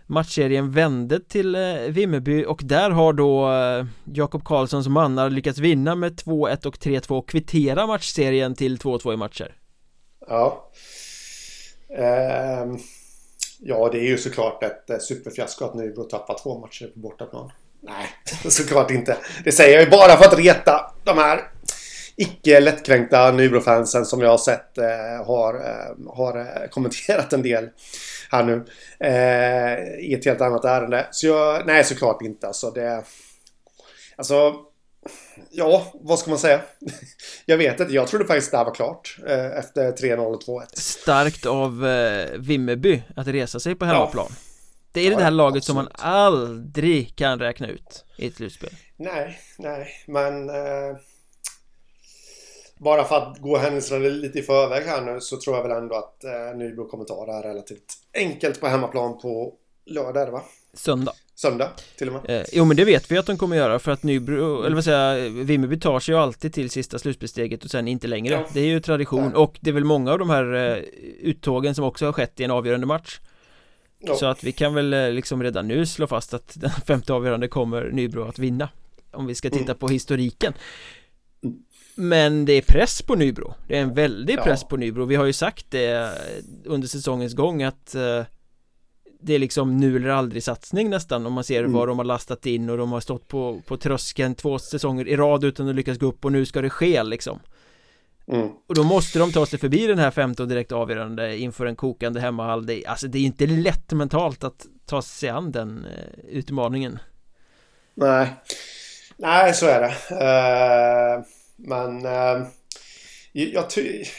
Matchserien 0.05 0.71
vände 0.71 1.19
till 1.19 1.55
eh, 1.55 1.61
Vimmerby 1.89 2.45
och 2.45 2.61
där 2.63 2.89
har 2.89 3.13
då 3.13 3.51
eh, 3.51 3.85
Jakob 4.03 4.43
Karlssons 4.45 4.87
mannar 4.87 5.29
lyckats 5.29 5.59
vinna 5.59 5.95
med 5.95 6.13
2-1 6.13 6.67
och 6.67 6.77
3-2 6.77 7.11
och 7.11 7.29
kvittera 7.29 7.87
matchserien 7.87 8.55
till 8.55 8.77
2-2 8.77 9.13
i 9.13 9.17
matcher. 9.17 9.55
Ja. 10.27 10.71
Ehm, 11.97 12.77
Ja 13.59 13.89
det 13.91 13.99
är 13.99 14.07
ju 14.07 14.17
såklart 14.17 14.63
ett 14.63 14.89
eh, 14.89 14.97
superfiasko 14.97 15.65
att 15.65 15.75
Nybro 15.75 16.03
tappar 16.03 16.37
två 16.43 16.59
matcher 16.59 16.87
på 16.93 16.99
bortaplan. 16.99 17.51
Nej, 17.81 18.07
såklart 18.49 18.91
inte. 18.91 19.17
Det 19.43 19.51
säger 19.51 19.73
jag 19.73 19.83
ju 19.83 19.89
bara 19.89 20.17
för 20.17 20.25
att 20.25 20.37
reta 20.37 20.91
de 21.03 21.17
här 21.17 21.49
icke 22.17 22.59
lättkränkta 22.59 23.31
Nybro-fansen 23.31 24.05
som 24.05 24.21
jag 24.21 24.29
har 24.29 24.37
sett 24.37 24.77
eh, 24.77 25.25
har, 25.25 25.53
eh, 25.53 26.15
har 26.15 26.39
eh, 26.39 26.69
kommenterat 26.69 27.33
en 27.33 27.41
del 27.41 27.69
här 28.31 28.43
nu. 28.43 28.65
I 29.99 30.13
ett 30.13 30.25
helt 30.25 30.41
annat 30.41 30.65
ärende. 30.65 31.07
Så 31.11 31.27
jag, 31.27 31.67
nej 31.67 31.83
såklart 31.83 32.21
inte 32.21 32.47
alltså. 32.47 32.71
Det, 32.71 33.03
alltså 34.15 34.53
Ja, 35.51 35.91
vad 35.93 36.19
ska 36.19 36.29
man 36.29 36.39
säga? 36.39 36.61
Jag 37.45 37.57
vet 37.57 37.79
inte, 37.79 37.93
jag 37.93 38.07
trodde 38.07 38.25
faktiskt 38.25 38.51
det 38.51 38.57
här 38.57 38.65
var 38.65 38.73
klart 38.73 39.17
eh, 39.27 39.45
efter 39.45 39.91
3-0 39.91 40.17
och 40.17 40.43
2-1 40.43 40.63
Starkt 40.73 41.45
av 41.45 41.87
eh, 41.87 42.37
Vimmerby 42.37 43.03
att 43.15 43.27
resa 43.27 43.59
sig 43.59 43.75
på 43.75 43.85
hemmaplan 43.85 44.27
ja. 44.29 44.35
Det 44.91 45.01
är 45.01 45.11
ja, 45.11 45.17
det 45.17 45.23
här 45.23 45.31
laget 45.31 45.57
absolut. 45.57 45.65
som 45.65 45.75
man 45.75 45.87
aldrig 45.91 47.15
kan 47.15 47.39
räkna 47.39 47.67
ut 47.67 48.05
i 48.17 48.27
ett 48.27 48.35
slutspel 48.35 48.69
Nej, 48.95 49.39
nej, 49.57 49.87
men 50.07 50.49
eh, 50.49 50.97
bara 52.77 53.03
för 53.03 53.15
att 53.15 53.37
gå 53.37 53.57
händelserna 53.57 54.07
lite 54.07 54.39
i 54.39 54.41
förväg 54.41 54.83
här 54.83 55.01
nu 55.01 55.19
så 55.21 55.37
tror 55.37 55.55
jag 55.55 55.63
väl 55.63 55.77
ändå 55.77 55.95
att 55.95 56.23
eh, 56.23 56.57
Nybro 56.57 56.87
kommer 56.87 57.05
ta 57.05 57.25
det 57.25 57.33
här 57.33 57.43
relativt 57.43 57.93
enkelt 58.13 58.61
på 58.61 58.67
hemmaplan 58.67 59.17
på 59.19 59.53
lördag 59.85 60.21
är 60.21 60.25
det 60.25 60.31
va? 60.31 60.41
Söndag 60.73 61.13
Söndag 61.35 61.69
till 61.97 62.07
och 62.07 62.13
med 62.13 62.39
eh, 62.39 62.45
Jo 62.51 62.65
men 62.65 62.77
det 62.77 62.85
vet 62.85 63.11
vi 63.11 63.17
att 63.17 63.25
de 63.25 63.37
kommer 63.37 63.55
göra 63.55 63.79
för 63.79 63.91
att 63.91 64.03
Nybro, 64.03 64.63
eller 64.63 64.75
vad 64.75 64.83
säger 64.83 65.17
jag, 65.17 65.29
Vimmerby 65.29 65.79
tar 65.79 65.99
sig 65.99 66.15
ju 66.15 66.19
alltid 66.19 66.53
till 66.53 66.69
sista 66.69 66.99
slutspelssteget 66.99 67.63
och 67.63 67.71
sen 67.71 67.87
inte 67.87 68.07
längre 68.07 68.33
ja. 68.33 68.45
Det 68.53 68.59
är 68.59 68.65
ju 68.65 68.79
tradition 68.79 69.31
ja. 69.33 69.39
och 69.39 69.57
det 69.61 69.69
är 69.69 69.73
väl 69.73 69.83
många 69.83 70.11
av 70.11 70.19
de 70.19 70.29
här 70.29 70.53
eh, 70.53 70.83
uttågen 71.21 71.75
som 71.75 71.85
också 71.85 72.05
har 72.05 72.13
skett 72.13 72.39
i 72.39 72.43
en 72.43 72.51
avgörande 72.51 72.87
match 72.87 73.19
ja. 73.99 74.15
Så 74.15 74.25
att 74.25 74.43
vi 74.43 74.51
kan 74.51 74.73
väl 74.73 74.93
eh, 74.93 75.11
liksom 75.11 75.43
redan 75.43 75.67
nu 75.67 75.85
slå 75.85 76.07
fast 76.07 76.33
att 76.33 76.51
den 76.55 76.71
femte 76.87 77.13
avgörande 77.13 77.47
kommer 77.47 77.89
Nybro 77.91 78.27
att 78.27 78.39
vinna 78.39 78.69
Om 79.11 79.27
vi 79.27 79.35
ska 79.35 79.49
titta 79.49 79.63
mm. 79.63 79.77
på 79.77 79.87
historiken 79.87 80.53
Men 81.97 82.45
det 82.45 82.53
är 82.53 82.61
press 82.61 83.01
på 83.01 83.15
Nybro 83.15 83.53
Det 83.67 83.77
är 83.77 83.81
en 83.81 83.93
väldig 83.93 84.37
Ja. 84.37 84.43
press 84.43 84.63
på 84.63 84.77
Nybro 84.77 85.05
Vi 85.05 85.15
har 85.15 85.25
ju 85.25 85.33
sagt 85.33 85.65
det 85.69 86.11
under 86.65 86.87
säsongens 86.87 87.33
gång 87.33 87.63
att 87.63 87.95
eh, 87.95 88.23
Det 89.19 89.33
är 89.33 89.39
liksom 89.39 89.77
nu 89.77 89.95
eller 89.95 90.09
aldrig 90.09 90.43
satsning 90.43 90.89
nästan 90.89 91.25
om 91.25 91.33
man 91.33 91.43
ser 91.43 91.59
Mm. 91.59 91.73
vad 91.73 91.87
de 91.87 91.97
har 91.97 92.05
lastat 92.05 92.45
in 92.45 92.69
och 92.69 92.77
de 92.77 92.91
har 92.91 92.99
stått 92.99 93.27
på, 93.27 93.61
på 93.67 93.77
tröskeln 93.77 94.35
två 94.35 94.59
säsonger 94.59 95.07
i 95.07 95.15
rad 95.15 95.43
utan 95.43 95.69
att 95.69 95.75
lyckas 95.75 95.97
gå 95.97 96.05
upp 96.05 96.25
och 96.25 96.31
nu 96.31 96.45
ska 96.45 96.61
det 96.61 96.69
ske 96.69 97.03
liksom 97.03 97.39
Mm. 98.31 98.49
Och 98.67 98.75
då 98.75 98.83
måste 98.83 99.19
de 99.19 99.31
ta 99.31 99.45
sig 99.45 99.59
förbi 99.59 99.87
den 99.87 99.99
här 99.99 100.11
femte 100.11 100.41
och 100.43 100.47
direkt 100.47 100.71
avgörande 100.71 101.37
inför 101.37 101.65
en 101.65 101.75
kokande 101.75 102.19
hemmahall 102.19 102.65
det, 102.65 102.85
Alltså 102.85 103.07
det 103.07 103.17
är 103.17 103.23
inte 103.23 103.45
lätt 103.45 103.91
mentalt 103.91 104.43
att 104.43 104.65
ta 104.85 105.01
sig 105.01 105.29
an 105.29 105.51
den 105.51 105.85
eh, 105.85 106.25
utmaningen 106.29 106.99
Nej. 107.93 108.33
Nej, 109.17 109.53
så 109.53 109.65
är 109.65 109.81
det. 109.81 110.15
Eh, 110.25 111.23
men 111.57 112.05
eh, 112.05 112.47
jag, 113.31 113.65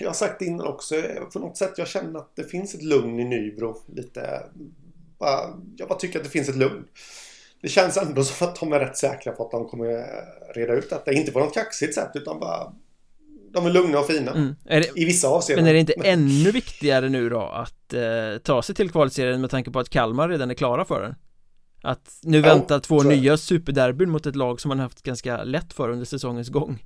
jag 0.00 0.08
har 0.08 0.14
sagt 0.14 0.38
det 0.38 0.44
innan 0.44 0.66
också. 0.66 0.94
På 1.32 1.38
något 1.38 1.56
sätt 1.56 1.74
jag 1.76 1.88
känner 1.88 2.18
att 2.18 2.36
det 2.36 2.44
finns 2.44 2.74
ett 2.74 2.82
lugn 2.82 3.20
i 3.20 3.24
Nybro. 3.24 3.76
Lite, 3.86 4.42
bara, 5.18 5.40
jag 5.76 5.88
bara 5.88 5.98
tycker 5.98 6.18
att 6.18 6.24
det 6.24 6.30
finns 6.30 6.48
ett 6.48 6.56
lugn. 6.56 6.84
Det 7.62 7.68
känns 7.68 7.96
ändå 7.96 8.24
som 8.24 8.48
att 8.48 8.60
de 8.60 8.72
är 8.72 8.80
rätt 8.80 8.96
säkra 8.96 9.32
på 9.32 9.44
att 9.44 9.50
de 9.50 9.68
kommer 9.68 10.06
reda 10.54 10.72
ut 10.72 10.90
detta. 10.90 11.12
Inte 11.12 11.32
på 11.32 11.38
något 11.38 11.54
kaxigt 11.54 11.94
sätt 11.94 12.10
utan 12.14 12.40
bara 12.40 12.72
de 13.52 13.66
är 13.66 13.70
lugna 13.70 13.98
och 13.98 14.06
fina. 14.06 14.30
mm. 14.30 14.54
det, 14.64 14.90
I 14.96 15.04
vissa 15.04 15.28
avseenden. 15.28 15.64
Men 15.64 15.70
är 15.70 15.74
det 15.74 15.80
inte 15.80 15.92
ännu 15.92 16.50
viktigare 16.50 17.08
nu 17.08 17.28
då 17.28 17.40
att 17.40 17.94
eh, 17.94 18.38
ta 18.42 18.62
sig 18.62 18.74
till 18.74 18.90
kvalserien 18.90 19.40
med 19.40 19.50
tanke 19.50 19.70
på 19.70 19.78
att 19.78 19.90
Kalmar 19.90 20.28
redan 20.28 20.50
är 20.50 20.54
klara 20.54 20.84
för 20.84 21.02
den? 21.02 21.14
Att 21.82 22.18
nu 22.22 22.36
Jo, 22.36 22.42
väntar 22.42 22.80
två 22.80 23.02
nya 23.02 23.36
superderbyn 23.36 24.10
mot 24.10 24.26
ett 24.26 24.36
lag 24.36 24.60
som 24.60 24.68
man 24.68 24.78
haft 24.78 25.02
ganska 25.02 25.44
lätt 25.44 25.72
för 25.72 25.90
under 25.90 26.04
säsongens 26.04 26.48
gång 26.48 26.82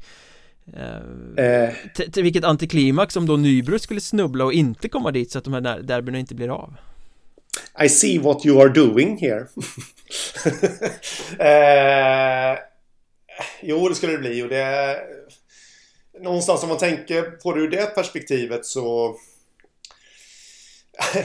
eh, 0.77 1.44
Eh, 1.44 1.75
till 2.12 2.22
vilket 2.22 2.44
antiklimax 2.44 3.16
om 3.16 3.27
då 3.27 3.37
Nybro 3.37 3.79
skulle 3.79 4.01
snubbla 4.01 4.44
och 4.44 4.53
inte 4.53 4.88
komma 4.88 5.11
dit 5.11 5.31
så 5.31 5.38
att 5.38 5.44
de 5.44 5.53
här 5.55 5.61
der- 5.61 5.83
derbyna 5.83 6.18
inte 6.18 6.35
blir 6.35 6.48
av 6.48 6.75
I 7.85 7.88
see 7.88 8.18
what 8.18 8.46
you 8.46 8.61
are 8.62 8.68
doing 8.68 9.18
here. 9.18 9.46
eh, 12.53 12.59
jo, 13.62 13.88
det 13.88 13.94
skulle 13.94 14.12
det 14.12 14.18
bli. 14.18 14.42
Och 14.42 14.48
det, 14.48 14.96
någonstans 16.20 16.62
om 16.62 16.68
man 16.68 16.79
tänker 16.79 17.22
på 17.22 17.53
det 17.55 17.61
ur 17.61 17.70
det 17.70 17.94
perspektivet 17.94 18.66
så, 18.66 19.16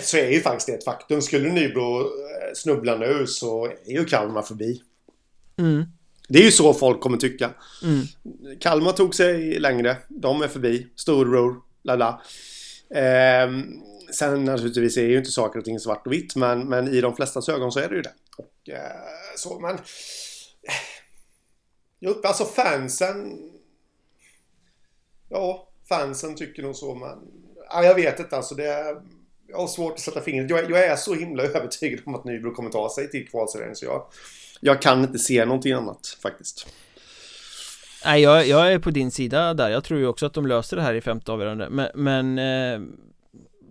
så 0.02 0.18
är 0.18 0.30
ju 0.32 0.42
faktiskt 0.42 0.68
det 0.68 0.74
ett 0.74 0.84
faktum. 0.86 1.22
Skulle 1.22 1.52
Nybro 1.52 2.00
eh, 2.02 2.06
snubbla 2.56 2.98
nu 2.98 3.28
så 3.28 3.66
är 3.66 3.92
ju 3.92 4.06
Kalmar 4.06 4.42
förbi. 4.42 4.82
mm, 5.60 5.86
Det 6.28 6.40
är 6.40 6.44
ju 6.44 6.52
så 6.52 6.74
folk 6.74 7.02
kommer 7.02 7.18
tycka. 7.18 7.50
mm. 7.84 8.06
Kalmar 8.60 8.92
tog 8.92 9.16
sig 9.16 9.60
längre. 9.60 9.98
De 10.08 10.42
är 10.42 10.48
förbi. 10.48 10.88
Storbror. 10.96 11.56
Bla 11.84 11.96
bla. 11.98 12.22
Ehm, 12.96 13.64
sen 14.14 14.46
naturligtvis 14.46 14.98
är 14.98 15.08
ju 15.08 15.18
inte 15.18 15.32
saker 15.32 15.60
och 15.60 15.66
ting 15.66 15.80
svart 15.80 16.08
och 16.08 16.14
vitt. 16.14 16.36
Men, 16.36 16.70
men 16.70 16.88
i 16.88 17.02
de 17.02 17.16
flestas 17.16 17.50
ögon 17.50 17.72
så 17.72 17.80
är 17.80 17.90
det 17.90 17.96
ju 17.96 18.02
det. 18.02 18.14
Och, 18.38 18.70
eh, 18.70 18.92
så, 19.36 19.60
men... 19.60 19.78
Jo, 22.00 22.22
alltså 22.24 22.46
fansen... 22.46 23.40
Ja, 25.30 25.70
fansen 25.90 26.36
tycker 26.36 26.64
nog 26.64 26.76
så 26.76 26.96
men... 26.96 27.20
Ja, 27.70 27.84
jag 27.84 27.96
vet 27.96 28.20
inte 28.20 28.38
alltså. 28.38 28.56
Det 28.56 28.66
är, 28.66 29.02
jag 29.48 29.58
har 29.58 29.68
svårt 29.68 29.94
att 29.94 30.00
sätta 30.00 30.22
fingret. 30.22 30.50
Jag, 30.50 30.72
jag 30.72 30.86
är 30.86 30.96
så 30.96 31.14
himla 31.14 31.44
övertygad 31.58 32.00
om 32.06 32.16
att 32.16 32.26
Nybro 32.26 32.54
kommer 32.54 32.70
ta 32.70 32.90
sig 32.90 33.10
till 33.10 33.28
kvalserien 33.28 33.76
så 33.76 33.86
jag... 33.86 34.08
Jag 34.60 34.82
kan 34.82 35.04
inte 35.04 35.20
se 35.20 35.46
någonting 35.46 35.74
annat 35.74 36.18
faktiskt. 36.22 36.68
Nej, 38.06 38.22
jag, 38.22 38.48
jag 38.48 38.74
är 38.74 38.80
på 38.80 38.92
din 38.92 39.12
sida 39.12 39.54
där. 39.54 39.70
Jag 39.70 39.84
tror 39.84 40.00
ju 40.00 40.08
också 40.08 40.26
att 40.26 40.34
de 40.34 40.48
löser 40.48 40.78
det 40.78 40.84
här 40.84 40.94
i 40.94 41.02
femte 41.02 41.32
avgörande. 41.32 41.70
Men, 41.70 41.90
men 41.96 42.40
eh, 42.40 42.80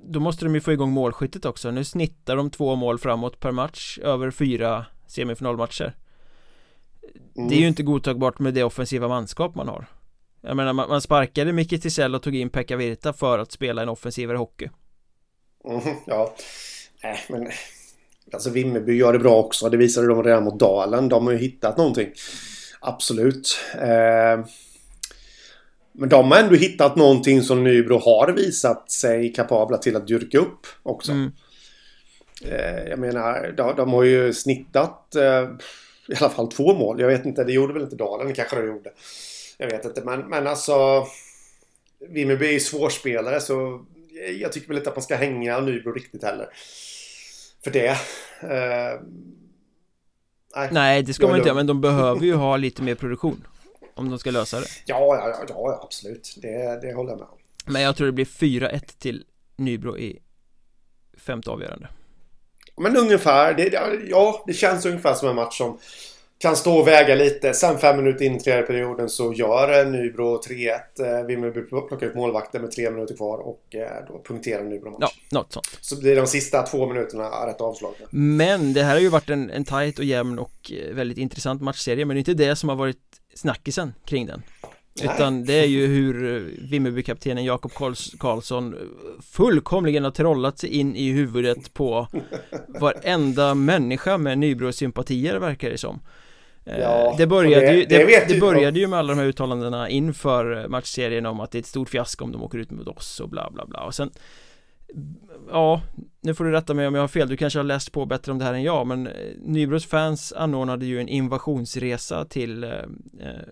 då 0.05 0.21
måste 0.21 0.45
de 0.45 0.55
ju 0.55 0.61
få 0.61 0.73
igång 0.73 0.93
målskyttet 0.93 1.45
också. 1.45 1.71
Nu 1.71 1.85
snittar 1.85 2.37
de 2.37 2.51
två 2.51 2.75
mål 2.75 2.99
framåt 2.99 3.41
per 3.41 3.53
match 3.53 3.99
över 4.03 4.31
fyra 4.31 4.87
semifinalmatcher. 5.07 5.97
Mm. 7.37 7.49
Det 7.49 7.55
är 7.55 7.61
ju 7.61 7.69
inte 7.69 7.83
godtagbart 7.83 8.39
med 8.39 8.55
det 8.55 8.65
offensiva 8.65 9.09
manskap 9.09 9.55
man 9.55 9.69
har. 9.69 9.87
Jag 10.41 10.57
menar, 10.57 10.73
man, 10.73 10.89
man 10.89 11.01
sparkade 11.01 11.53
Micke 11.53 11.83
Tisell 11.83 12.15
och 12.15 12.23
tog 12.23 12.35
in 12.35 12.51
Pekka 12.51 12.77
Virta 12.77 13.13
för 13.13 13.39
att 13.39 13.53
spela 13.53 13.83
en 13.83 13.89
offensivare 13.89 14.37
hockey. 14.37 14.69
Mhm, 15.65 15.97
ja. 16.07 16.35
Nej, 17.03 17.19
men... 17.29 17.49
Alltså 18.33 18.51
Vimmerby 18.51 18.97
gör 18.97 19.13
det 19.13 19.19
bra 19.19 19.37
också. 19.37 19.69
Det 19.69 19.77
visade 19.77 20.07
de 20.07 20.23
redan 20.23 20.45
mot 20.45 20.61
Dalen. 20.61 21.09
De 21.09 21.27
har 21.27 21.33
ju 21.33 21.39
hittat 21.39 21.77
någonting. 21.77 22.13
Absolut. 22.81 23.59
Eh, 23.75 24.47
men 25.93 26.09
de 26.09 26.31
har 26.31 26.39
ändå 26.39 26.55
hittat 26.55 26.97
någonting 26.97 27.43
som 27.43 27.65
Nybro 27.65 27.99
har 27.99 28.33
visat 28.33 28.91
sig 28.91 29.33
kapabla 29.33 29.79
till 29.79 29.97
att 29.97 30.07
dyrka 30.07 30.39
upp 30.39 30.67
också. 30.83 31.13
Mm. 31.13 31.33
Eh, 32.45 32.89
jag 32.89 32.99
menar, 32.99 33.55
de, 33.57 33.77
de 33.77 33.93
har 33.93 34.05
ju 34.05 34.33
snittat 34.33 35.15
eh, 35.15 35.49
i 36.09 36.15
alla 36.21 36.31
fall 36.31 36.53
två 36.53 36.75
mål. 36.75 37.01
Jag 37.01 37.09
vet 37.09 37.27
inte, 37.27 37.45
det 37.45 37.53
gjorde 37.53 37.73
väl 37.73 37.83
inte 37.83 37.97
Dalen, 37.97 38.29
det 38.29 38.35
kanske 38.35 38.57
de 38.57 38.67
gjorde. 38.67 38.91
Jag 39.59 39.71
vet 39.71 39.85
inte, 39.85 40.03
men, 40.05 40.21
men 40.21 40.47
alltså... 40.47 41.07
Vimmerby 42.09 42.47
är 42.47 42.53
ju 42.53 42.61
svårspelare 42.61 43.41
så 43.41 43.85
jag 44.41 44.53
tycker 44.53 44.69
väl 44.69 44.77
inte 44.77 44.91
att 44.91 44.97
man 44.97 45.03
ska 45.03 45.17
hänga 45.17 45.61
Nybro 45.61 45.93
riktigt 45.93 46.25
heller. 46.25 46.49
För 47.67 47.73
det. 47.73 47.89
Eh, 47.89 49.01
nej. 50.57 50.69
Nej, 50.73 51.03
det 51.03 51.15
ska 51.15 51.27
man 51.27 51.37
inte 51.37 51.49
göra, 51.49 51.57
men 51.57 51.67
de 51.67 51.81
behöver 51.81 52.21
ju 52.21 52.35
ha 52.47 52.57
lite 52.57 52.83
mer 52.83 52.95
produktion. 52.95 53.47
Om 53.95 54.11
de 54.11 54.19
ska 54.19 54.31
lösa 54.31 54.61
det. 54.61 54.67
Ja, 54.85 55.17
ja, 55.17 55.29
ja, 55.29 55.45
ja, 55.49 55.81
absolut. 55.83 56.35
Det, 56.43 56.81
det 56.83 56.95
håller 56.95 57.11
jag 57.11 57.19
med 57.19 57.29
om. 57.29 57.39
Men 57.67 57.83
jag 57.83 57.97
tror 57.97 58.07
det 58.07 58.13
blir 58.13 58.25
4-1 58.25 58.99
till 58.99 59.25
Nybro 59.57 59.99
i 59.99 60.19
femte 61.19 61.51
avgörande. 61.51 61.89
Men 62.77 62.97
ungefär, 62.97 63.55
det, 63.55 63.73
ja, 64.09 64.45
det 64.47 64.53
känns 64.53 64.87
ungefär 64.87 65.15
som 65.15 65.29
en 65.29 65.37
match 65.37 65.59
som 65.59 65.79
kan 66.39 66.57
stå 66.57 66.79
och 66.79 66.87
väga 66.87 67.15
lite. 67.15 67.55
Sen 67.55 67.79
fem 67.79 67.97
minuter 67.97 68.25
in 68.25 68.37
i 68.37 68.41
tredje 68.41 68.63
perioden 68.63 69.09
så 69.09 69.33
gör 69.33 69.85
Nybro 69.85 70.41
3-1. 70.41 71.21
Eh, 71.21 71.27
Vimmerby 71.27 71.63
plockar 71.63 72.07
ut 72.07 72.15
målvakten 72.15 72.63
med 72.63 72.71
tre 72.71 72.91
minuter 72.91 73.17
kvar 73.17 73.39
och 73.39 73.75
eh, 73.75 74.05
då 74.09 74.23
punkterar 74.27 74.65
Nybro 74.65 74.91
matchen. 74.91 75.09
Ja, 75.31 75.39
något 75.39 75.53
sånt. 75.53 75.79
Så 75.81 76.01
blir 76.01 76.17
de 76.17 76.27
sista 76.27 76.63
två 76.63 76.87
minuterna 76.87 77.47
rätt 77.47 77.61
avslagna. 77.61 78.07
Men 78.11 78.73
det 78.73 78.83
här 78.83 78.93
har 78.95 79.01
ju 79.01 79.09
varit 79.09 79.31
en, 79.31 79.51
en 79.51 79.65
tight 79.65 79.99
och 79.99 80.05
jämn 80.05 80.39
och 80.39 80.73
eh, 80.73 80.95
väldigt 80.95 81.19
intressant 81.19 81.63
matchserie 81.63 82.05
Men 82.05 82.15
det 82.15 82.19
är 82.19 82.31
inte 82.31 82.45
det 82.45 82.57
som 82.57 82.69
har 82.69 82.77
varit 82.77 82.97
snackisen 83.35 83.95
kring 84.05 84.27
den 84.27 84.43
Nej. 85.03 85.11
Utan 85.15 85.45
det 85.45 85.55
är 85.55 85.67
ju 85.67 85.87
hur 85.87 86.15
Vimmerby-kaptenen 86.71 87.45
Jakob 87.45 87.73
Karls- 87.73 88.19
Karlsson 88.19 88.75
fullkomligen 89.33 90.05
har 90.05 90.11
trollat 90.11 90.59
sig 90.59 90.71
in 90.71 90.97
i 90.97 91.11
huvudet 91.11 91.75
på 91.75 92.09
varenda 92.81 93.55
människa 93.55 94.19
med 94.19 94.39
Nybro-sympatier 94.39 95.39
verkar 95.39 95.71
det 95.71 95.79
som 95.79 96.01
Ja, 96.67 97.15
det 97.19 97.27
började, 97.27 97.67
det- 97.67 97.73
ju, 97.77 97.85
det 97.87 98.05
det, 98.07 98.29
det 98.35 98.41
började 98.41 98.79
ju 98.81 98.87
med 98.87 98.99
alla 98.99 99.13
de 99.15 99.19
här 99.21 99.27
uttalandena 99.27 99.89
inför 99.89 100.63
eh, 100.63 100.69
matchserien 100.69 101.27
om 101.27 101.41
att 101.41 101.51
det 101.51 101.59
är 101.59 101.61
ett 101.61 101.67
stort 101.67 101.89
fiasko 101.89 102.25
om 102.25 102.33
de 102.33 102.43
åker 102.43 102.59
ut 102.59 102.71
mot 102.71 102.89
oss 102.89 103.21
och 103.21 103.29
bla 103.29 103.51
bla 103.51 103.67
bla. 103.67 103.81
Och 103.81 103.95
sen 103.95 104.11
Ja, 105.51 105.83
nu 106.21 106.35
får 106.35 106.45
du 106.45 106.51
rätta 106.51 106.75
mig 106.75 106.87
om 106.87 106.95
jag 106.95 107.03
har 107.03 107.09
fel, 107.09 107.29
du 107.29 107.37
kanske 107.37 107.59
har 107.59 107.65
läst 107.65 107.93
på 107.93 108.07
bättre 108.07 108.33
om 108.33 108.39
det 108.39 108.45
här 108.45 108.55
än 108.55 108.63
jag 108.63 108.87
men 108.87 109.07
eh, 109.07 109.13
Nybros 109.41 109.87
fans 109.87 110.33
anordnade 110.33 110.87
ju 110.87 111.01
en 111.01 111.09
invasionsresa 111.09 112.25
till 112.25 112.65
eh, 112.65 112.71
eh, 112.71 112.81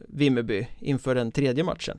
Vimmerby 0.09 0.67
inför 0.81 1.15
den 1.15 1.33
tredje 1.33 1.65
matchen. 1.65 1.99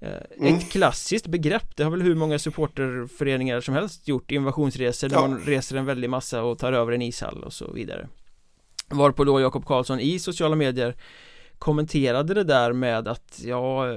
Eh, 0.00 0.08
Mm. 0.40 0.54
Ett 0.54 0.70
klassiskt 0.70 1.26
begrepp, 1.26 1.76
det 1.76 1.82
har 1.84 1.90
väl 1.90 2.02
hur 2.02 2.14
många 2.14 2.38
supporterföreningar 2.38 3.60
som 3.60 3.74
helst 3.74 4.08
gjort 4.08 4.30
invasionsresor 4.30 5.08
där 5.08 5.16
Ja. 5.16 5.20
man 5.28 5.38
reser 5.40 5.76
en 5.76 5.84
väldig 5.86 6.10
massa 6.10 6.42
och 6.42 6.58
tar 6.58 6.72
över 6.72 6.92
en 6.92 7.02
ishall 7.02 7.44
och 7.44 7.52
så 7.52 7.72
vidare 7.72 8.08
Varpå 8.92 9.24
då 9.24 9.40
Jakob 9.40 9.64
Karlsson 9.66 10.00
i 10.00 10.18
sociala 10.18 10.56
medier 10.56 10.96
kommenterade 11.58 12.34
det 12.34 12.44
där 12.44 12.72
med 12.72 13.08
att 13.08 13.40
ja 13.44 13.90
eh, 13.90 13.96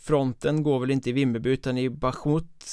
fronten 0.00 0.62
går 0.62 0.80
väl 0.80 0.90
inte 0.90 1.10
i 1.10 1.12
Vimmerby 1.12 1.50
utan 1.50 1.78
i 1.78 1.90
Bachmut 1.90 2.64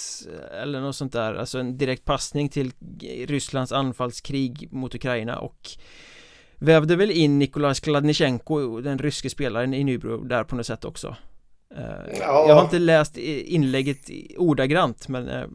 eller 0.61 0.81
något 0.81 0.95
sånt 0.95 1.13
där 1.13 1.33
alltså 1.33 1.59
en 1.59 1.77
direkt 1.77 2.05
passning 2.05 2.49
till 2.49 2.71
Rysslands 3.27 3.71
anfallskrig 3.71 4.67
mot 4.71 4.95
Ukraina 4.95 5.39
och 5.39 5.69
vävde 6.55 6.95
väl 6.95 7.11
in 7.11 7.39
Nikolaj 7.39 7.75
Skladnichenko 7.75 8.81
den 8.81 8.99
ryske 8.99 9.29
spelaren 9.29 9.73
i 9.73 9.83
Nybro 9.83 10.23
där 10.23 10.43
på 10.43 10.55
något 10.55 10.65
sätt 10.65 10.85
också 10.85 11.15
Eh, 11.77 12.19
Ja. 12.19 12.45
Jag 12.47 12.55
har 12.55 12.63
inte 12.63 12.79
läst 12.79 13.17
inlägget 13.17 14.09
ordagrant 14.37 15.07
men 15.07 15.29
eh, 15.29 15.45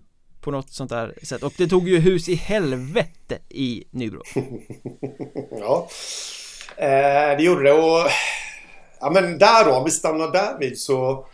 på 0.46 0.50
något 0.50 0.72
sånt 0.72 0.90
där 0.90 1.14
sätt 1.22 1.42
och 1.42 1.52
det 1.58 1.68
tog 1.68 1.88
ju 1.88 1.98
hus 1.98 2.28
i 2.28 2.34
helvete 2.34 3.38
i 3.48 3.84
Nybro 3.90 4.22
ja. 5.50 5.88
Eh, 6.76 7.36
det 7.36 7.42
gjorde 7.42 7.62
det 7.62 7.72
och... 7.72 8.10
Ja 9.00 9.10
men 9.10 9.38
där 9.38 9.64
då, 9.64 9.74
om 9.74 9.84
vi 9.84 9.90
stannar 9.90 10.32
där 10.32 10.58
vid 10.58 10.78
så... 10.78 11.26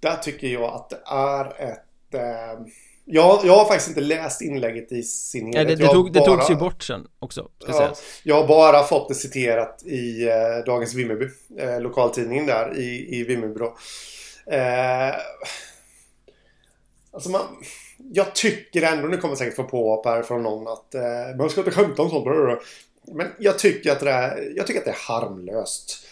Där 0.00 0.16
tycker 0.16 0.46
jag 0.48 0.64
att 0.64 0.90
det 0.90 1.00
är 1.06 1.44
ett... 1.70 2.14
Eh, 2.14 2.66
jag, 3.04 3.40
jag 3.44 3.56
har 3.56 3.64
faktiskt 3.64 3.88
inte 3.88 4.00
läst 4.00 4.40
inlägget 4.42 4.92
i 4.92 5.02
sin 5.02 5.50
det, 5.50 5.58
helhet. 5.58 5.78
det, 5.78 5.84
Jag 5.84 5.88
har 5.88 5.94
tog, 5.94 6.12
det 6.12 6.20
bara- 6.20 6.36
togs 6.36 6.50
ju 6.50 6.54
bort 6.56 6.82
sen 6.82 7.06
också, 7.18 7.48
ska 7.58 7.72
Ja, 7.72 7.78
sägas 7.78 8.02
jag 8.22 8.34
har 8.40 8.48
bara 8.48 8.82
fått 8.84 9.08
det 9.08 9.14
citerat 9.14 9.82
i 9.86 10.28
eh, 10.28 10.64
Dagens 10.66 10.94
Vimmerby, 10.94 11.26
eh, 11.58 11.80
lokaltidningen 11.80 12.46
där 12.46 12.78
i, 12.78 13.18
i 13.20 13.24
Vimmerby 13.24 13.58
då. 13.58 13.76
Eh, 14.54 15.14
alltså 17.12 17.30
man... 17.30 17.40
Jag 18.12 18.34
tycker 18.34 18.82
ändå, 18.82 19.08
nu 19.08 19.16
kommer 19.16 19.32
jag 19.32 19.38
säkert 19.38 19.56
få 19.56 19.64
påhopp 19.64 20.06
här 20.06 20.22
från 20.22 20.42
någon 20.42 20.68
att 20.68 20.94
eh, 20.94 21.36
man 21.38 21.50
ska 21.50 21.60
inte 21.60 21.70
skämta 21.70 22.02
om 22.02 22.10
sånt. 22.10 22.26
Men 23.12 23.28
jag 23.38 23.58
tycker 23.58 23.92
att 23.92 24.00
det 24.00 24.10
är, 24.10 24.52
jag 24.56 24.66
tycker 24.66 24.80
att 24.80 24.86
det 24.86 24.90
är 24.90 25.08
harmlöst. 25.08 26.06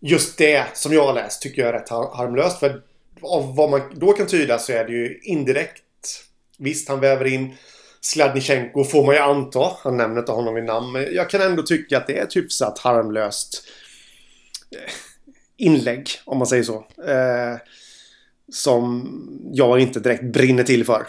Just 0.00 0.38
det 0.38 0.66
som 0.74 0.92
jag 0.92 1.06
har 1.06 1.14
läst 1.14 1.42
tycker 1.42 1.62
jag 1.62 1.68
är 1.68 1.72
rätt 1.72 1.88
harmlöst. 1.88 2.58
För 2.58 2.82
av 3.22 3.56
vad 3.56 3.70
man 3.70 3.80
då 3.94 4.12
kan 4.12 4.26
tyda 4.26 4.58
så 4.58 4.72
är 4.72 4.84
det 4.84 4.92
ju 4.92 5.20
indirekt. 5.22 5.82
Visst, 6.58 6.88
han 6.88 7.00
väver 7.00 7.24
in 7.24 7.56
Sladnichenko 8.00 8.84
får 8.84 9.06
man 9.06 9.14
ju 9.14 9.20
anta. 9.20 9.76
Han 9.78 9.96
nämner 9.96 10.20
inte 10.20 10.32
honom 10.32 10.56
i 10.56 10.62
namn. 10.62 10.92
Men 10.92 11.14
jag 11.14 11.30
kan 11.30 11.40
ändå 11.40 11.62
tycka 11.62 11.96
att 11.96 12.06
det 12.06 12.18
är 12.18 12.26
typ 12.26 12.28
ett 12.28 12.44
hyfsat 12.44 12.78
harmlöst 12.78 13.64
eh, 14.70 14.92
inlägg, 15.56 16.08
om 16.24 16.38
man 16.38 16.46
säger 16.46 16.62
så. 16.62 16.76
Eh, 17.06 17.56
som 18.52 19.08
jag 19.52 19.80
inte 19.80 20.00
direkt 20.00 20.24
brinner 20.24 20.62
till 20.62 20.84
för. 20.84 21.06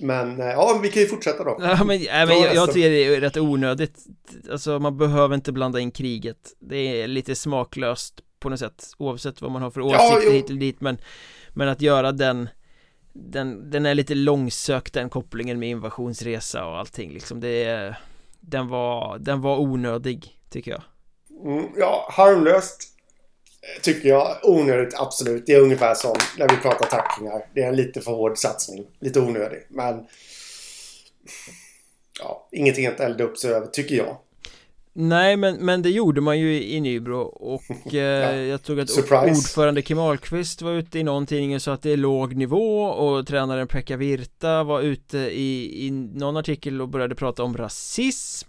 Men 0.00 0.40
eh, 0.40 0.46
ja, 0.46 0.80
vi 0.82 0.88
kan 0.88 1.02
ju 1.02 1.08
fortsätta 1.08 1.44
då. 1.44 1.56
Ja, 1.60 1.84
men, 1.84 2.02
ja, 2.02 2.26
men 2.26 2.40
jag, 2.40 2.54
jag 2.54 2.72
tycker 2.72 2.90
det 2.90 3.04
är 3.04 3.20
rätt 3.20 3.36
onödigt. 3.36 4.06
Alltså 4.50 4.78
man 4.78 4.96
behöver 4.96 5.34
inte 5.34 5.52
blanda 5.52 5.80
in 5.80 5.90
kriget. 5.90 6.56
Det 6.60 7.02
är 7.02 7.08
lite 7.08 7.34
smaklöst 7.34 8.20
på 8.40 8.48
något 8.48 8.58
sätt. 8.58 8.84
Oavsett 8.98 9.42
vad 9.42 9.50
man 9.50 9.62
har 9.62 9.70
för 9.70 9.80
åsikter 9.80 10.22
ja, 10.24 10.30
hit 10.30 10.50
eller 10.50 10.60
dit. 10.60 10.80
Men, 10.80 10.98
men 11.50 11.68
att 11.68 11.82
göra 11.82 12.12
den 12.12 12.48
den, 13.12 13.70
den 13.70 13.86
är 13.86 13.94
lite 13.94 14.14
långsökt 14.14 14.94
den 14.94 15.10
kopplingen 15.10 15.58
med 15.58 15.68
invasionsresa 15.68 16.66
och 16.66 16.78
allting 16.78 17.12
liksom 17.12 17.40
det 17.40 17.96
Den 18.40 18.68
var, 18.68 19.18
den 19.18 19.40
var 19.40 19.58
onödig 19.58 20.38
tycker 20.50 20.70
jag 20.70 20.82
mm, 21.44 21.66
Ja, 21.76 22.08
harmlöst 22.12 22.97
Tycker 23.82 24.08
jag, 24.08 24.36
onödigt 24.42 24.94
absolut. 24.94 25.46
Det 25.46 25.52
är 25.52 25.60
ungefär 25.60 25.94
som 25.94 26.16
när 26.38 26.48
vi 26.48 26.56
pratar 26.56 26.86
tacklingar. 26.86 27.46
Det 27.54 27.62
är 27.62 27.68
en 27.68 27.76
lite 27.76 28.00
för 28.00 28.10
hård 28.10 28.38
satsning. 28.38 28.86
Lite 29.00 29.20
onödig, 29.20 29.66
men 29.68 30.06
Ja, 32.20 32.48
ingenting 32.52 32.86
att 32.86 33.00
elda 33.00 33.24
upp 33.24 33.38
sig 33.38 33.52
över 33.52 33.66
tycker 33.66 33.96
jag. 33.96 34.16
Nej 34.92 35.36
men, 35.36 35.56
men 35.56 35.82
det 35.82 35.90
gjorde 35.90 36.20
man 36.20 36.38
ju 36.38 36.62
i 36.62 36.80
Nybro 36.80 37.20
och 37.20 37.62
eh, 37.94 37.96
ja. 37.96 38.32
jag 38.32 38.62
tror 38.62 38.80
att 38.80 38.90
Surprise. 38.90 39.30
ordförande 39.30 39.82
Kim 39.82 39.98
Ahlqvist 39.98 40.62
var 40.62 40.72
ute 40.72 40.98
i 40.98 41.02
någon 41.02 41.26
tidning 41.26 41.54
och 41.54 41.62
sa 41.62 41.72
att 41.72 41.82
det 41.82 41.90
är 41.90 41.96
låg 41.96 42.36
nivå 42.36 42.82
och 42.82 43.26
tränaren 43.26 43.68
Pekka 43.68 43.96
Virta 43.96 44.62
var 44.62 44.80
ute 44.80 45.18
i, 45.18 45.86
i 45.86 45.90
någon 45.90 46.36
artikel 46.36 46.80
och 46.80 46.88
började 46.88 47.14
prata 47.14 47.42
om 47.42 47.56
rasism. 47.56 48.48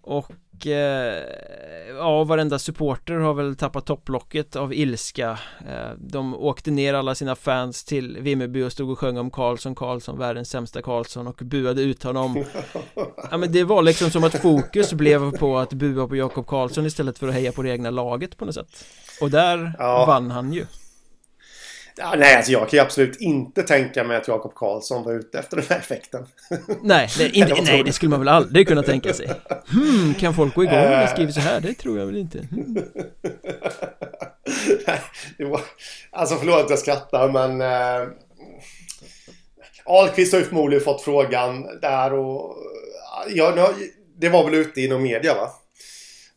Och 0.00 0.32
eh, 0.66 1.94
ja, 1.96 2.24
varenda 2.24 2.58
supporter 2.58 3.14
har 3.14 3.34
väl 3.34 3.56
tappat 3.56 3.86
topplocket 3.86 4.56
av 4.56 4.74
ilska. 4.74 5.38
Eh, 5.68 5.90
De 5.98 6.34
åkte 6.34 6.70
ner 6.70 6.94
alla 6.94 7.14
sina 7.14 7.36
fans 7.36 7.84
till 7.84 8.18
Vimmerby 8.20 8.62
och 8.62 8.72
stod 8.72 8.90
och 8.90 8.98
sjöng 8.98 9.18
om 9.18 9.30
Karlsson, 9.30 9.74
Karlsson, 9.74 10.18
världens 10.18 10.50
sämsta 10.50 10.82
Karlsson 10.82 11.26
och 11.26 11.40
buade 11.44 11.82
ut 11.82 12.02
honom. 12.02 12.44
Ja 13.30 13.36
men 13.36 13.52
det 13.52 13.64
var 13.64 13.82
liksom 13.82 14.10
som 14.10 14.24
att 14.24 14.34
fokus 14.42 14.92
blev 14.92 15.36
på 15.38 15.58
att 15.58 15.72
bua 15.72 16.06
på 16.06 16.16
Jakob 16.16 16.46
Karlsson 16.46 16.86
istället 16.86 17.18
för 17.18 17.28
att 17.28 17.34
heja 17.34 17.52
på 17.52 17.62
det 17.62 17.70
egna 17.70 17.90
laget 17.90 18.36
på 18.36 18.44
något 18.44 18.54
sätt. 18.54 18.84
Och 19.20 19.30
där 19.30 19.72
ja. 19.78 20.04
vann 20.06 20.30
han 20.30 20.52
ju 20.52 20.66
Ja, 21.98 22.14
nej, 22.16 22.36
alltså 22.36 22.52
jag 22.52 22.60
kan 22.60 22.76
ju 22.76 22.78
absolut 22.78 23.20
inte 23.20 23.62
tänka 23.62 24.04
mig 24.04 24.16
att 24.16 24.28
Jakob 24.28 24.54
Karlsson 24.54 25.04
var 25.04 25.12
ute 25.12 25.38
efter 25.38 25.56
den 25.56 25.66
här 25.68 25.78
effekten. 25.78 26.26
Nej, 26.82 27.08
det, 27.18 27.36
inte, 27.36 27.54
nej, 27.62 27.82
det 27.82 27.92
skulle 27.92 28.10
man 28.10 28.18
väl 28.18 28.28
aldrig 28.28 28.68
kunna 28.68 28.82
tänka 28.82 29.12
sig. 29.12 29.30
Hmm, 29.70 30.14
kan 30.14 30.34
folk 30.34 30.54
gå 30.54 30.62
igång 30.62 30.74
när 30.74 31.00
jag 31.00 31.10
skriver 31.10 31.32
så 31.32 31.40
här? 31.40 31.60
Det 31.60 31.74
tror 31.74 31.98
jag 31.98 32.06
väl 32.06 32.16
inte. 32.16 32.38
Hmm. 32.38 32.74
var, 35.50 35.60
alltså 36.10 36.36
förlåt 36.36 36.64
att 36.64 36.70
jag 36.70 36.78
skrattar, 36.78 37.28
men... 37.28 37.60
Eh, 37.60 38.08
Ahlqvist 39.84 40.32
har 40.32 40.40
ju 40.40 40.46
förmodligen 40.46 40.84
fått 40.84 41.02
frågan 41.02 41.80
där 41.80 42.12
och... 42.14 42.56
Ja, 43.28 43.72
det 44.20 44.28
var 44.28 44.44
väl 44.44 44.54
ute 44.54 44.80
inom 44.80 45.02
media, 45.02 45.34
va? 45.34 45.50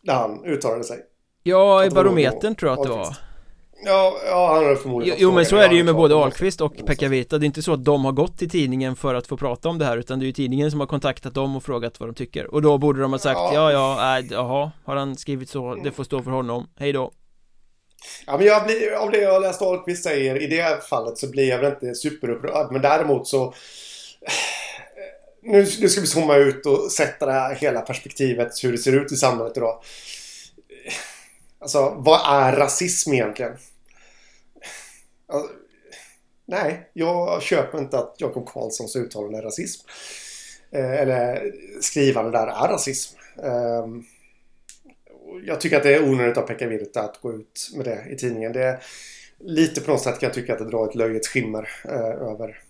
Där 0.01 0.14
han 0.14 0.45
uttalade 0.45 0.84
sig. 0.84 0.99
Ja, 1.43 1.86
i 1.86 1.89
Barometern 1.89 2.55
tror 2.55 2.72
jag 2.72 2.80
att 2.80 2.86
det 2.86 2.89
var. 2.89 3.31
Ja, 3.84 4.18
ja 4.26 4.54
han 4.54 4.66
har 4.66 4.76
förmodligen 4.76 5.18
Jo, 5.20 5.32
men 5.32 5.46
så 5.46 5.56
är 5.58 5.70
det 5.70 5.76
ju 5.76 5.84
med 5.84 5.96
både 5.96 6.16
Ahlqvist 6.16 6.62
och 6.62 6.86
Pekka 6.86 7.08
Virta 7.08 7.38
Det 7.38 7.44
är 7.44 7.48
inte 7.48 7.62
så 7.62 7.74
att 7.74 7.86
de 7.86 8.06
har 8.06 8.12
gått 8.12 8.38
till 8.38 8.50
tidningen 8.50 8.96
för 8.96 9.14
att 9.14 9.28
få 9.28 9.38
prata 9.38 9.70
om 9.70 9.78
det 9.78 9.86
här 9.86 9.98
Utan 9.98 10.20
det 10.20 10.24
är 10.26 10.28
ju 10.28 10.34
tidningen 10.34 10.72
som 10.72 10.80
har 10.80 10.88
kontaktat 10.88 11.34
dem 11.34 11.56
och 11.56 11.64
frågat 11.64 12.00
vad 12.00 12.10
de 12.10 12.16
tycker. 12.16 12.54
Och 12.54 12.62
då 12.62 12.78
borde 12.78 13.02
de 13.02 13.12
ha 13.12 13.20
sagt 13.20 13.40
ja, 13.54 13.72
ja, 13.72 14.20
äh, 14.20 14.26
jaha 14.32 14.72
Har 14.86 14.96
han 14.96 15.16
skrivit 15.16 15.50
så, 15.50 15.76
det 15.76 15.92
får 15.92 16.04
stå 16.04 16.24
för 16.24 16.32
honom. 16.32 16.68
Hej 16.80 16.94
då. 16.94 17.12
Ja 18.26 18.38
men 18.38 18.46
jag 18.46 18.66
blir, 18.66 18.92
av 18.92 19.12
det 19.12 19.22
jag 19.22 19.42
läst 19.42 19.62
Ahlqvist 19.62 20.04
säger 20.04 20.42
i 20.42 20.48
det 20.48 20.84
fallet 20.90 21.18
så 21.18 21.30
blir 21.30 21.50
jag 21.50 21.60
väl 21.60 21.72
inte 21.72 21.96
superupprörd 21.96 22.72
Men 22.72 22.82
däremot 22.82 23.28
så 23.28 23.54
nu, 25.44 25.58
nu 25.80 25.90
ska 25.90 26.02
vi 26.02 26.08
zooma 26.08 26.36
ut 26.36 26.66
och 26.66 26.92
sätta 26.92 27.26
det 27.26 27.32
här 27.32 27.56
hela 27.56 27.82
perspektivet 27.82 28.64
hur 28.64 28.72
det 28.72 28.78
ser 28.78 29.02
ut 29.02 29.12
i 29.12 29.16
samhället 29.16 29.58
idag 29.58 29.82
Alltså 31.60 31.94
vad 31.98 32.20
är 32.26 32.56
rasism 32.56 33.14
egentligen? 33.14 33.58
Nej, 36.46 36.90
jag 36.94 37.42
köper 37.42 37.78
inte 37.78 37.98
att 37.98 38.16
Jakob 38.18 38.50
Karlssons 38.50 38.96
uttalande 38.96 39.38
är 39.38 39.42
rasism. 39.42 39.88
Eh, 40.72 40.94
eller 40.94 41.52
skrivande 41.82 42.32
där 42.32 42.48
är 42.48 42.68
rasism. 42.68 43.18
Eh, 43.44 43.88
jag 45.46 45.62
tycker 45.62 45.78
att 45.78 45.84
det 45.84 45.96
är 45.96 46.10
onödigt 46.10 46.38
av 46.38 46.42
Pekka 46.42 46.68
Virta 46.68 47.02
att 47.02 47.22
gå 47.22 47.34
ut 47.34 47.72
med 47.76 47.86
det 47.86 48.06
i 48.10 48.16
tidningen. 48.16 48.54
Det 48.54 48.64
är 48.64 48.84
lite 49.40 49.82
på 49.82 49.92
något 49.92 50.02
sätt 50.02 50.20
kan 50.20 50.28
jag 50.28 50.34
tycka 50.34 50.54
att 50.54 50.60
det 50.60 50.70
drar 50.70 50.90
ett 50.90 50.96
löjets 50.96 51.28
skimmer 51.28 51.70
eh, 51.86 52.30
över 52.32 52.62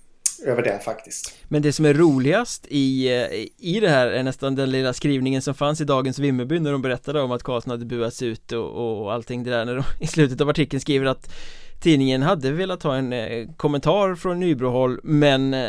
över 0.46 0.64
det 0.64 0.80
faktiskt 0.80 1.36
Men 1.48 1.62
det 1.62 1.74
som 1.74 1.86
är 1.86 1.94
roligast 1.94 2.68
i, 2.70 3.08
eh, 3.08 3.48
i 3.58 3.80
det 3.80 3.90
här 3.90 4.08
är 4.08 4.24
nästan 4.24 4.56
den 4.56 4.72
lilla 4.72 4.94
skrivningen 4.94 5.42
som 5.42 5.54
fanns 5.54 5.82
i 5.82 5.84
dagens 5.84 6.20
Vimmerby 6.20 6.60
när 6.60 6.72
de 6.72 6.82
berättade 6.82 7.22
om 7.22 7.32
att 7.32 7.44
Karlsson 7.44 7.72
hade 7.72 7.86
buats 7.86 8.22
ut 8.22 8.52
och, 8.52 9.02
och 9.02 9.14
allting 9.14 9.44
det 9.44 9.52
där 9.52 9.66
när 9.66 9.76
de 9.76 9.84
i 10.00 10.08
slutet 10.08 10.42
av 10.42 10.50
artikeln 10.50 10.82
skriver 10.82 11.06
att 11.06 11.34
Tidningen 11.82 12.22
hade 12.22 12.52
velat 12.52 12.84
ha 12.84 12.96
en 12.96 13.14
eh, 13.14 13.48
kommentar 13.58 14.16
från 14.16 14.40
Nybrohåll 14.40 15.00
men 15.04 15.54
eh, 15.54 15.60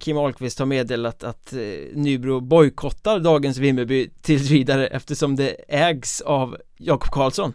Kim 0.00 0.18
Ahlqvist 0.18 0.58
har 0.58 0.66
meddelat 0.66 1.24
att 1.24 1.52
eh, 1.52 1.58
Nybro 1.92 2.40
bojkottar 2.40 3.18
dagens 3.18 3.58
Vimmerby 3.58 4.10
tills 4.22 4.50
vidare 4.50 4.86
eftersom 4.86 5.36
det 5.36 5.48
ägs 5.68 6.20
av 6.20 6.56
Jakob 6.76 7.10
Karlsson 7.10 7.52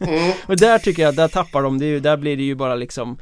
mm. 0.00 0.32
Och 0.46 0.56
där 0.56 0.78
tycker 0.78 1.02
jag, 1.02 1.16
där 1.16 1.28
tappar 1.28 1.62
de 1.62 1.78
det 1.78 1.86
ju, 1.86 2.00
där 2.00 2.16
blir 2.16 2.36
det 2.36 2.42
ju 2.42 2.54
bara 2.54 2.74
liksom 2.74 3.18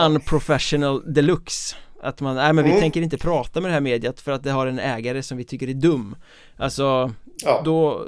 Unprofessional 0.00 1.12
deluxe 1.14 1.76
Att 2.02 2.20
man, 2.20 2.36
nej 2.36 2.52
men 2.52 2.64
vi 2.64 2.70
mm. 2.70 2.80
tänker 2.80 3.02
inte 3.02 3.18
prata 3.18 3.60
med 3.60 3.70
det 3.70 3.74
här 3.74 3.80
mediet 3.80 4.20
för 4.20 4.32
att 4.32 4.44
det 4.44 4.50
har 4.50 4.66
en 4.66 4.78
ägare 4.78 5.22
som 5.22 5.38
vi 5.38 5.44
tycker 5.44 5.68
är 5.68 5.74
dum 5.74 6.16
Alltså, 6.56 7.12
ja. 7.44 7.62
då 7.64 8.06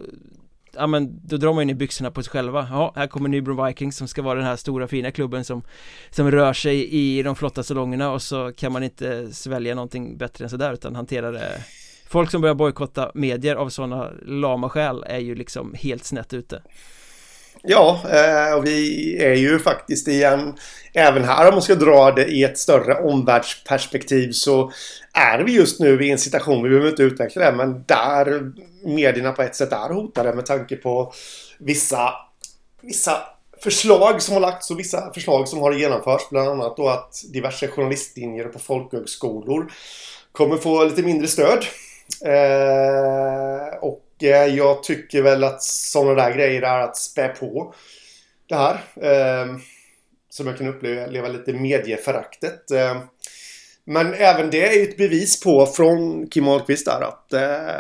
ja 0.76 0.86
men 0.86 1.20
då 1.26 1.36
drar 1.36 1.52
man 1.52 1.62
ju 1.62 1.66
ner 1.66 1.74
byxorna 1.74 2.10
på 2.10 2.22
sig 2.22 2.30
själva. 2.30 2.68
Ja, 2.70 2.92
här 2.96 3.06
kommer 3.06 3.28
Nybro 3.28 3.66
Vikings 3.66 3.96
som 3.96 4.08
ska 4.08 4.22
vara 4.22 4.34
den 4.34 4.44
här 4.44 4.56
stora 4.56 4.88
fina 4.88 5.10
klubben 5.10 5.44
som 5.44 5.62
Som 6.10 6.30
rör 6.30 6.52
sig 6.52 6.94
i 6.94 7.22
de 7.22 7.36
flotta 7.36 7.62
salongerna 7.62 8.12
och 8.12 8.22
så 8.22 8.52
kan 8.52 8.72
man 8.72 8.82
inte 8.82 9.32
svälja 9.32 9.74
någonting 9.74 10.18
bättre 10.18 10.44
än 10.44 10.50
sådär 10.50 10.72
utan 10.72 10.96
hantera 10.96 11.30
det. 11.30 11.64
Folk 12.06 12.30
som 12.30 12.40
börjar 12.40 12.54
bojkotta 12.54 13.10
medier 13.14 13.56
av 13.56 13.68
sådana 13.68 14.10
lama 14.26 14.68
skäl 14.68 15.04
är 15.06 15.18
ju 15.18 15.34
liksom 15.34 15.74
helt 15.74 16.04
snett 16.04 16.34
ute. 16.34 16.62
Ja, 17.62 18.00
eh, 18.10 18.54
och 18.54 18.66
vi 18.66 19.16
är 19.24 19.34
ju 19.34 19.58
faktiskt 19.58 20.08
i 20.08 20.22
en, 20.22 20.54
även 20.92 21.24
här 21.24 21.48
om 21.48 21.54
man 21.54 21.62
ska 21.62 21.74
dra 21.74 22.10
det 22.10 22.24
i 22.24 22.44
ett 22.44 22.58
större 22.58 22.94
omvärldsperspektiv 22.94 24.32
så 24.32 24.72
är 25.12 25.38
vi 25.38 25.52
just 25.52 25.80
nu 25.80 26.04
i 26.04 26.10
en 26.10 26.18
situation, 26.18 26.62
vi 26.62 26.68
behöver 26.68 26.88
inte 26.88 27.02
utveckla 27.02 27.44
det, 27.44 27.56
men 27.56 27.84
där 27.86 28.52
medierna 28.84 29.32
på 29.32 29.42
ett 29.42 29.56
sätt 29.56 29.72
är 29.72 29.94
hotade 29.94 30.34
med 30.34 30.46
tanke 30.46 30.76
på 30.76 31.12
vissa, 31.58 32.14
vissa 32.80 33.16
förslag 33.62 34.22
som 34.22 34.34
har 34.34 34.40
lagts 34.40 34.70
och 34.70 34.78
vissa 34.78 35.12
förslag 35.12 35.48
som 35.48 35.58
har 35.58 35.72
genomförts. 35.72 36.30
Bland 36.30 36.48
annat 36.48 36.76
då 36.76 36.88
att 36.88 37.22
diverse 37.32 37.68
journalistlinjer 37.68 38.44
på 38.44 38.58
folkhögskolor 38.58 39.72
kommer 40.32 40.56
få 40.56 40.84
lite 40.84 41.02
mindre 41.02 41.28
stöd. 41.28 41.64
Eh, 42.24 43.74
och 43.80 44.02
jag 44.28 44.82
tycker 44.82 45.22
väl 45.22 45.44
att 45.44 45.62
sådana 45.62 46.14
där 46.14 46.34
grejer 46.34 46.62
är 46.62 46.80
att 46.80 46.96
spä 46.96 47.28
på 47.28 47.74
det 48.48 48.54
här. 48.54 48.74
Eh, 48.96 49.56
som 50.30 50.46
jag 50.46 50.58
kan 50.58 50.68
uppleva 50.68 51.28
lite 51.28 51.52
medieföraktet. 51.52 52.70
Eh, 52.70 53.02
men 53.84 54.14
även 54.14 54.50
det 54.50 54.68
är 54.68 54.72
ju 54.72 54.82
ett 54.82 54.96
bevis 54.96 55.40
på 55.40 55.66
från 55.66 56.26
Kim 56.26 56.48
Ahlqvist 56.48 56.86
där 56.86 57.00
att, 57.00 57.32
eh, 57.32 57.74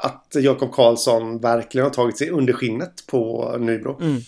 att 0.00 0.26
Jakob 0.34 0.72
Karlsson 0.72 1.38
verkligen 1.38 1.84
har 1.84 1.90
tagit 1.90 2.18
sig 2.18 2.30
under 2.30 2.52
skinnet 2.52 3.06
på 3.06 3.54
Nybro. 3.60 4.00
Mm. 4.00 4.20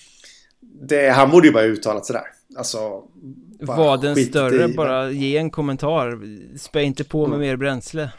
Det, 0.60 1.08
han 1.08 1.30
borde 1.30 1.46
ju 1.46 1.52
bara 1.52 1.64
uttalat 1.64 2.06
sådär. 2.06 2.24
Alltså... 2.56 3.02
Var 3.60 3.96
den 3.96 4.16
större, 4.16 4.68
bara 4.68 5.10
ge 5.10 5.36
en 5.36 5.50
kommentar. 5.50 6.18
Spä 6.58 6.82
inte 6.82 7.04
på 7.04 7.26
med 7.26 7.36
mm. 7.36 7.48
mer 7.48 7.56
bränsle. 7.56 8.10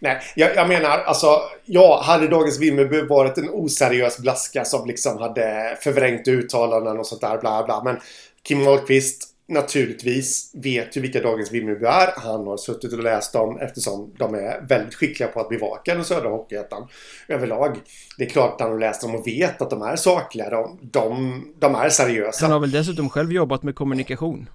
Nej, 0.00 0.20
jag, 0.36 0.56
jag, 0.56 0.68
menar 0.68 0.98
alltså, 0.98 1.40
ja, 1.64 2.02
hade 2.04 2.28
Dagens 2.28 2.60
Vimmerby 2.60 3.02
varit 3.02 3.38
en 3.38 3.50
oseriös 3.50 4.18
blaska 4.18 4.64
som 4.64 4.88
liksom 4.88 5.18
hade 5.18 5.78
förvrängt 5.80 6.28
uttalanden 6.28 6.98
och 6.98 7.06
sånt 7.06 7.20
där, 7.20 7.38
bla 7.38 7.64
bla. 7.64 7.82
Men 7.84 7.96
Kim 8.42 8.64
Wahlqvist 8.64 9.28
naturligtvis 9.48 10.50
vet 10.54 10.96
ju 10.96 11.00
vilka 11.00 11.22
Dagens 11.22 11.52
Vimmerby 11.52 11.86
är. 11.86 12.20
Han 12.20 12.46
har 12.46 12.56
suttit 12.56 12.92
och 12.92 13.02
läst 13.02 13.32
dem 13.32 13.58
eftersom 13.58 14.14
de 14.18 14.34
är 14.34 14.66
väldigt 14.68 14.94
skickliga 14.94 15.28
på 15.28 15.40
att 15.40 15.48
bevaka 15.48 15.94
den 15.94 16.04
södra 16.04 16.28
Hockeyettan 16.28 16.88
överlag. 17.28 17.76
Det 18.18 18.24
är 18.24 18.28
klart 18.28 18.54
att 18.54 18.60
han 18.60 18.70
har 18.70 18.78
läst 18.78 19.02
dem 19.02 19.14
och 19.14 19.26
vet 19.26 19.62
att 19.62 19.70
de 19.70 19.82
är 19.82 19.96
sakliga. 19.96 20.50
De, 20.50 20.78
de, 20.82 21.44
de 21.58 21.74
är 21.74 21.88
seriösa. 21.88 22.44
Han 22.44 22.52
har 22.52 22.60
väl 22.60 22.70
dessutom 22.70 23.10
själv 23.10 23.32
jobbat 23.32 23.62
med 23.62 23.74
kommunikation? 23.74 24.48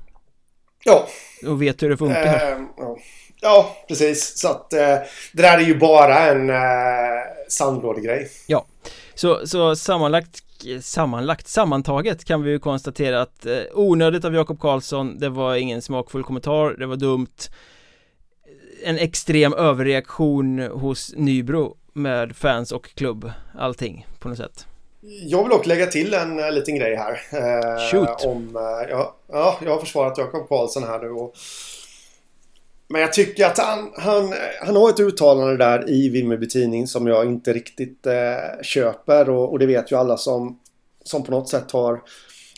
Ja. 0.83 1.07
Och 1.47 1.61
vet 1.61 1.83
hur 1.83 1.89
det 1.89 1.97
funkar? 1.97 2.51
Eh, 2.51 2.57
ja. 2.77 2.97
Ja. 3.43 3.77
precis. 3.87 4.37
Så 4.37 4.47
att 4.47 4.73
eh, 4.73 4.97
det 5.33 5.41
där 5.41 5.57
är 5.57 5.61
ju 5.61 5.79
bara 5.79 6.19
en 6.19 6.49
eh, 6.49 6.55
sandlådegrej. 7.49 8.29
Ja. 8.47 8.65
Så, 9.15 9.47
så 9.47 9.75
sammanlagt 9.75 10.43
sammanlagt 10.81 11.47
sammantaget 11.47 12.25
kan 12.25 12.43
vi 12.43 12.51
ju 12.51 12.59
konstatera 12.59 13.21
att 13.21 13.45
eh, 13.45 13.57
onödigt 13.73 14.25
av 14.25 14.35
Jakob 14.35 14.59
Karlsson 14.59 15.19
Det 15.19 15.29
var 15.29 15.55
ingen 15.55 15.81
smakfull 15.81 16.23
kommentar, 16.23 16.75
det 16.79 16.85
var 16.85 16.95
dumt 16.95 17.49
En 18.83 18.97
extrem 18.97 19.53
överreaktion 19.53 20.59
hos 20.59 21.13
Nybro 21.15 21.77
med 21.93 22.35
fans 22.35 22.71
och 22.71 22.95
klubb 22.95 23.31
Allting 23.59 24.07
på 24.19 24.29
något 24.29 24.37
sätt 24.37 24.65
Jag 25.01 25.43
vill 25.43 25.51
också 25.51 25.69
lägga 25.69 25.85
till 25.85 26.13
en 26.13 26.39
uh, 26.39 26.51
liten 26.51 26.75
grej 26.75 26.95
här 26.95 27.21
eh, 27.31 27.91
Shoot 27.91 28.25
om, 28.25 28.55
uh, 28.55 28.89
ja, 28.89 29.15
ja, 29.31 29.57
jag 29.63 29.71
har 29.71 29.79
försvarat 29.79 30.17
Jakob 30.17 30.49
Karlsson 30.49 30.83
här 30.83 30.99
nu 30.99 31.09
och 31.09 31.33
men 32.87 33.01
jag 33.01 33.13
tycker 33.13 33.45
att 33.45 33.57
han, 33.57 33.91
han, 33.97 34.33
han 34.61 34.75
har 34.75 34.89
ett 34.89 34.99
uttalande 34.99 35.57
där 35.57 35.89
i 35.89 36.09
Vimmerby 36.09 36.47
Tidning 36.47 36.87
som 36.87 37.07
jag 37.07 37.25
inte 37.25 37.53
riktigt 37.53 38.05
eh, 38.05 38.61
köper 38.61 39.29
och, 39.29 39.51
och, 39.51 39.59
det 39.59 39.65
vet 39.65 39.91
ju 39.91 39.95
alla 39.95 40.17
som, 40.17 40.59
som 41.03 41.23
på 41.23 41.31
något 41.31 41.49
sätt 41.49 41.71
har 41.71 42.01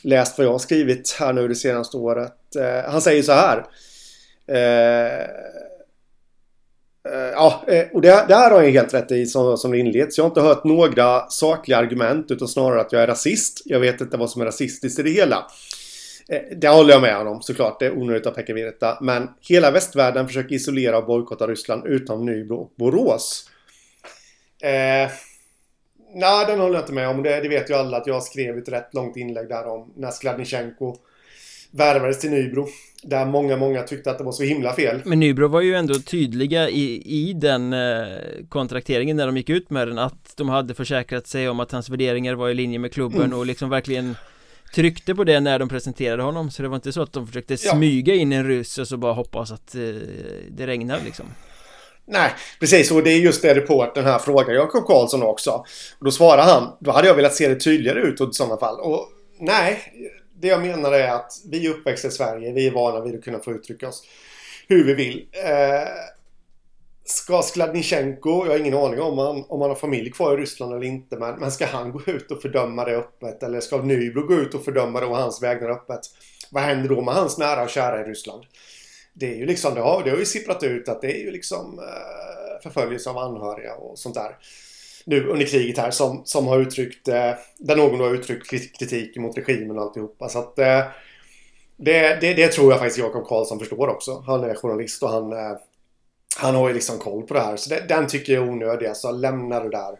läst 0.03 0.37
vad 0.37 0.47
jag 0.47 0.51
har 0.51 0.59
skrivit 0.59 1.15
här 1.19 1.33
nu 1.33 1.47
det 1.47 1.55
senaste 1.55 1.97
året. 1.97 2.55
Eh, 2.55 2.91
han 2.91 3.01
säger 3.01 3.23
så 3.23 3.31
här. 3.31 3.65
Eh, 4.47 5.19
eh 7.13 7.31
ja, 7.33 7.63
eh, 7.67 7.85
och 7.93 8.01
det, 8.01 8.25
det 8.27 8.35
här 8.35 8.51
har 8.51 8.61
jag 8.61 8.71
helt 8.71 8.93
rätt 8.93 9.11
i 9.11 9.25
som, 9.25 9.57
som 9.57 9.71
det 9.71 9.77
inleds. 9.77 10.17
Jag 10.17 10.23
har 10.23 10.29
inte 10.29 10.41
hört 10.41 10.63
några 10.63 11.29
sakliga 11.29 11.77
argument 11.77 12.31
utan 12.31 12.47
snarare 12.47 12.81
att 12.81 12.91
jag 12.91 13.03
är 13.03 13.07
rasist. 13.07 13.61
Jag 13.65 13.79
vet 13.79 14.01
inte 14.01 14.17
vad 14.17 14.29
som 14.29 14.41
är 14.41 14.45
rasistiskt 14.45 14.99
i 14.99 15.03
det 15.03 15.09
hela. 15.09 15.45
Eh, 16.29 16.57
det 16.57 16.67
håller 16.67 16.93
jag 16.93 17.01
med 17.01 17.15
honom 17.15 17.41
såklart. 17.41 17.79
Det 17.79 17.85
är 17.85 17.97
onödigt 17.97 18.27
av 18.27 18.31
Pekka 18.31 18.53
Virta. 18.53 18.97
Men 19.01 19.29
hela 19.41 19.71
västvärlden 19.71 20.27
försöker 20.27 20.55
isolera 20.55 20.97
och 20.97 21.05
bojkotta 21.05 21.47
Ryssland 21.47 21.85
utom 21.85 22.25
Nybro 22.25 22.55
och 22.55 22.73
Borås. 22.75 23.49
Eh, 24.61 25.11
Nej, 26.17 26.45
den 26.45 26.59
håller 26.59 26.73
jag 26.75 26.83
inte 26.83 26.93
med 26.93 27.09
om. 27.09 27.23
Det, 27.23 27.41
det, 27.41 27.49
vet 27.49 27.69
ju 27.69 27.73
alla 27.73 27.97
att 27.97 28.07
jag 28.07 28.23
skrev 28.23 28.57
ett 28.57 28.69
rätt 28.69 28.93
långt 28.93 29.17
inlägg 29.17 29.49
där 29.49 29.67
om 29.67 29.93
när 29.95 30.11
Skladnichenko 30.11 30.95
värvades 31.71 32.19
till 32.19 32.29
Nybro. 32.29 32.67
Där 33.03 33.25
många, 33.25 33.57
många 33.57 33.83
tyckte 33.83 34.11
att 34.11 34.17
det 34.17 34.23
var 34.23 34.31
så 34.31 34.43
himla 34.43 34.73
fel. 34.73 35.01
Men 35.05 35.19
Nybro 35.19 35.47
var 35.47 35.61
ju 35.61 35.75
ändå 35.75 35.93
tydliga 35.93 36.69
i, 36.69 37.01
i 37.05 37.33
den 37.33 37.73
eh, 37.73 38.07
kontrakteringen 38.49 39.17
när 39.17 39.25
de 39.25 39.37
gick 39.37 39.49
ut 39.49 39.69
med 39.69 39.87
den 39.87 39.99
att 39.99 40.33
de 40.37 40.49
hade 40.49 40.73
försäkrat 40.73 41.27
sig 41.27 41.49
om 41.49 41.59
att 41.59 41.71
hans 41.71 41.89
värderingar 41.89 42.33
var 42.33 42.49
i 42.49 42.53
linje 42.53 42.79
med 42.79 42.93
klubben 42.93 43.23
mm. 43.23 43.39
och 43.39 43.45
liksom 43.45 43.69
verkligen 43.69 44.15
tryckte 44.73 45.15
på 45.15 45.23
det 45.23 45.39
när 45.39 45.59
de 45.59 45.69
presenterade 45.69 46.23
honom 46.23 46.51
så 46.51 46.61
det 46.61 46.67
var 46.67 46.75
inte 46.75 46.91
så 46.91 47.01
att 47.01 47.13
de 47.13 47.27
försökte 47.27 47.57
smyga 47.57 48.13
in 48.13 48.33
en 48.33 48.47
ryss 48.47 48.77
och 48.77 48.87
så 48.87 48.97
bara 48.97 49.13
hoppas 49.13 49.51
att 49.51 49.75
eh, 49.75 49.81
det 50.49 50.67
regnar 50.67 50.99
liksom 51.05 51.25
Nej, 52.07 52.31
precis 52.59 52.91
och 52.91 53.03
det 53.03 53.11
är 53.11 53.17
just 53.17 53.41
det 53.41 53.55
reporten 53.55 54.05
här 54.05 54.19
frågar 54.19 54.53
Jakob 54.53 54.85
Karlsson 54.85 55.23
också. 55.23 55.51
Och 55.99 56.05
då 56.05 56.11
svarar 56.11 56.43
han, 56.43 56.77
då 56.79 56.91
hade 56.91 57.07
jag 57.07 57.15
velat 57.15 57.33
se 57.33 57.47
det 57.47 57.55
tydligare 57.55 57.99
ut 57.99 58.21
i 58.21 58.27
sådana 58.31 58.57
fall. 58.57 58.79
Och 58.79 59.09
nej, 59.39 59.93
det 60.41 60.47
jag 60.47 60.61
menar 60.61 60.91
är 60.91 61.07
att 61.07 61.31
vi 61.51 61.65
är 61.65 61.69
uppväxta 61.69 62.07
i 62.07 62.11
Sverige, 62.11 62.53
vi 62.53 62.67
är 62.67 62.71
vana 62.71 63.01
vid 63.01 63.15
att 63.15 63.23
kunna 63.23 63.39
få 63.39 63.51
uttrycka 63.51 63.87
oss 63.87 64.03
hur 64.67 64.83
vi 64.83 64.93
vill. 64.93 65.27
Eh, 65.31 65.87
Ska 67.07 67.41
Skladnichenko, 67.41 68.45
jag 68.45 68.51
har 68.51 68.59
ingen 68.59 68.73
aning 68.73 69.01
om 69.01 69.17
han, 69.17 69.45
om 69.47 69.61
han 69.61 69.69
har 69.69 69.75
familj 69.75 70.11
kvar 70.11 70.33
i 70.33 70.41
Ryssland 70.41 70.73
eller 70.73 70.85
inte, 70.85 71.17
men, 71.17 71.39
men 71.39 71.51
ska 71.51 71.65
han 71.65 71.91
gå 71.91 72.01
ut 72.07 72.31
och 72.31 72.41
fördöma 72.41 72.85
det 72.85 72.97
öppet? 72.97 73.43
Eller 73.43 73.59
ska 73.59 73.77
Nybro 73.77 74.27
gå 74.27 74.33
ut 74.33 74.53
och 74.53 74.65
fördöma 74.65 74.99
det 74.99 75.05
och 75.05 75.17
hans 75.17 75.43
vägnar 75.43 75.69
öppet? 75.69 75.99
Vad 76.51 76.63
händer 76.63 76.89
då 76.89 77.01
med 77.01 77.13
hans 77.13 77.37
nära 77.37 77.63
och 77.63 77.69
kära 77.69 78.01
i 78.01 78.03
Ryssland? 78.03 78.43
Det 79.13 79.31
är 79.31 79.35
ju 79.35 79.45
liksom, 79.45 79.75
det 79.75 79.81
har, 79.81 80.03
det 80.03 80.09
har 80.09 80.17
ju 80.17 80.25
sipprat 80.25 80.63
ut 80.63 80.89
att 80.89 81.01
det 81.01 81.11
är 81.11 81.25
ju 81.25 81.31
liksom 81.31 81.79
eh, 81.79 82.61
förföljelse 82.63 83.09
av 83.09 83.17
anhöriga 83.17 83.75
och 83.75 83.99
sånt 83.99 84.15
där. 84.15 84.37
Nu 85.05 85.27
under 85.27 85.45
kriget 85.45 85.77
här 85.77 85.91
som, 85.91 86.21
som 86.25 86.47
har 86.47 86.59
uttryckt, 86.59 87.07
eh, 87.07 87.31
där 87.57 87.75
någon 87.75 87.99
har 87.99 88.13
uttryckt 88.13 88.49
kritik 88.79 89.17
mot 89.17 89.37
regimen 89.37 89.77
och 89.77 89.83
alltihopa. 89.83 90.29
Så 90.29 90.39
att 90.39 90.59
eh, 90.59 90.81
det, 91.77 92.21
det, 92.21 92.33
det, 92.33 92.47
tror 92.47 92.71
jag 92.71 92.79
faktiskt 92.79 92.99
Jakob 92.99 93.27
Karlsson 93.27 93.59
förstår 93.59 93.87
också. 93.87 94.23
Han 94.27 94.43
är 94.43 94.55
journalist 94.55 95.03
och 95.03 95.09
han, 95.09 95.33
eh, 95.33 95.57
han 96.35 96.55
har 96.55 96.67
ju 96.67 96.73
liksom 96.73 96.99
koll 96.99 97.23
på 97.23 97.33
det 97.33 97.39
här. 97.39 97.57
Så 97.57 97.69
det, 97.69 97.85
den 97.89 98.07
tycker 98.07 98.33
jag 98.33 98.43
är 98.43 98.49
onödig. 98.49 98.87
Alltså 98.87 99.11
lämna 99.11 99.59
det 99.59 99.69
där. 99.69 99.99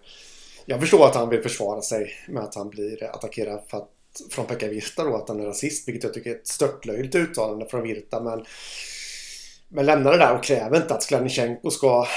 Jag 0.65 0.79
förstår 0.79 1.05
att 1.05 1.15
han 1.15 1.29
vill 1.29 1.41
försvara 1.41 1.81
sig 1.81 2.11
med 2.27 2.43
att 2.43 2.55
han 2.55 2.69
blir 2.69 3.03
attackerad 3.03 3.59
för 3.67 3.77
att, 3.77 3.89
från 4.31 4.45
Pekka 4.45 4.67
Virta 4.67 5.03
då 5.03 5.15
att 5.15 5.29
han 5.29 5.39
är 5.39 5.45
rasist. 5.45 5.87
Vilket 5.87 6.03
jag 6.03 6.13
tycker 6.13 6.29
är 6.29 6.35
ett 6.35 6.47
störtlöjligt 6.47 7.15
uttalande 7.15 7.65
från 7.65 7.83
Virta. 7.83 8.21
Men, 8.21 8.45
men 9.69 9.85
lämna 9.85 10.11
det 10.11 10.17
där 10.17 10.35
och 10.35 10.43
kräv 10.43 10.75
inte 10.75 10.93
att 10.93 11.03
Skladnichenko 11.03 11.71
ska 11.71 12.07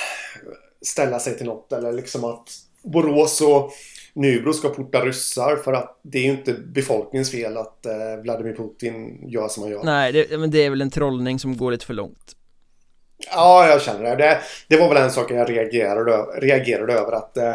ställa 0.83 1.19
sig 1.19 1.37
till 1.37 1.47
något. 1.47 1.73
Eller 1.73 1.93
liksom 1.93 2.25
att 2.25 2.49
Borås 2.83 3.41
och 3.41 3.73
Nybro 4.13 4.53
ska 4.53 4.69
porta 4.69 5.05
ryssar 5.05 5.57
för 5.57 5.73
att 5.73 6.01
det 6.03 6.19
är 6.19 6.23
ju 6.23 6.31
inte 6.31 6.53
befolkningens 6.53 7.31
fel 7.31 7.57
att 7.57 7.87
eh, 7.87 8.17
Vladimir 8.23 8.57
Putin 8.57 9.29
gör 9.29 9.49
som 9.49 9.63
han 9.63 9.73
gör. 9.73 9.85
Nej, 9.85 10.13
det, 10.13 10.39
men 10.39 10.51
det 10.51 10.65
är 10.65 10.71
väl 10.71 10.83
en 10.83 10.91
trollning 10.91 11.39
som 11.39 11.57
går 11.57 11.71
lite 11.71 11.87
för 11.87 11.95
långt. 11.95 12.35
Ja, 13.27 13.69
jag 13.69 13.83
känner 13.83 14.03
det. 14.03 14.17
Det, 14.17 14.41
det 14.69 14.77
var 14.77 14.89
väl 14.89 15.03
en 15.03 15.11
sak 15.11 15.31
jag 15.31 15.51
reagerade, 15.51 16.17
reagerade 16.41 16.93
över 16.93 17.13
att 17.13 17.37
eh, 17.37 17.55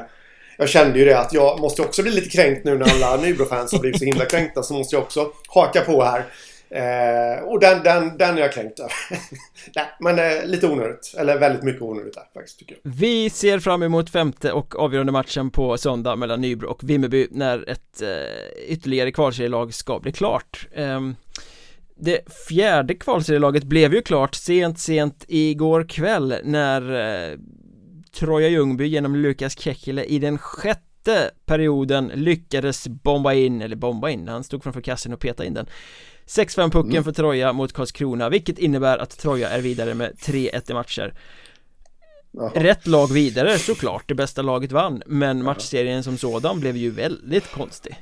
jag 0.58 0.70
kände 0.70 1.00
ju 1.00 1.06
det 1.06 1.20
att 1.20 1.34
jag 1.34 1.60
måste 1.60 1.82
också 1.82 2.04
bli 2.04 2.12
lite 2.12 2.30
kränkt 2.30 2.66
nu 2.66 2.78
när 2.78 2.90
alla 2.90 3.22
Nybro-fans 3.22 3.72
har 3.72 3.80
blivit 3.80 4.00
så 4.00 4.06
himla 4.06 4.26
kränkta 4.26 4.64
så 4.64 4.74
måste 4.74 4.96
jag 4.96 5.04
också 5.04 5.32
haka 5.48 5.82
på 5.82 6.04
här. 6.04 6.26
Eh, 6.70 7.44
och 7.44 7.60
den, 7.60 7.84
den, 7.84 8.18
den 8.18 8.38
är 8.38 8.42
jag 8.42 8.54
kränkt 8.54 8.80
över. 8.80 8.94
Nej, 9.76 9.86
men 10.00 10.20
eh, 10.20 10.46
lite 10.46 10.68
onödigt. 10.68 11.16
Eller 11.18 11.40
väldigt 11.40 11.64
mycket 11.64 11.82
onödigt 11.82 12.14
där 12.14 12.24
faktiskt 12.34 12.60
tycker 12.60 12.76
jag. 12.84 12.92
Vi 12.92 13.30
ser 13.30 13.60
fram 13.60 13.84
emot 13.84 14.10
femte 14.10 14.52
och 14.52 14.80
avgörande 14.80 15.12
matchen 15.12 15.50
på 15.50 15.78
söndag 15.78 16.16
mellan 16.16 16.42
Nybro 16.42 16.68
och 16.70 16.80
Vimmerby 16.84 17.28
när 17.32 17.70
ett 17.70 18.02
eh, 18.02 18.68
ytterligare 18.68 19.12
kvalserielag 19.12 19.74
ska 19.74 20.00
bli 20.00 20.12
klart. 20.12 20.68
Eh, 20.72 21.00
det 22.04 22.34
fjärde 22.48 22.94
kvalserielaget 22.94 23.64
blev 23.64 23.94
ju 23.94 24.02
klart 24.02 24.36
sent, 24.36 24.80
sent 24.80 25.26
igår 25.28 25.84
kväll 25.90 26.36
när 26.44 26.82
eh, 27.32 27.38
Troja 28.20 28.48
Ljungby 28.48 28.86
genom 28.86 29.16
Lukas 29.16 29.60
Kekkele 29.60 30.04
i 30.04 30.20
den 30.20 30.38
sjätte 30.38 31.32
perioden 31.46 32.12
lyckades 32.14 32.88
bomba 32.88 33.34
in, 33.34 33.62
eller 33.62 33.76
bomba 33.76 34.10
in, 34.10 34.28
han 34.28 34.44
stod 34.44 34.64
framför 34.64 34.82
kassen 34.82 35.14
och 35.14 35.20
petade 35.20 35.48
in 35.48 35.54
den 35.54 35.66
6-5 36.26 36.72
pucken 36.72 36.92
mm. 36.92 37.04
för 37.04 37.12
Troja 37.12 37.54
mot 37.54 37.74
Karlskrona, 37.74 38.30
vilket 38.30 38.60
innebär 38.60 38.98
att 38.98 39.18
Troja 39.18 39.50
är 39.50 39.62
vidare 39.62 39.94
med 39.94 40.14
3-1 40.14 40.72
i 40.72 40.74
matcher 40.74 41.14
Jaha. 42.32 42.52
Rätt 42.56 42.88
lag 42.88 43.14
vidare 43.14 43.58
såklart, 43.58 44.04
det 44.08 44.16
bästa 44.16 44.42
laget 44.42 44.72
vann 44.72 45.04
Men 45.06 45.44
matchserien 45.44 46.04
som 46.04 46.18
sådan 46.18 46.60
blev 46.60 46.78
ju 46.78 46.92
väldigt 46.92 47.52
konstig 47.52 47.98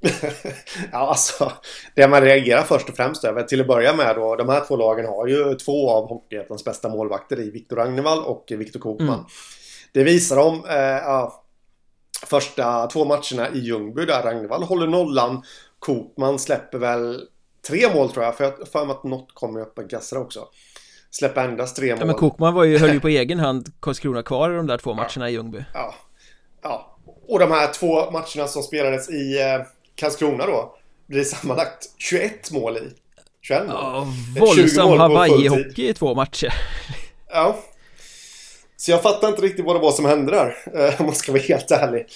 ja, 0.92 0.98
alltså. 0.98 1.52
Det 1.94 2.08
man 2.08 2.20
reagerar 2.20 2.62
först 2.62 2.88
och 2.88 2.96
främst 2.96 3.24
över 3.24 3.42
till 3.42 3.60
att 3.60 3.66
börja 3.66 3.96
med 3.96 4.16
då. 4.16 4.36
De 4.36 4.48
här 4.48 4.64
två 4.64 4.76
lagen 4.76 5.06
har 5.06 5.26
ju 5.26 5.54
två 5.54 5.90
av 5.90 6.08
Hockeyettans 6.08 6.64
bästa 6.64 6.88
målvakter 6.88 7.40
i 7.40 7.50
Viktor 7.50 7.76
Ragnevall 7.76 8.24
och 8.24 8.44
Viktor 8.48 8.80
Kokman. 8.80 9.08
Mm. 9.08 9.24
Det 9.92 10.04
visar 10.04 10.36
de 10.36 10.64
eh, 10.64 11.30
första 12.26 12.86
två 12.86 13.04
matcherna 13.04 13.48
i 13.54 13.58
Ljungby 13.58 14.04
där 14.04 14.22
Ragnevall 14.22 14.62
håller 14.62 14.86
nollan. 14.86 15.42
Kokman 15.78 16.38
släpper 16.38 16.78
väl 16.78 17.20
tre 17.68 17.94
mål 17.94 18.10
tror 18.10 18.24
jag. 18.24 18.36
För 18.36 18.44
jag 18.44 18.68
för 18.68 18.84
mig 18.84 18.96
att 18.96 19.04
något 19.04 19.34
kommer 19.34 19.60
upp 19.60 19.78
en 19.78 19.88
kassare 19.88 20.20
också. 20.20 20.48
Släpper 21.10 21.48
endast 21.48 21.76
tre 21.76 21.90
mål. 21.90 21.98
Ja 22.00 22.06
men 22.06 22.14
Kokman 22.14 22.54
var 22.54 22.64
ju, 22.64 22.78
höll 22.78 22.92
ju 22.92 23.00
på 23.00 23.08
egen 23.22 23.38
hand 23.38 23.68
Karlskrona 23.80 24.22
kvar 24.22 24.50
i 24.50 24.56
de 24.56 24.66
där 24.66 24.78
två 24.78 24.94
matcherna 24.94 25.10
ja. 25.16 25.28
i 25.28 25.32
Ljungby. 25.32 25.64
Ja. 25.74 25.94
Ja. 26.62 26.96
Och 27.28 27.38
de 27.38 27.50
här 27.50 27.72
två 27.72 28.10
matcherna 28.10 28.48
som 28.48 28.62
spelades 28.62 29.10
i 29.10 29.40
eh, 29.40 29.66
Karlskrona 30.00 30.46
då 30.46 30.74
blir 31.06 31.24
sammanlagt 31.24 31.88
21 31.98 32.50
mål 32.50 32.76
i. 32.76 32.80
21 33.42 33.66
mål. 33.66 33.76
Ja, 33.76 34.06
våldsam 34.40 34.88
Hawaii-hockey 34.88 35.90
i 35.90 35.94
två 35.94 36.14
matcher. 36.14 36.52
Ja. 37.32 37.58
Så 38.76 38.90
jag 38.90 39.02
fattar 39.02 39.28
inte 39.28 39.42
riktigt 39.42 39.64
vad 39.64 39.76
det 39.76 39.80
var 39.80 39.92
som 39.92 40.04
hände 40.04 40.32
där, 40.32 40.56
eh, 40.74 41.00
om 41.00 41.06
man 41.06 41.14
ska 41.14 41.32
vara 41.32 41.42
helt 41.42 41.70
ärlig. 41.70 42.06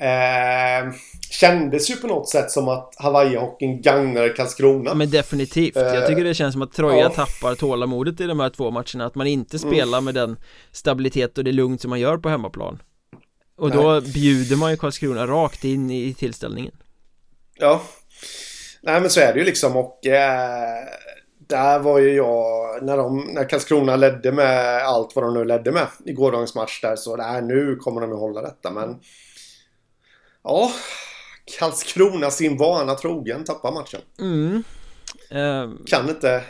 Eh, 0.00 0.92
kändes 1.30 1.90
ju 1.90 1.96
på 1.96 2.06
något 2.06 2.28
sätt 2.28 2.50
som 2.50 2.68
att 2.68 2.94
Hawaii-hockeyn 2.98 3.82
gagnade 3.82 4.28
Karlskrona. 4.28 4.94
Men 4.94 5.10
definitivt. 5.10 5.76
Jag 5.76 6.06
tycker 6.06 6.24
det 6.24 6.34
känns 6.34 6.52
som 6.52 6.62
att 6.62 6.72
Troja 6.72 6.98
ja. 6.98 7.08
tappar 7.08 7.54
tålamodet 7.54 8.20
i 8.20 8.26
de 8.26 8.40
här 8.40 8.50
två 8.50 8.70
matcherna. 8.70 9.06
Att 9.06 9.14
man 9.14 9.26
inte 9.26 9.56
mm. 9.56 9.70
spelar 9.70 9.98
mm. 9.98 10.04
med 10.04 10.14
den 10.14 10.36
stabilitet 10.72 11.38
och 11.38 11.44
det 11.44 11.52
lugn 11.52 11.78
som 11.78 11.90
man 11.90 12.00
gör 12.00 12.18
på 12.18 12.28
hemmaplan. 12.28 12.82
Och 13.56 13.68
Nej. 13.68 13.78
då 13.78 14.00
bjuder 14.00 14.56
man 14.56 14.70
ju 14.70 14.76
Karlskrona 14.76 15.26
rakt 15.26 15.64
in 15.64 15.90
i 15.90 16.14
tillställningen. 16.14 16.72
Ja. 17.58 17.82
Nej 18.80 19.00
men 19.00 19.10
så 19.10 19.20
är 19.20 19.32
det 19.32 19.38
ju 19.38 19.44
liksom 19.44 19.76
och 19.76 20.06
eh, 20.06 20.84
där 21.46 21.78
var 21.78 21.98
ju 21.98 22.14
jag, 22.14 22.82
när, 22.82 22.96
de, 22.96 23.28
när 23.34 23.48
Karlskrona 23.48 23.96
ledde 23.96 24.32
med 24.32 24.82
allt 24.82 25.16
vad 25.16 25.24
de 25.24 25.34
nu 25.34 25.44
ledde 25.44 25.72
med 25.72 25.86
i 26.04 26.12
gårdagens 26.12 26.54
match 26.54 26.80
där 26.80 26.96
så 26.96 27.16
nej, 27.16 27.42
nu 27.42 27.76
kommer 27.76 28.00
de 28.00 28.12
att 28.12 28.18
hålla 28.18 28.42
detta 28.42 28.70
men 28.70 29.00
Ja, 30.44 30.72
Karlskrona 31.58 32.30
sin 32.30 32.56
vana 32.56 32.94
trogen 32.94 33.44
tappar 33.44 33.72
matchen. 33.72 34.00
Mm. 34.18 34.64
Uh, 35.32 35.76
kan 35.86 36.08
inte 36.08 36.44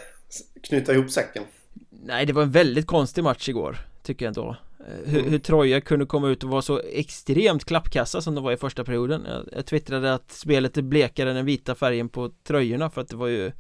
knyta 0.63 0.93
ihop 0.93 1.11
säcken. 1.11 1.45
Nej, 1.91 2.27
det 2.27 2.33
var 2.33 2.43
en 2.43 2.51
väldigt 2.51 2.87
konstig 2.87 3.25
match 3.25 3.49
igår, 3.49 3.79
tycker 4.03 4.25
jag 4.25 4.31
ändå. 4.31 4.57
Eh, 4.89 5.11
hur, 5.11 5.23
hur 5.31 5.39
Troja 5.39 5.81
kunde 5.81 6.07
komma 6.07 6.29
ut 6.29 6.45
och 6.45 6.51
vara 6.51 6.63
så 6.63 6.81
extremt 6.93 7.65
klappkassa 7.65 8.21
som 8.21 8.35
de 8.35 8.45
var 8.45 8.53
i 8.53 8.57
första 8.57 8.85
perioden 8.85 9.27
jag, 9.29 9.49
jag 9.53 9.67
twittrade 9.67 10.15
att 10.15 10.33
spelet 10.33 10.77
är 10.77 10.83
blekare 10.83 11.31
än 11.31 11.37
den 11.37 11.47
vita 11.47 11.75
färgen 11.75 12.09
på 12.09 12.31
tröjorna 12.47 12.91
för 12.91 13.01
att 13.01 13.09
det 13.09 13.17
var 13.17 13.27
ju 13.27 13.53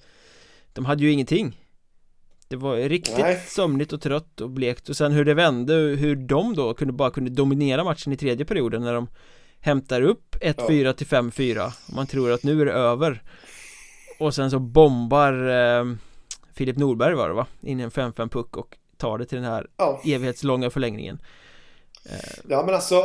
De 0.72 0.84
hade 0.84 1.02
ju 1.02 1.12
ingenting 1.12 1.60
Det 2.48 2.56
var 2.56 2.76
riktigt 2.76 3.18
Nej. 3.18 3.42
sömnigt 3.46 3.92
och 3.92 4.00
trött 4.00 4.40
och 4.40 4.50
blekt 4.50 4.88
och 4.88 4.96
sen 4.96 5.12
hur 5.12 5.24
det 5.24 5.34
vände 5.34 5.74
hur 5.74 6.16
de 6.16 6.54
då 6.54 6.74
kunde 6.74 6.92
bara 6.92 7.10
kunde 7.10 7.30
dominera 7.30 7.84
matchen 7.84 8.12
i 8.12 8.16
tredje 8.16 8.44
perioden 8.44 8.82
när 8.82 8.94
de 8.94 9.08
Hämtar 9.60 10.02
upp 10.02 10.36
1-4 10.40 10.84
ja. 10.84 10.92
till 10.92 11.06
5-4 11.06 11.72
Man 11.94 12.06
tror 12.06 12.32
att 12.32 12.42
nu 12.42 12.60
är 12.60 12.66
det 12.66 12.72
över 12.72 13.22
Och 14.18 14.34
sen 14.34 14.50
så 14.50 14.58
bombar 14.58 15.32
eh, 15.48 15.84
Filip 16.54 16.76
Norberg 16.76 17.14
var 17.14 17.28
det 17.28 17.34
va? 17.34 17.46
In 17.60 17.80
i 17.80 17.82
en 17.82 17.90
5-5 17.90 18.28
puck 18.28 18.56
och 18.56 18.78
tar 18.98 19.18
det 19.18 19.26
till 19.26 19.38
den 19.38 19.50
här 19.50 19.66
ja. 19.76 20.00
evighetslånga 20.04 20.70
förlängningen 20.70 21.18
eh. 22.10 22.40
Ja 22.48 22.62
men 22.66 22.74
alltså 22.74 23.04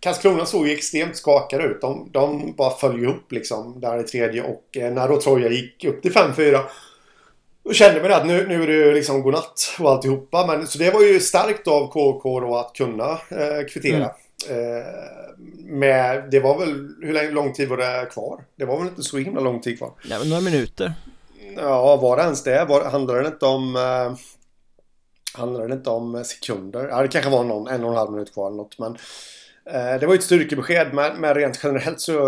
Karlskrona 0.00 0.46
såg 0.46 0.68
ju 0.68 0.74
extremt 0.74 1.16
skakade 1.16 1.64
ut. 1.64 1.80
De, 1.80 2.10
de 2.12 2.54
bara 2.56 2.70
föll 2.70 3.02
ihop 3.02 3.32
liksom 3.32 3.80
där 3.80 4.00
i 4.00 4.02
tredje 4.02 4.42
och 4.42 4.76
eh, 4.76 4.92
när 4.92 5.08
då 5.08 5.20
Troja 5.20 5.50
gick 5.50 5.84
upp 5.84 6.02
till 6.02 6.12
5-4 6.12 6.60
då 7.68 7.74
kände 7.74 8.02
man 8.02 8.12
att 8.12 8.26
nu, 8.26 8.46
nu 8.48 8.62
är 8.62 8.66
det 8.66 8.94
liksom 8.94 9.22
godnatt 9.22 9.76
och 9.78 9.90
alltihopa. 9.90 10.46
Men, 10.46 10.66
så 10.66 10.78
det 10.78 10.90
var 10.90 11.02
ju 11.02 11.20
starkt 11.20 11.68
av 11.68 11.88
KK 11.88 12.40
då 12.40 12.56
att 12.56 12.72
kunna 12.72 13.10
eh, 13.10 13.66
kvittera. 13.72 14.10
Mm. 14.48 14.76
Eh, 14.76 14.84
med, 15.64 16.28
det 16.30 16.40
var 16.40 16.58
väl, 16.58 16.88
hur 17.02 17.32
lång 17.32 17.52
tid 17.52 17.68
var 17.68 17.76
det 17.76 18.08
kvar? 18.12 18.44
Det 18.56 18.64
var 18.64 18.78
väl 18.78 18.88
inte 18.88 19.02
så 19.02 19.18
himla 19.18 19.40
lång 19.40 19.60
tid 19.60 19.78
kvar? 19.78 19.92
Ja, 20.10 20.18
några 20.24 20.40
minuter. 20.40 20.92
Ja, 21.56 21.96
var 21.96 22.16
det 22.16 22.22
ens 22.22 22.42
det? 22.42 22.64
Var, 22.64 22.84
handlade 22.84 23.20
det 23.20 23.26
inte 23.26 23.46
om... 23.46 23.76
Eh, 23.76 24.18
handlade 25.38 25.68
det 25.68 25.74
inte 25.74 25.90
om 25.90 26.14
eh, 26.14 26.22
sekunder? 26.22 26.88
Ja, 26.88 27.02
det 27.02 27.08
kanske 27.08 27.30
var 27.30 27.44
någon, 27.44 27.68
en 27.68 27.84
och 27.84 27.90
en 27.90 27.96
halv 27.96 28.12
minut 28.12 28.32
kvar 28.34 28.46
eller 28.46 28.56
något. 28.56 28.78
Men 28.78 28.96
eh, 29.66 30.00
det 30.00 30.06
var 30.06 30.14
ju 30.14 30.18
ett 30.18 30.24
styrkebesked. 30.24 30.94
Men, 30.94 31.20
men 31.20 31.34
rent 31.34 31.60
generellt 31.62 32.00
så 32.00 32.18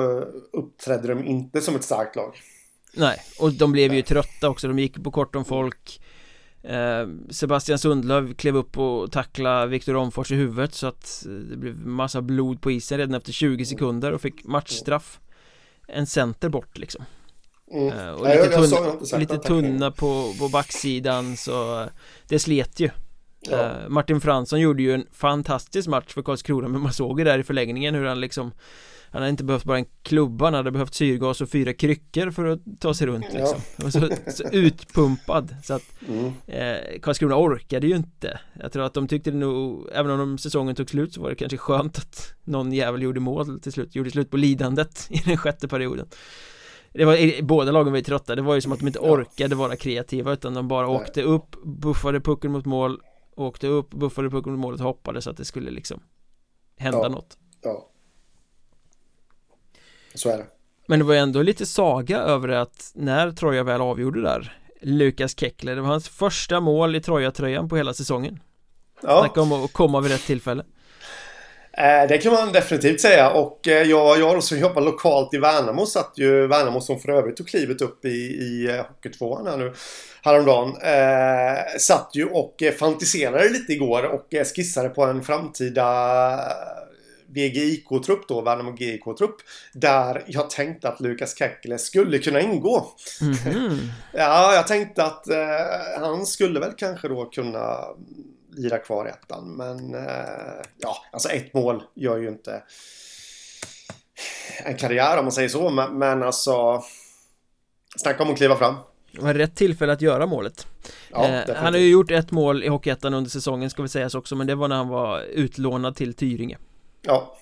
uppträdde 0.52 1.08
de 1.08 1.24
inte 1.24 1.61
som 1.61 1.76
ett 1.76 1.84
starkt 1.84 2.16
lag. 2.16 2.40
Nej, 2.94 3.18
och 3.38 3.52
de 3.52 3.72
blev 3.72 3.94
ju 3.94 4.02
trötta 4.02 4.48
också. 4.48 4.68
De 4.68 4.78
gick 4.78 5.04
på 5.04 5.11
kort 5.11 5.36
om 5.36 5.44
folk. 5.44 6.00
Eh, 6.62 7.08
Sebastian 7.30 7.78
Sundlöv 7.78 8.34
klev 8.34 8.56
upp 8.56 8.78
och 8.78 9.12
tacklade 9.12 9.66
Viktor 9.66 9.96
Omfors 9.96 10.32
i 10.32 10.34
huvudet 10.34 10.74
så 10.74 10.86
att 10.86 11.26
eh, 11.26 11.32
det 11.32 11.56
blev 11.56 11.86
massa 11.86 12.22
blod 12.22 12.62
på 12.62 12.70
isen 12.70 12.98
redan 12.98 13.14
efter 13.14 13.32
20 13.32 13.64
sekunder 13.64 14.12
och 14.12 14.20
fick 14.20 14.44
matchstraff 14.44 15.20
En 15.88 16.06
center 16.06 16.48
bort 16.48 16.78
liksom 16.78 17.04
mm. 17.73 17.99
Eh, 17.99 18.11
och 18.11 18.27
lite, 18.27 18.49
tunn, 18.49 19.21
lite 19.21 19.39
tunna 19.39 19.91
på, 19.91 20.35
på 20.39 20.49
backsidan 20.49 21.37
så 21.37 21.87
det 22.29 22.39
slet 22.39 22.81
ju 22.81 22.91
ja. 23.41 23.73
Martin 23.89 24.21
Fransson 24.21 24.61
gjorde 24.61 24.83
ju 24.83 24.95
en 24.95 25.07
fantastisk 25.12 25.89
match 25.89 26.14
för 26.14 26.23
Karlskrona 26.23 26.68
men 26.68 26.81
man 26.81 26.93
såg 26.93 27.18
ju 27.18 27.25
där 27.25 27.39
i 27.39 27.43
förlängningen 27.43 27.95
hur 27.95 28.05
han 28.05 28.21
liksom 28.21 28.53
han 29.12 29.23
hade 29.23 29.31
inte 29.31 29.45
behövt 29.45 29.64
bara 29.64 29.79
en 29.79 29.87
klubba, 30.03 30.45
han 30.45 30.55
hade 30.55 30.71
behövt 30.71 30.95
syrgas 30.95 31.41
och 31.41 31.49
fyra 31.49 31.73
kryckor 31.73 32.31
för 32.31 32.45
att 32.45 32.61
ta 32.81 32.95
sig 32.95 33.07
runt 33.07 33.27
liksom. 33.33 33.61
Ja. 33.77 33.91
Så, 33.91 34.09
så, 34.33 34.45
utpumpad 34.53 35.57
så 35.62 35.75
att 35.75 35.83
mm. 36.09 36.33
eh, 36.47 37.01
Karlskrona 37.03 37.37
orkade 37.37 37.87
ju 37.87 37.97
inte 37.97 38.41
Jag 38.61 38.73
tror 38.73 38.85
att 38.85 38.95
de 38.95 39.09
tyckte 39.09 39.31
det 39.31 39.37
nog, 39.37 39.89
även 39.93 40.21
om 40.21 40.39
säsongen 40.39 40.75
tog 40.75 40.91
slut 40.91 41.14
så 41.14 41.23
var 41.23 41.31
det 41.31 41.37
kanske 41.37 41.57
skönt 41.57 41.99
att 41.99 42.35
någon 42.45 42.73
jävel 42.73 43.03
gjorde 43.03 43.21
mål 43.21 43.61
till 43.61 43.73
slut, 43.73 43.95
gjorde 43.95 44.11
slut 44.11 44.31
på 44.31 44.37
lidandet 44.37 45.07
i 45.11 45.18
den 45.18 45.37
sjätte 45.37 45.68
perioden 45.68 46.07
det 46.93 47.05
var, 47.05 47.43
båda 47.43 47.72
lagen 47.72 47.93
var 47.93 47.99
ju 47.99 48.05
trötta, 48.05 48.34
det 48.34 48.43
var 48.43 48.55
ju 48.55 48.61
som 48.61 48.72
att 48.72 48.78
de 48.78 48.86
inte 48.86 48.99
orkade 48.99 49.55
vara 49.55 49.76
kreativa 49.76 50.32
utan 50.32 50.55
de 50.55 50.68
bara 50.68 50.88
åkte 50.88 51.22
upp, 51.22 51.57
buffade 51.62 52.20
pucken 52.20 52.53
mot 52.53 52.64
mål 52.64 53.01
Åkte 53.36 53.66
upp, 53.66 53.91
buffade 53.91 54.30
pucken 54.30 54.53
mot 54.53 54.61
målet 54.61 54.80
och 54.80 54.86
hoppade 54.86 55.22
så 55.22 55.30
att 55.30 55.36
det 55.36 55.45
skulle 55.45 55.70
liksom 55.70 56.03
Hända 56.76 57.03
ja. 57.03 57.09
något. 57.09 57.38
Ja. 57.62 57.88
Så 60.14 60.28
är 60.28 60.38
det. 60.38 60.47
Men 60.86 60.99
det 60.99 61.05
var 61.05 61.14
ju 61.14 61.20
ändå 61.20 61.43
lite 61.43 61.66
saga 61.66 62.18
över 62.18 62.49
att 62.49 62.93
när 62.95 63.32
Troja 63.32 63.62
väl 63.62 63.80
avgjorde 63.80 64.22
där 64.22 64.59
Lukas 64.80 65.38
Keckler, 65.38 65.76
det 65.76 65.80
var 65.80 65.88
hans 65.88 66.09
första 66.09 66.61
mål 66.61 66.97
i 66.97 67.01
Troja-tröjan 67.01 67.68
på 67.68 67.76
hela 67.76 67.95
säsongen. 67.95 68.41
Ja. 69.03 69.20
Snacka 69.20 69.41
om 69.41 69.53
att 69.53 69.72
komma 69.72 70.01
vid 70.01 70.12
rätt 70.12 70.26
tillfälle 70.26 70.64
det 72.09 72.18
kan 72.18 72.33
man 72.33 72.53
definitivt 72.53 73.01
säga 73.01 73.31
och 73.31 73.68
eh, 73.68 73.83
jag, 73.83 74.18
jag 74.18 74.45
som 74.45 74.59
jobbar 74.59 74.83
lokalt 74.83 75.35
i 75.35 75.39
Värnamo 75.39 75.87
satt 75.87 76.12
ju 76.16 76.47
Värnamo 76.47 76.81
som 76.81 77.01
för 77.01 77.09
övrigt 77.09 77.37
tog 77.37 77.49
klivet 77.49 77.83
upp 77.83 78.05
i, 78.05 78.09
i 78.09 78.68
eh, 78.70 78.87
Hockeytvåan 78.87 79.47
här 79.47 79.57
nu 79.57 79.72
häromdagen. 80.22 80.68
Eh, 80.83 81.78
satt 81.78 82.11
ju 82.14 82.24
och 82.24 82.62
fantiserade 82.78 83.49
lite 83.49 83.72
igår 83.72 84.03
och 84.03 84.26
skissade 84.55 84.89
på 84.89 85.05
en 85.05 85.22
framtida 85.22 86.41
VGIK-trupp 87.35 88.28
då, 88.28 88.41
Värnamo 88.41 88.76
GIK-trupp. 88.76 89.37
Där 89.72 90.24
jag 90.26 90.51
tänkte 90.51 90.89
att 90.89 91.01
Lukas 91.01 91.39
Kekkele 91.39 91.78
skulle 91.78 92.18
kunna 92.18 92.41
ingå. 92.41 92.87
Mm 93.20 93.35
-hmm. 93.35 93.78
ja, 94.12 94.55
jag 94.55 94.66
tänkte 94.66 95.05
att 95.05 95.28
eh, 95.28 96.01
han 96.01 96.26
skulle 96.26 96.61
väl 96.61 96.72
kanske 96.76 97.09
då 97.09 97.24
kunna 97.24 97.85
lira 98.53 98.78
kvar 98.78 99.07
ettan. 99.07 99.57
Men 99.57 99.94
eh, 99.94 100.64
ja, 100.78 100.96
alltså 101.12 101.28
ett 101.28 101.55
mål 101.55 101.82
gör 101.94 102.18
ju 102.18 102.28
inte 102.28 102.62
en 104.64 104.76
karriär 104.76 105.18
om 105.18 105.24
man 105.24 105.32
säger 105.32 105.48
så. 105.48 105.70
Men, 105.70 105.98
men 105.98 106.22
alltså, 106.22 106.82
snacka 107.96 108.22
om 108.22 108.30
att 108.30 108.36
kliva 108.36 108.57
fram. 108.57 108.74
Det 109.12 109.20
var 109.20 109.34
rätt 109.34 109.57
tillfälle 109.57 109.92
att 109.92 110.03
göra 110.03 110.26
målet 110.26 110.66
ja, 111.11 111.28
eh, 111.28 111.57
Han 111.57 111.72
har 111.72 111.80
ju 111.80 111.90
gjort 111.90 112.11
ett 112.11 112.30
mål 112.30 112.64
i 112.64 112.68
Hockeyettan 112.68 113.14
under 113.14 113.30
säsongen 113.30 113.70
ska 113.70 113.82
vi 113.82 113.88
sägas 113.88 114.14
också 114.14 114.36
Men 114.36 114.46
det 114.46 114.55
var 114.55 114.68
när 114.68 114.76
han 114.76 114.88
var 114.88 115.20
utlånad 115.20 115.96
till 115.96 116.14
Tyringe 116.14 116.59
Ja 117.03 117.36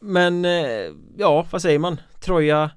Men 0.00 0.44
eh, 0.44 0.92
ja, 1.16 1.46
vad 1.50 1.62
säger 1.62 1.78
man? 1.78 2.00
Troja 2.20 2.70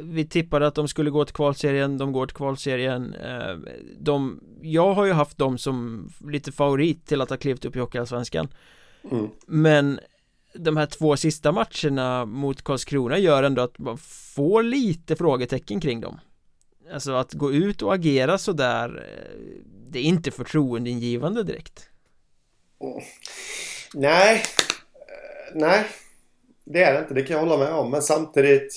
Vi 0.00 0.26
tippade 0.28 0.66
att 0.66 0.74
de 0.74 0.88
skulle 0.88 1.10
gå 1.10 1.24
till 1.24 1.34
kvalserien, 1.34 1.98
de 1.98 2.12
går 2.12 2.26
till 2.26 2.36
kvalserien 2.36 3.14
eh, 3.14 3.56
de, 3.98 4.40
Jag 4.62 4.94
har 4.94 5.04
ju 5.04 5.12
haft 5.12 5.38
dem 5.38 5.58
som 5.58 6.08
lite 6.30 6.52
favorit 6.52 7.06
till 7.06 7.20
att 7.20 7.30
ha 7.30 7.36
klivit 7.36 7.64
upp 7.64 7.76
i 7.76 7.78
Hockeyallsvenskan 7.78 8.48
mm. 9.10 9.28
Men 9.46 10.00
de 10.54 10.76
här 10.76 10.86
två 10.86 11.16
sista 11.16 11.52
matcherna 11.52 12.24
mot 12.24 12.62
Karlskrona 12.62 13.18
gör 13.18 13.42
ändå 13.42 13.62
att 13.62 13.78
man 13.78 13.98
får 14.34 14.62
lite 14.62 15.16
frågetecken 15.16 15.80
kring 15.80 16.00
dem 16.00 16.20
Alltså 16.92 17.12
att 17.12 17.32
gå 17.32 17.52
ut 17.52 17.82
och 17.82 17.94
agera 17.94 18.38
sådär 18.38 19.06
Det 19.90 19.98
är 19.98 20.02
inte 20.02 20.30
förtroendeingivande 20.30 21.42
direkt 21.42 21.88
mm. 22.80 23.02
Nej. 23.94 24.42
Eh, 24.94 25.54
nej. 25.54 25.86
Det 26.64 26.82
är 26.82 26.92
det 26.92 26.98
inte. 26.98 27.14
Det 27.14 27.22
kan 27.22 27.36
jag 27.36 27.46
hålla 27.46 27.64
med 27.64 27.74
om. 27.74 27.90
Men 27.90 28.02
samtidigt 28.02 28.72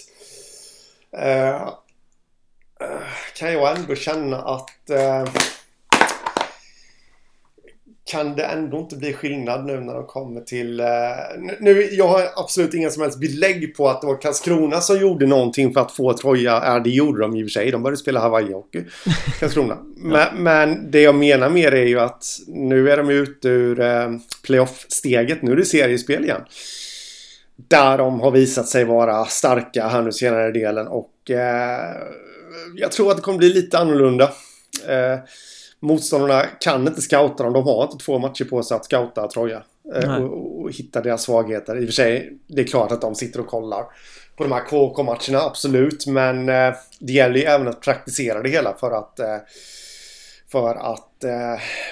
eh, 1.17 1.55
eh 1.55 1.67
kan 3.37 3.53
jag 3.53 3.77
ändå 3.77 3.95
känna 3.95 4.41
att 4.41 4.89
eh, 4.89 5.25
kan 8.11 8.35
det 8.35 8.43
ändå 8.43 8.77
inte 8.77 8.95
bli 8.95 9.13
skillnad 9.13 9.65
nu 9.65 9.79
när 9.79 9.93
de 9.93 10.05
kommer 10.05 10.41
till... 10.41 10.79
Eh, 10.79 10.85
nu, 11.59 11.89
jag 11.91 12.07
har 12.07 12.23
absolut 12.35 12.73
inga 12.73 12.89
som 12.89 13.01
helst 13.01 13.19
belägg 13.19 13.75
på 13.75 13.89
att 13.89 14.01
det 14.01 14.07
var 14.07 14.21
Karlskrona 14.21 14.81
som 14.81 14.99
gjorde 14.99 15.25
någonting 15.25 15.73
för 15.73 15.81
att 15.81 15.91
få 15.91 16.13
Troja. 16.13 16.61
Ja, 16.65 16.79
det 16.79 16.89
gjorde 16.89 17.21
de 17.21 17.35
i 17.35 17.43
och 17.43 17.45
för 17.45 17.51
sig. 17.51 17.71
De 17.71 17.83
började 17.83 17.97
spela 17.97 18.19
Hawaii-hockey. 18.19 18.85
Karlskrona. 19.39 19.77
men, 19.95 20.43
men, 20.43 20.91
det 20.91 21.01
jag 21.01 21.15
menar 21.15 21.49
mer 21.49 21.71
är 21.71 21.85
ju 21.85 21.99
att 21.99 22.25
nu 22.47 22.91
är 22.91 22.97
de 22.97 23.09
ute 23.09 23.47
ur 23.49 23.79
eh, 23.79 24.09
playoff-steget. 24.43 25.41
Nu 25.41 25.51
är 25.51 25.55
det 25.55 25.65
seriespel 25.65 26.23
igen. 26.23 26.41
Där 27.67 27.97
de 27.97 28.19
har 28.21 28.31
visat 28.31 28.67
sig 28.67 28.85
vara 28.85 29.25
starka 29.25 29.87
här 29.87 30.01
nu 30.01 30.11
senare 30.11 30.51
delen 30.51 30.87
och 30.87 31.31
eh, 31.31 31.95
jag 32.75 32.91
tror 32.91 33.11
att 33.11 33.17
det 33.17 33.23
kommer 33.23 33.37
bli 33.37 33.53
lite 33.53 33.77
annorlunda. 33.77 34.23
Eh, 34.87 35.19
Motståndarna 35.79 36.45
kan 36.59 36.87
inte 36.87 37.01
scouta 37.01 37.43
dem. 37.43 37.53
De 37.53 37.63
har 37.63 37.83
inte 37.83 38.05
två 38.05 38.19
matcher 38.19 38.45
på 38.45 38.63
sig 38.63 38.75
att 38.75 38.85
scouta 38.85 39.27
Troja. 39.27 39.63
eh, 39.95 40.15
och, 40.15 40.61
och, 40.61 40.71
hitta 40.71 41.01
deras 41.01 41.21
svagheter. 41.21 41.77
I 41.77 41.81
och 41.81 41.85
för 41.85 41.93
sig, 41.93 42.37
det 42.47 42.61
är 42.61 42.65
klart 42.65 42.91
att 42.91 43.01
de 43.01 43.15
sitter 43.15 43.39
och 43.39 43.47
kollar 43.47 43.85
på 44.35 44.43
de 44.43 44.51
här 44.51 44.65
KK-matcherna, 44.65 45.39
absolut. 45.45 46.07
Men 46.07 46.49
eh, 46.49 46.73
det 46.99 47.13
gäller 47.13 47.35
ju 47.35 47.43
även 47.43 47.67
att 47.67 47.81
praktisera 47.81 48.41
det 48.41 48.49
hela 48.49 48.73
för 48.73 48.91
att 48.91 49.19
eh, 49.19 49.37
för 50.51 50.75
att, 50.75 51.10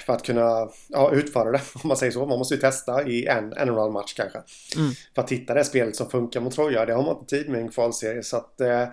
för 0.05 0.13
att 0.13 0.23
kunna 0.23 0.69
ja, 0.87 1.11
utföra 1.11 1.51
det, 1.51 1.61
om 1.83 1.87
man 1.87 1.97
säger 1.97 2.11
så. 2.11 2.25
Man 2.25 2.39
måste 2.39 2.55
ju 2.55 2.61
testa 2.61 3.03
i 3.03 3.25
en, 3.25 3.53
en 3.53 3.69
och 3.69 3.75
en 3.75 3.81
halv 3.81 3.93
match 3.93 4.13
kanske. 4.13 4.39
Mm. 4.75 4.91
För 5.15 5.21
att 5.21 5.31
hitta 5.31 5.53
det 5.53 5.63
spelet 5.63 5.95
som 5.95 6.09
funkar 6.09 6.39
mot 6.39 6.55
Troja. 6.55 6.85
Det 6.85 6.93
har 6.93 7.03
man 7.03 7.17
inte 7.17 7.35
tid 7.35 7.49
med 7.49 7.59
i 7.59 7.63
en 7.63 7.71
kvalserie. 7.71 8.23
Så 8.23 8.37
att... 8.37 8.61
Eh, 8.61 8.87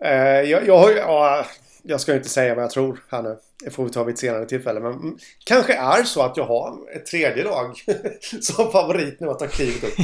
eh 0.00 0.40
jag, 0.40 0.66
jag, 0.66 0.96
ja, 0.96 1.46
jag 1.82 2.00
ska 2.00 2.14
inte 2.14 2.28
säga 2.28 2.54
vad 2.54 2.64
jag 2.64 2.70
tror 2.70 3.04
här 3.10 3.22
nu. 3.22 3.36
Det 3.64 3.70
får 3.70 3.84
vi 3.84 3.90
ta 3.90 4.04
vid 4.04 4.12
ett 4.12 4.18
senare 4.18 4.46
tillfälle. 4.46 4.80
Men 4.80 5.18
kanske 5.44 5.74
är 5.74 6.02
så 6.02 6.22
att 6.22 6.36
jag 6.36 6.44
har 6.44 6.78
ett 6.96 7.06
tredje 7.06 7.44
lag 7.44 7.74
som 8.40 8.72
favorit 8.72 9.20
nu 9.20 9.28
att 9.28 9.38
ta 9.38 9.46
klivet 9.46 9.84
upp 9.84 9.94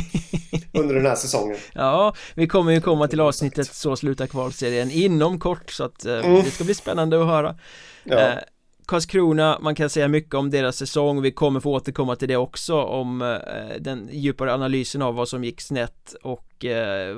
under 0.72 0.94
den 0.94 1.06
här 1.06 1.14
säsongen. 1.14 1.56
Ja, 1.74 2.14
vi 2.34 2.46
kommer 2.46 2.72
ju 2.72 2.80
komma 2.80 3.08
till 3.08 3.20
avsnittet 3.20 3.74
Så 3.74 3.96
slutar 3.96 4.26
kvalserien 4.26 4.90
inom 4.90 5.40
kort 5.40 5.70
så 5.70 5.84
att 5.84 6.04
eh, 6.04 6.26
mm. 6.26 6.44
det 6.44 6.50
ska 6.50 6.64
bli 6.64 6.74
spännande 6.74 7.20
att 7.20 7.26
höra. 7.26 7.58
Ja. 8.04 8.18
Eh, 8.18 8.38
Karlskrona, 8.86 9.58
man 9.60 9.74
kan 9.74 9.90
säga 9.90 10.08
mycket 10.08 10.34
om 10.34 10.50
deras 10.50 10.76
säsong, 10.76 11.22
vi 11.22 11.32
kommer 11.32 11.60
få 11.60 11.72
återkomma 11.72 12.16
till 12.16 12.28
det 12.28 12.36
också 12.36 12.82
om 12.82 13.22
eh, 13.22 13.36
den 13.80 14.08
djupare 14.12 14.54
analysen 14.54 15.02
av 15.02 15.14
vad 15.14 15.28
som 15.28 15.44
gick 15.44 15.60
snett 15.60 16.14
och 16.22 16.64
eh, 16.64 17.16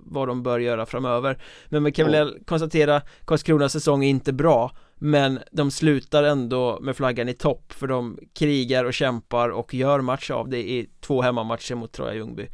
vad 0.00 0.28
de 0.28 0.42
bör 0.42 0.58
göra 0.58 0.86
framöver. 0.86 1.38
Men 1.66 1.84
vi 1.84 1.92
kan 1.92 2.10
väl 2.10 2.38
konstatera, 2.44 3.02
Karlskronas 3.24 3.72
säsong 3.72 4.04
är 4.04 4.08
inte 4.08 4.32
bra 4.32 4.72
men 4.94 5.38
de 5.52 5.70
slutar 5.70 6.22
ändå 6.22 6.78
med 6.80 6.96
flaggan 6.96 7.28
i 7.28 7.34
topp 7.34 7.72
för 7.72 7.86
de 7.86 8.18
krigar 8.34 8.84
och 8.84 8.94
kämpar 8.94 9.48
och 9.48 9.74
gör 9.74 10.00
match 10.00 10.30
av 10.30 10.48
det 10.48 10.70
i 10.70 10.90
två 11.00 11.22
hemmamatcher 11.22 11.74
mot 11.74 11.92
Troja 11.92 12.14
Ljungby. 12.14 12.48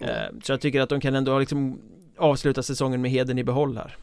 Eh, 0.00 0.08
Så 0.42 0.52
jag 0.52 0.60
tycker 0.60 0.80
att 0.80 0.88
de 0.88 1.00
kan 1.00 1.14
ändå 1.14 1.38
liksom 1.38 1.80
avsluta 2.16 2.62
säsongen 2.62 3.02
med 3.02 3.10
heden 3.10 3.38
i 3.38 3.44
behåll 3.44 3.76
här 3.76 3.96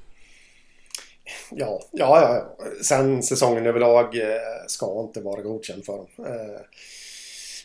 Ja, 1.51 1.79
ja, 1.91 2.21
ja. 2.21 2.65
Sen 2.83 3.23
säsongen 3.23 3.65
överlag 3.65 4.17
eh, 4.17 4.27
ska 4.67 5.01
inte 5.01 5.21
vara 5.21 5.41
godkänd 5.41 5.85
för 5.85 5.93
dem. 5.93 6.07
Eh, 6.19 6.61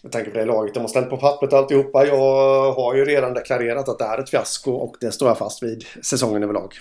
med 0.02 0.12
tanke 0.12 0.30
på 0.30 0.38
det 0.38 0.44
laget 0.44 0.74
de 0.74 0.80
har 0.80 0.88
ställt 0.88 1.10
på 1.10 1.16
pappret 1.16 1.52
alltihopa. 1.52 2.06
Jag 2.06 2.72
har 2.72 2.94
ju 2.94 3.04
redan 3.04 3.34
deklarerat 3.34 3.88
att 3.88 3.98
det 3.98 4.04
är 4.04 4.18
ett 4.18 4.30
fiasko 4.30 4.72
och 4.72 4.96
det 5.00 5.12
står 5.12 5.28
jag 5.28 5.38
fast 5.38 5.62
vid 5.62 5.84
säsongen 6.02 6.42
överlag. 6.42 6.74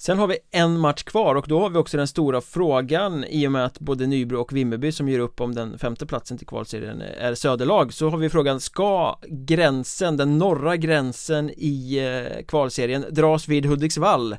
Sen 0.00 0.18
har 0.18 0.26
vi 0.26 0.38
en 0.50 0.78
match 0.78 1.02
kvar 1.02 1.34
och 1.34 1.44
då 1.48 1.60
har 1.60 1.70
vi 1.70 1.78
också 1.78 1.96
den 1.96 2.08
stora 2.08 2.40
frågan 2.40 3.24
i 3.24 3.46
och 3.46 3.52
med 3.52 3.64
att 3.64 3.78
både 3.78 4.06
Nybro 4.06 4.40
och 4.40 4.56
Vimmerby 4.56 4.92
som 4.92 5.08
gör 5.08 5.18
upp 5.18 5.40
om 5.40 5.54
den 5.54 5.78
femte 5.78 6.06
platsen 6.06 6.38
till 6.38 6.46
kvalserien 6.46 7.00
är 7.00 7.34
söderlag 7.34 7.92
så 7.92 8.08
har 8.08 8.18
vi 8.18 8.30
frågan 8.30 8.60
ska 8.60 9.18
gränsen, 9.26 10.16
den 10.16 10.38
norra 10.38 10.76
gränsen 10.76 11.50
i 11.50 11.98
eh, 11.98 12.44
kvalserien 12.44 13.04
dras 13.10 13.48
vid 13.48 13.66
Hudiksvall 13.66 14.36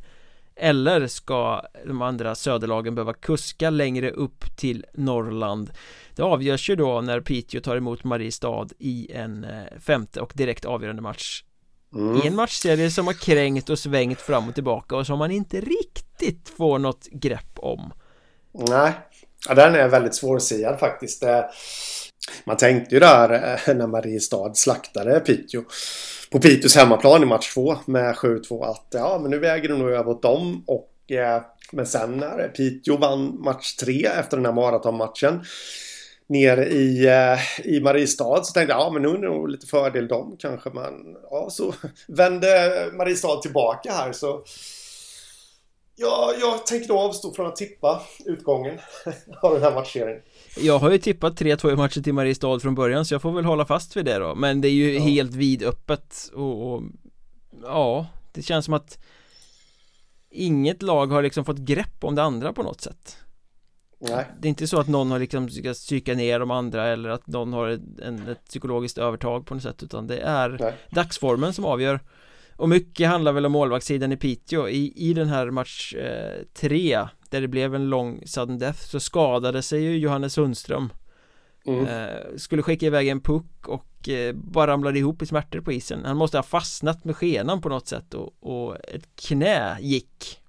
eller 0.60 1.08
ska 1.08 1.62
de 1.86 2.02
andra 2.02 2.36
söderlagen 2.36 2.96
behöva 2.96 3.14
kuska 3.14 3.70
längre 3.70 4.12
upp 4.12 4.58
till 4.58 4.86
Norrland? 4.94 5.72
Det 6.16 6.22
avgörs 6.22 6.70
ju 6.70 6.76
då 6.76 7.02
när 7.02 7.22
Piteå 7.22 7.62
tar 7.62 7.76
emot 7.76 8.04
Mariestad 8.04 8.68
i 8.80 9.12
en 9.14 9.44
eh, 9.44 9.80
femte 9.80 10.22
och 10.22 10.32
direkt 10.36 10.66
avgörande 10.66 11.02
match. 11.02 11.44
Mm. 11.96 12.22
I 12.22 12.28
en 12.28 12.36
matchserie 12.36 12.92
som 12.92 13.08
har 13.08 13.14
kränkt 13.14 13.70
och 13.70 13.80
svängt 13.80 14.22
fram 14.22 14.48
och 14.48 14.56
tillbaka 14.56 14.96
och 14.96 15.06
som 15.06 15.20
man 15.20 15.32
inte 15.32 15.62
riktigt 15.62 16.50
får 16.50 16.80
något 16.80 17.08
grepp 17.12 17.60
om. 17.60 17.94
Nej, 18.52 18.92
ja, 19.48 19.54
den 19.54 19.76
är 19.76 19.88
väldigt 19.88 20.16
svårsiad 20.16 20.80
faktiskt. 20.80 21.24
Man 22.44 22.58
tänkte 22.58 22.96
ju 22.96 23.00
där 23.00 23.58
eh, 23.68 23.76
när 23.76 23.88
Mariestad 23.88 24.54
slaktade 24.54 25.20
Piteå 25.20 25.64
på 26.32 26.40
Piteås 26.40 26.76
hemmaplan 26.76 27.24
i 27.24 27.26
match 27.26 27.54
2 27.54 27.78
med 27.86 28.16
7-2 28.16 28.66
att 28.66 28.88
ja, 28.90 29.20
men 29.22 29.32
nu 29.32 29.40
väger 29.40 29.70
det 29.70 29.78
nog 29.78 29.90
över 29.90 30.12
åt 30.12 30.22
dem 30.22 30.64
och 30.68 31.12
eh, 31.12 31.42
men 31.72 31.86
sen 31.86 32.18
när 32.18 32.48
Piteå 32.48 32.98
vann 32.98 33.42
match 33.42 33.76
3 33.76 34.06
efter 34.06 34.38
den 34.38 34.46
här 34.46 34.54
maratonmatchen 34.54 35.44
nere 36.28 36.66
i, 36.66 37.08
eh, 37.08 37.68
i 37.68 37.80
Mariestad 37.80 38.44
så 38.44 38.54
tänkte 38.54 38.74
jag 38.74 38.82
ja 38.82 38.90
men 38.90 39.02
nu 39.02 39.10
är 39.10 39.14
det 39.14 39.28
nog 39.28 39.50
lite 39.50 39.68
fördel 39.68 40.08
dem 40.08 40.36
kanske 40.40 40.70
men 40.70 41.18
ja 41.32 41.50
så 41.50 41.74
vände 42.08 42.48
Mariestad 42.94 43.42
tillbaka 43.42 43.92
här 43.92 44.12
så 44.12 44.44
Ja, 46.02 46.34
jag 46.40 46.66
tänker 46.66 46.88
då 46.88 47.00
avstå 47.00 47.34
från 47.34 47.48
att 47.48 47.56
tippa 47.56 48.02
utgången 48.26 48.80
av 49.42 49.54
den 49.54 49.64
här 49.64 49.76
matchserien. 49.76 50.22
Jag 50.58 50.80
har 50.80 50.92
ju 50.92 50.98
tippat 50.98 51.42
3-2 51.42 51.74
i 51.74 51.76
matchen 51.76 52.04
till 52.04 52.14
Mariestad 52.14 52.60
från 52.60 52.76
början 52.76 53.06
så 53.06 53.14
jag 53.14 53.22
får 53.22 53.32
väl 53.32 53.46
hålla 53.46 53.66
fast 53.66 53.98
vid 53.98 54.06
det 54.06 54.18
då 54.18 54.36
Men 54.36 54.62
det 54.62 54.68
är 54.68 54.74
ju 54.74 54.94
ja. 54.94 55.02
helt 55.02 55.36
vidöppet 55.36 56.32
och, 56.34 56.74
och 56.74 56.84
Ja, 57.64 58.08
det 58.34 58.42
känns 58.42 58.66
som 58.66 58.74
att 58.74 58.98
Inget 60.32 60.82
lag 60.82 61.08
har 61.08 61.22
liksom 61.22 61.46
fått 61.46 61.58
grepp 61.58 62.04
om 62.04 62.16
det 62.16 62.24
andra 62.24 62.54
på 62.54 62.64
något 62.64 62.82
sätt 62.82 63.18
Nej. 64.00 64.26
Det 64.40 64.48
är 64.48 64.50
inte 64.50 64.68
så 64.68 64.80
att 64.80 64.88
någon 64.88 65.12
har 65.12 65.20
liksom 65.20 65.50
ska 65.50 65.74
psyka 65.74 66.14
ner 66.14 66.40
de 66.40 66.52
andra 66.52 66.88
eller 66.88 67.10
att 67.10 67.28
någon 67.28 67.54
har 67.54 67.80
en, 68.04 68.28
ett 68.28 68.46
psykologiskt 68.46 68.98
övertag 68.98 69.46
på 69.46 69.54
något 69.54 69.64
sätt 69.64 69.84
utan 69.84 70.08
det 70.08 70.18
är 70.18 70.58
Nej. 70.60 70.74
dagsformen 70.90 71.54
som 71.54 71.66
avgör 71.66 72.00
och 72.56 72.70
mycket 72.70 73.08
handlar 73.08 73.32
väl 73.32 73.46
om 73.46 73.52
målvaktssidan 73.52 74.12
i 74.12 74.18
Piteå 74.18 74.70
I, 74.70 74.94
i 74.96 75.14
den 75.14 75.28
här 75.28 75.52
match 75.52 75.96
3 76.54 76.94
eh, 76.94 77.08
Där 77.30 77.42
det 77.42 77.48
blev 77.48 77.76
en 77.76 77.90
lång 77.90 78.22
sudden 78.26 78.60
death 78.60 78.80
Så 78.80 79.00
skadade 79.00 79.62
sig 79.62 79.82
ju 79.82 79.98
Johannes 79.98 80.34
Sundström 80.34 80.90
mm. 81.66 81.86
eh, 81.86 82.38
Skulle 82.38 82.62
skicka 82.62 82.86
iväg 82.86 83.08
en 83.08 83.22
puck 83.22 83.68
och 83.68 84.10
eh, 84.10 84.34
bara 84.36 84.72
ramlade 84.72 85.00
ihop 85.00 85.22
i 85.22 85.26
smärtor 85.26 85.62
på 85.62 85.72
isen 85.72 86.06
Han 86.06 86.18
måste 86.18 86.38
ha 86.38 86.44
fastnat 86.44 87.06
med 87.06 87.16
skenan 87.16 87.62
på 87.62 87.70
något 87.70 87.88
sätt 87.88 88.14
och, 88.14 88.34
och 88.40 88.76
ett 88.76 89.16
knä 89.16 89.78
gick 89.80 90.42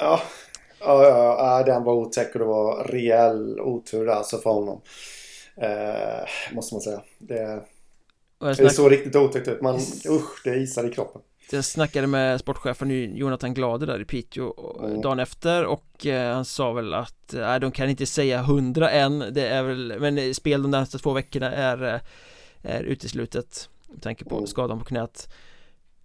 Ja 0.00 0.20
Ja, 0.86 1.04
ja, 1.04 1.36
ja, 1.38 1.62
den 1.62 1.84
var 1.84 1.94
otäck 1.94 2.34
och 2.34 2.38
det 2.38 2.44
var 2.44 2.84
rejäl 2.84 3.60
otur 3.60 4.08
alltså 4.08 4.38
för 4.38 4.50
honom. 4.50 4.80
Eh, 5.56 6.54
måste 6.54 6.74
man 6.74 6.80
säga. 6.80 7.02
Det, 7.18 7.62
det 8.38 8.70
såg 8.70 8.92
riktigt 8.92 9.16
otäckt 9.16 9.48
ut. 9.48 9.60
Man, 9.60 9.74
usch, 10.08 10.44
det 10.44 10.56
isade 10.56 10.88
i 10.88 10.92
kroppen. 10.92 11.22
Jag 11.50 11.64
snackade 11.64 12.06
med 12.06 12.40
sportchefen 12.40 13.16
Jonathan 13.16 13.54
Glade 13.54 13.86
där 13.86 14.00
i 14.00 14.04
Piteå 14.04 14.78
mm. 14.84 15.00
dagen 15.00 15.18
efter 15.18 15.64
och 15.64 16.06
eh, 16.06 16.34
han 16.34 16.44
sa 16.44 16.72
väl 16.72 16.94
att 16.94 17.34
nej, 17.34 17.60
de 17.60 17.72
kan 17.72 17.90
inte 17.90 18.06
säga 18.06 18.42
hundra 18.42 18.90
än 18.90 19.18
det 19.18 19.48
är 19.48 19.62
väl, 19.62 20.00
men 20.00 20.34
spel 20.34 20.62
de 20.62 20.70
närmaste 20.70 20.98
två 20.98 21.12
veckorna 21.12 21.52
är, 21.52 21.94
eh, 21.94 22.00
är 22.62 22.82
uteslutet 22.82 23.70
med 23.88 24.02
tanke 24.02 24.24
på 24.24 24.36
mm. 24.36 24.46
skadan 24.46 24.78
på 24.78 24.84
knät 24.84 25.32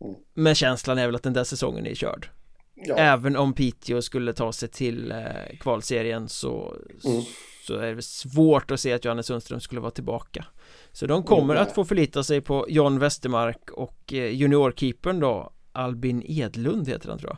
mm. 0.02 0.16
Men 0.34 0.56
känslan 0.56 0.98
är 0.98 1.06
väl 1.06 1.16
att 1.16 1.24
den 1.24 1.34
där 1.34 1.44
säsongen 1.44 1.86
är 1.86 1.96
körd 1.96 2.30
ja. 2.76 2.96
Även 2.96 3.36
om 3.36 3.54
Piteå 3.54 4.02
skulle 4.02 4.34
ta 4.34 4.54
sig 4.54 4.70
till 4.70 5.12
eh, 5.12 5.58
kvalserien 5.60 6.30
så, 6.30 6.76
mm. 7.06 7.22
Så 7.62 7.76
är 7.76 7.96
det 7.96 8.02
svårt 8.02 8.72
att 8.72 8.80
se 8.80 8.94
att 8.94 9.06
Johannes 9.06 9.26
Sundström 9.26 9.60
skulle 9.60 9.82
vara 9.82 9.92
tillbaka 9.92 10.46
så 10.92 11.08
de 11.08 11.24
kommer 11.24 11.56
att 11.56 11.76
få 11.76 11.86
förlita 11.86 12.24
sig 12.24 12.42
på 12.42 12.66
John 12.70 13.00
Westermark 13.00 13.72
och 13.72 14.14
eh, 14.14 14.26
juniorkeepern 14.26 15.20
då 15.20 15.52
Albin 15.72 16.24
Edlund 16.26 16.90
heter 16.90 17.10
han 17.10 17.20
tror 17.20 17.30
jag 17.30 17.38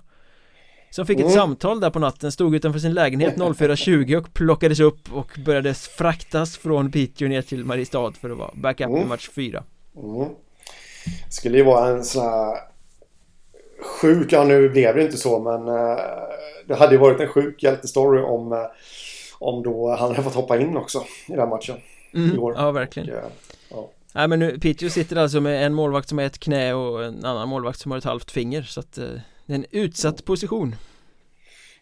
Som 0.96 1.06
fick 1.06 1.18
ett 1.18 1.26
mm. 1.26 1.36
samtal 1.36 1.80
där 1.80 1.90
på 1.90 2.00
natten, 2.00 2.32
stod 2.32 2.56
utanför 2.56 2.80
sin 2.80 2.94
lägenhet 2.94 3.36
04.20 3.38 4.16
och 4.16 4.34
plockades 4.34 4.80
upp 4.80 5.14
och 5.14 5.40
började 5.46 5.74
fraktas 5.74 6.58
från 6.58 6.92
Piteå 6.92 7.28
ner 7.28 7.42
till 7.42 7.66
Mariestad 7.66 8.12
för 8.12 8.30
att 8.30 8.38
vara 8.38 8.52
backup 8.54 8.88
mm. 8.88 9.02
i 9.02 9.06
match 9.06 9.30
4 9.30 9.64
mm. 10.04 10.30
Skulle 11.30 11.58
ju 11.58 11.64
vara 11.64 11.88
en 11.88 12.04
sån 12.04 12.24
här 12.24 12.58
sjuk, 14.02 14.32
ja 14.32 14.44
nu 14.44 14.70
blev 14.70 14.96
det 14.96 15.02
inte 15.02 15.18
så 15.18 15.40
men 15.40 15.68
uh, 15.68 15.98
det 16.68 16.76
hade 16.76 16.92
ju 16.92 16.98
varit 16.98 17.20
en 17.20 17.28
sjuk 17.28 17.64
hjältestory 17.64 18.22
om 18.22 18.52
uh, 18.52 18.60
om 19.44 19.64
då 19.64 19.90
han 19.90 20.12
hade 20.12 20.24
fått 20.24 20.34
hoppa 20.34 20.60
in 20.62 20.78
också 20.78 21.04
i 21.28 21.32
den 21.32 21.50
matchen 21.50 21.76
mm, 22.14 22.34
igår. 22.34 22.54
Ja, 22.58 22.72
verkligen. 22.72 23.10
Och, 23.10 23.32
ja. 23.70 23.90
Nej 24.14 24.28
men 24.28 24.40
nu, 24.40 24.60
Piteå 24.60 24.90
sitter 24.90 25.16
alltså 25.16 25.42
med 25.42 25.66
en 25.66 25.74
målvakt 25.74 26.10
som 26.10 26.18
har 26.18 26.26
ett 26.26 26.40
knä 26.40 26.74
och 26.74 27.06
en 27.06 27.26
annan 27.26 27.50
målvakt 27.50 27.80
som 27.80 27.92
har 27.92 27.98
ett 27.98 28.04
halvt 28.04 28.32
finger 28.32 28.62
så 28.62 28.80
att 28.80 28.98
eh, 28.98 29.06
det 29.46 29.54
är 29.54 29.56
en 29.56 29.66
utsatt 29.72 30.26
position. 30.26 30.76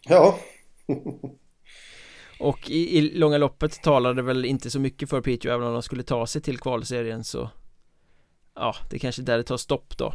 Ja. 0.04 0.38
och 2.40 2.70
i, 2.70 2.98
i 2.98 3.00
långa 3.18 3.38
loppet 3.38 3.82
talade 3.82 4.22
väl 4.22 4.44
inte 4.44 4.70
så 4.70 4.80
mycket 4.80 5.10
för 5.10 5.20
Piteå 5.20 5.52
även 5.52 5.66
om 5.66 5.72
de 5.72 5.82
skulle 5.82 6.02
ta 6.02 6.26
sig 6.26 6.42
till 6.42 6.58
kvalserien 6.58 7.24
så 7.24 7.50
Ja, 8.54 8.74
det 8.90 8.96
är 8.96 9.00
kanske 9.00 9.22
där 9.22 9.36
det 9.36 9.44
tar 9.44 9.56
stopp 9.56 9.98
då. 9.98 10.12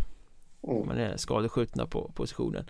Mm. 0.67 0.87
Man 0.87 0.97
är 0.97 1.17
skadeskjutna 1.17 1.85
på 1.85 2.11
positionen. 2.15 2.69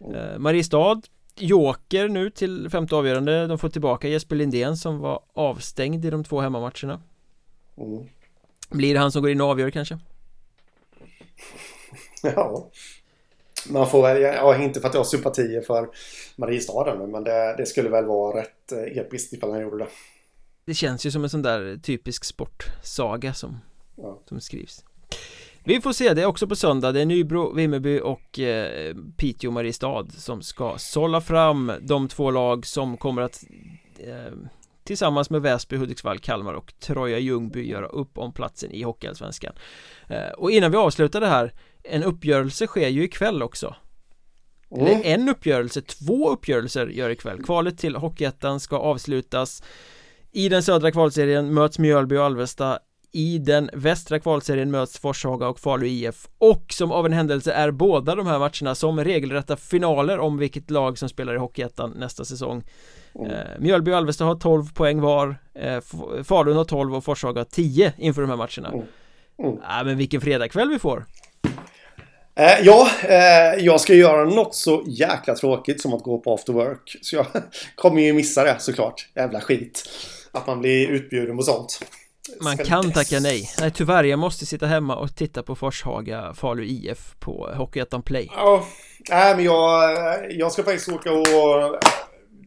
Mm. 0.00 0.14
Eh, 0.14 0.38
Mariestad 0.38 1.00
Joker 1.36 2.08
nu 2.08 2.30
till 2.30 2.70
femte 2.70 2.96
avgörande 2.96 3.46
De 3.46 3.58
får 3.58 3.68
tillbaka 3.68 4.08
Jesper 4.08 4.36
Lindén 4.36 4.76
som 4.76 4.98
var 4.98 5.22
avstängd 5.32 6.04
i 6.04 6.10
de 6.10 6.24
två 6.24 6.40
hemmamatcherna 6.40 7.02
mm. 7.76 8.08
Blir 8.70 8.94
det 8.94 9.00
han 9.00 9.12
som 9.12 9.22
går 9.22 9.30
in 9.30 9.40
och 9.40 9.46
avgör 9.46 9.70
kanske? 9.70 9.98
Ja 12.22 12.70
Man 13.68 13.90
får 13.90 14.02
väl, 14.02 14.22
ja 14.22 14.62
inte 14.62 14.80
för 14.80 14.88
att 14.88 14.94
jag 14.94 15.00
har 15.00 15.04
sympatier 15.04 15.60
för 15.60 15.88
Mariestad 16.36 16.94
nu 16.98 17.06
men 17.06 17.24
det, 17.24 17.54
det, 17.56 17.66
skulle 17.66 17.88
väl 17.88 18.04
vara 18.04 18.40
rätt 18.40 18.72
eh, 18.72 18.98
episkt 18.98 19.32
ifall 19.32 19.50
han 19.50 19.60
gjorde 19.60 19.78
det 19.78 19.88
Det 20.64 20.74
känns 20.74 21.06
ju 21.06 21.10
som 21.10 21.24
en 21.24 21.30
sån 21.30 21.42
där 21.42 21.80
typisk 21.82 22.24
sportsaga 22.24 23.34
som, 23.34 23.58
ja. 23.96 24.18
som 24.28 24.40
skrivs 24.40 24.84
Vi 25.64 25.80
får 25.80 25.92
se, 25.92 26.14
det 26.14 26.22
är 26.22 26.26
också 26.26 26.46
på 26.46 26.56
söndag. 26.56 26.92
Det 26.92 27.00
är 27.00 27.06
Nybro, 27.06 27.54
Vimmerby 27.54 28.00
och 28.00 28.38
eh, 28.38 28.94
Piteå 29.16 29.50
Mariestad 29.50 30.06
som 30.10 30.42
ska 30.42 30.74
sålla 30.78 31.20
fram 31.20 31.72
de 31.80 32.08
två 32.08 32.30
lag 32.30 32.66
som 32.66 32.96
kommer 32.96 33.22
att 33.22 33.44
eh, 33.98 34.32
tillsammans 34.84 35.30
med 35.30 35.42
Väsby, 35.42 35.76
Hudiksvall, 35.76 36.18
Kalmar 36.18 36.54
och 36.54 36.72
Troja 36.80 37.18
Ljungby 37.18 37.68
göra 37.68 37.86
upp 37.86 38.18
om 38.18 38.32
platsen 38.32 38.70
i 38.70 38.82
Hockeyallsvenskan. 38.82 39.52
Eh, 40.08 40.30
Och 40.38 40.50
innan 40.50 40.70
vi 40.70 40.76
avslutar 40.76 41.20
det 41.20 41.26
här 41.26 41.52
En 41.82 42.02
uppgörelse 42.02 42.66
sker 42.66 42.88
ju 42.88 43.04
ikväll 43.04 43.42
också. 43.42 43.74
Mm. 44.70 44.86
Eller 44.86 45.04
en 45.04 45.28
uppgörelse, 45.28 45.82
två 45.82 46.30
uppgörelser 46.30 46.86
gör 46.86 47.10
ikväll. 47.10 47.42
Kvalet 47.42 47.78
till 47.78 47.96
Hockeyettan 47.96 48.60
ska 48.60 48.76
avslutas. 48.78 49.62
I 50.32 50.48
den 50.48 50.62
södra 50.62 50.90
kvalserien 50.90 51.54
möts 51.54 51.78
Mjölby 51.78 52.16
och 52.16 52.24
Alvesta 52.24 52.78
i 53.12 53.38
den 53.38 53.70
västra 53.72 54.18
kvalserien 54.18 54.70
möts 54.70 54.98
Forshaga 54.98 55.48
och 55.48 55.60
Falu 55.60 55.86
IF 55.86 56.28
och 56.38 56.64
som 56.72 56.92
av 56.92 57.06
en 57.06 57.12
händelse 57.12 57.52
är 57.52 57.70
båda 57.70 58.14
de 58.14 58.26
här 58.26 58.38
matcherna 58.38 58.74
som 58.74 59.04
regelrätta 59.04 59.56
finaler 59.56 60.18
om 60.18 60.38
vilket 60.38 60.70
lag 60.70 60.98
som 60.98 61.08
spelar 61.08 61.34
i 61.34 61.38
Hockeyettan 61.38 61.90
nästa 61.90 62.24
säsong 62.24 62.62
mm. 63.14 63.30
eh, 63.30 63.36
Mjölby 63.58 63.90
och 63.90 63.96
Alvesta 63.96 64.24
har 64.24 64.34
12 64.34 64.72
poäng 64.74 65.00
var 65.00 65.36
eh, 65.54 65.80
Falun 66.24 66.56
har 66.56 66.64
12 66.64 66.94
och 66.94 67.04
Forshaga 67.04 67.40
har 67.40 67.44
10 67.44 67.92
inför 67.98 68.20
de 68.22 68.30
här 68.30 68.36
matcherna 68.36 68.68
mm. 68.68 68.86
Mm. 69.38 69.60
Ah, 69.64 69.84
men 69.84 69.96
vilken 69.96 70.20
fredagkväll 70.20 70.68
vi 70.68 70.78
får 70.78 71.04
Eh, 72.40 72.60
ja, 72.62 72.90
eh, 73.02 73.64
jag 73.64 73.80
ska 73.80 73.94
göra 73.94 74.24
något 74.24 74.54
så 74.54 74.84
jäkla 74.86 75.34
tråkigt 75.34 75.80
som 75.80 75.94
att 75.94 76.02
gå 76.02 76.18
på 76.18 76.34
after 76.34 76.52
work. 76.52 76.96
Så 77.00 77.16
jag 77.16 77.26
kommer 77.74 78.02
ju 78.02 78.12
missa 78.12 78.44
det 78.44 78.56
såklart. 78.58 79.08
Jävla 79.14 79.40
skit. 79.40 79.88
Att 80.32 80.46
man 80.46 80.60
blir 80.60 80.88
utbjuden 80.88 81.36
på 81.36 81.42
sånt. 81.42 81.80
Man 82.40 82.56
kan 82.56 82.92
tacka 82.92 83.20
nej. 83.20 83.50
Nej 83.60 83.70
tyvärr, 83.70 84.04
jag 84.04 84.18
måste 84.18 84.46
sitta 84.46 84.66
hemma 84.66 84.96
och 84.96 85.16
titta 85.16 85.42
på 85.42 85.54
Forshaga 85.54 86.34
Falu 86.34 86.64
IF 86.64 87.14
på 87.18 87.50
Hockeyettan 87.54 88.02
Play. 88.02 88.30
Ja, 88.36 88.64
nej 89.10 89.36
men 89.36 89.44
jag, 89.44 89.92
jag 90.32 90.52
ska 90.52 90.62
faktiskt 90.62 90.88
åka 90.88 91.12
och 91.12 91.78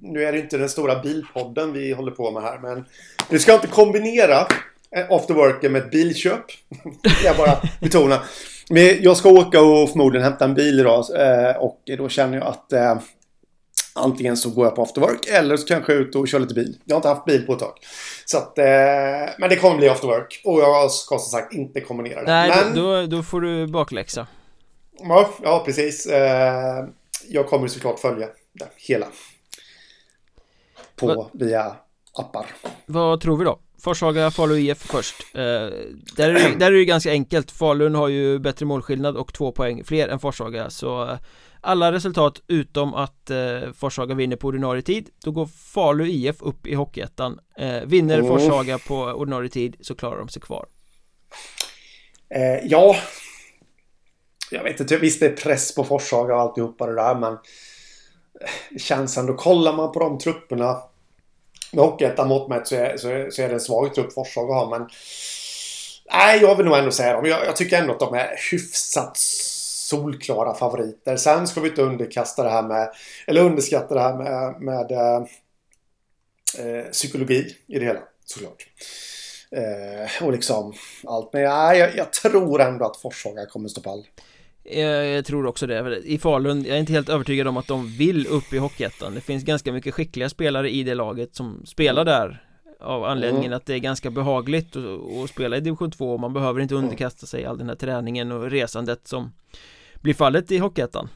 nu 0.02 0.24
är 0.24 0.32
det 0.32 0.40
inte 0.40 0.58
den 0.58 0.70
stora 0.70 1.00
bilpodden 1.00 1.74
vi 1.74 1.94
håller 1.94 2.12
på 2.12 2.32
med 2.32 2.44
här 2.44 2.60
men 2.60 2.86
du 3.30 3.40
ska 3.40 3.54
inte 3.54 3.68
kombinera 3.68 4.48
after 5.10 5.34
worken 5.34 5.72
med 5.72 5.82
ett 5.82 5.92
bilköp. 5.92 6.46
jag 7.24 7.38
bara 7.38 7.58
betona. 7.82 8.22
Men 8.70 9.04
jag 9.04 9.18
ska 9.18 9.30
åka 9.30 9.62
och 9.62 9.90
förmodligen 9.90 10.24
hämta 10.24 10.46
en 10.46 10.54
bil 10.54 10.80
idag 10.80 11.06
eh, 11.20 11.56
och 11.58 11.80
då 11.98 12.10
känner 12.10 12.38
jag 12.38 12.48
att 12.48 12.74
eh, 12.74 12.96
antingen 13.96 14.38
så 14.38 14.50
går 14.50 14.66
jag 14.66 14.76
på 14.76 14.82
after 14.82 15.02
work 15.02 15.28
eller 15.28 15.58
så 15.58 15.68
kanske 15.68 15.94
jag 15.94 16.02
ut 16.02 16.16
och 16.16 16.28
kör 16.28 16.40
lite 16.40 16.54
bil. 16.54 16.78
Jag 16.86 16.96
har 16.96 16.98
inte 16.98 17.08
haft 17.08 17.26
bil 17.26 17.46
på 17.46 17.54
ett 17.54 17.60
tag. 17.60 17.74
Så 18.26 18.38
att, 18.38 18.58
eh, 18.58 18.66
men 19.38 19.50
det 19.50 19.56
kommer 19.56 19.78
bli 19.78 19.90
after 19.90 20.08
work 20.08 20.42
och 20.46 20.60
jag 20.60 20.92
ska 20.92 21.20
som 21.20 21.40
sagt 21.40 21.54
inte 21.54 21.82
kombinera 21.82 22.24
det. 22.24 22.32
Nej, 22.32 22.52
men, 22.66 22.76
då, 22.76 23.06
då 23.06 23.24
får 23.24 23.42
du 23.42 23.68
bakläxa. 23.68 24.28
Ja, 25.00 25.30
ja 25.44 25.64
precis. 25.66 26.08
jag 27.28 27.48
kommer 27.48 27.68
såklart 27.68 28.00
följa 28.00 28.28
det 28.54 28.68
hela. 28.76 29.08
På, 30.96 31.08
Va? 31.08 31.30
via 31.34 31.76
appar. 32.14 32.46
Vad 32.86 33.22
tror 33.22 33.38
vi 33.38 33.46
då? 33.46 33.60
Forshaga, 33.84 34.32
Falu 34.32 34.58
IF 34.58 34.78
först 34.78 35.16
eh, 35.34 35.42
där, 36.16 36.30
är 36.30 36.34
det, 36.34 36.56
där 36.60 36.72
är 36.72 36.76
det 36.76 36.86
ganska 36.86 37.12
enkelt 37.12 37.52
Falun 37.52 37.96
har 37.96 38.08
ju 38.08 38.40
bättre 38.40 38.66
målskillnad 38.66 39.18
och 39.18 39.34
två 39.34 39.52
poäng 39.52 39.84
fler 39.84 40.08
än 40.08 40.20
Forshaga 40.20 40.70
så 40.70 41.10
eh, 41.10 41.18
alla 41.64 41.92
resultat 41.92 42.42
utom 42.48 42.94
att 42.94 43.30
eh, 43.30 43.72
Forshaga 43.76 44.16
vinner 44.16 44.36
på 44.36 44.48
ordinarie 44.48 44.82
tid 44.82 45.10
Då 45.24 45.32
går 45.32 45.46
Falu 45.74 46.08
IF 46.08 46.42
upp 46.42 46.68
i 46.68 46.76
Hockeyettan 46.76 47.40
eh, 47.58 47.82
Vinner 47.86 48.20
mm. 48.20 48.28
Forshaga 48.28 48.78
på 48.78 48.96
ordinarie 48.96 49.50
tid 49.50 49.76
så 49.80 49.96
klarar 49.96 50.18
de 50.18 50.30
sig 50.30 50.42
kvar 50.42 50.66
eh, 52.30 52.66
Ja 52.66 52.96
Jag 54.52 54.64
vet 54.64 54.80
inte, 54.80 54.98
visst 54.98 55.20
det 55.20 55.26
är 55.26 55.36
press 55.36 55.76
på 55.76 55.84
Forshaga 55.84 56.36
och 56.36 56.42
alltihopa 56.42 56.88
det 56.88 56.96
där 56.96 57.16
men 57.16 57.38
Det 58.72 58.80
känns 58.80 59.18
ändå, 59.18 59.34
kollar 59.34 59.74
man 59.74 59.92
på 59.92 60.00
de 60.00 60.20
trupperna 60.20 60.78
med 61.72 61.86
Hockeyettan 61.86 62.28
mått 62.28 62.50
mätt 62.50 62.68
så 62.68 62.76
är, 62.76 62.98
så, 62.98 63.10
är, 63.10 63.30
så 63.30 63.42
är 63.42 63.48
det 63.48 63.54
en 63.54 63.60
svag 63.60 63.94
trupp 63.94 64.14
Forshaga 64.14 64.54
har 64.54 64.80
men 64.80 64.90
Nej, 66.12 66.42
jag 66.42 66.56
vill 66.56 66.66
nog 66.66 66.78
ändå 66.78 66.92
säga 66.92 67.14
dem. 67.14 67.26
Jag, 67.26 67.46
jag, 67.46 67.56
tycker 67.56 67.78
ändå 67.78 67.94
att 67.94 68.00
de 68.00 68.14
är 68.14 68.36
hyfsat 68.52 69.18
solklara 69.94 70.54
favoriter. 70.54 71.18
Sen 71.18 71.48
ska 71.48 71.62
vi 71.62 71.70
inte 71.70 71.82
underkasta 71.82 72.44
det 72.44 72.50
här 72.50 72.64
med, 72.64 72.90
eller 73.28 73.42
underskatta 73.42 73.94
det 73.94 74.02
här 74.02 74.18
med, 74.18 74.62
med 74.62 74.92
eh, 74.92 75.24
psykologi 76.92 77.56
i 77.68 77.80
det 77.80 77.86
hela, 77.86 78.00
såklart. 78.26 78.68
Eh, 79.52 80.26
och 80.26 80.32
liksom 80.32 80.74
allt. 81.04 81.34
Men 81.34 81.42
ja, 81.42 81.76
jag, 81.76 81.96
jag 81.96 82.14
tror 82.14 82.62
ändå 82.62 82.86
att 82.86 82.98
Forshaga 82.98 83.46
kommer 83.46 83.70
stå 83.70 83.82
pall. 83.82 84.08
Jag, 84.64 85.08
jag 85.08 85.26
tror 85.26 85.46
också 85.46 85.68
det. 85.68 86.02
I 86.04 86.20
Falun, 86.20 86.66
jag 86.66 86.76
är 86.76 86.80
inte 86.80 86.94
helt 86.94 87.10
övertygad 87.10 87.48
om 87.48 87.58
att 87.58 87.68
de 87.68 87.98
vill 87.98 88.28
upp 88.28 88.54
i 88.54 88.58
Hockeyettan. 88.58 89.16
Det 89.16 89.22
finns 89.22 89.44
ganska 89.44 89.72
mycket 89.72 89.94
skickliga 89.94 90.30
spelare 90.30 90.70
i 90.70 90.84
det 90.84 90.96
laget 90.96 91.36
som 91.36 91.66
spelar 91.66 92.06
där 92.06 92.48
av 92.80 93.04
anledningen 93.04 93.46
mm. 93.46 93.58
att 93.58 93.66
det 93.66 93.74
är 93.74 93.80
ganska 93.80 94.10
behagligt 94.10 94.76
att, 94.76 95.24
att 95.24 95.30
spela 95.30 95.58
i 95.58 95.60
division 95.60 95.92
2 95.92 96.18
man 96.18 96.34
behöver 96.34 96.62
inte 96.62 96.76
underkasta 96.76 97.26
sig 97.26 97.46
all 97.46 97.58
den 97.58 97.70
här 97.70 97.76
träningen 97.76 98.32
och 98.32 98.52
resandet 98.52 99.08
som 99.08 99.32
blir 100.04 100.14
fallet 100.14 100.52
i 100.52 100.58
Hockeyettan. 100.58 101.10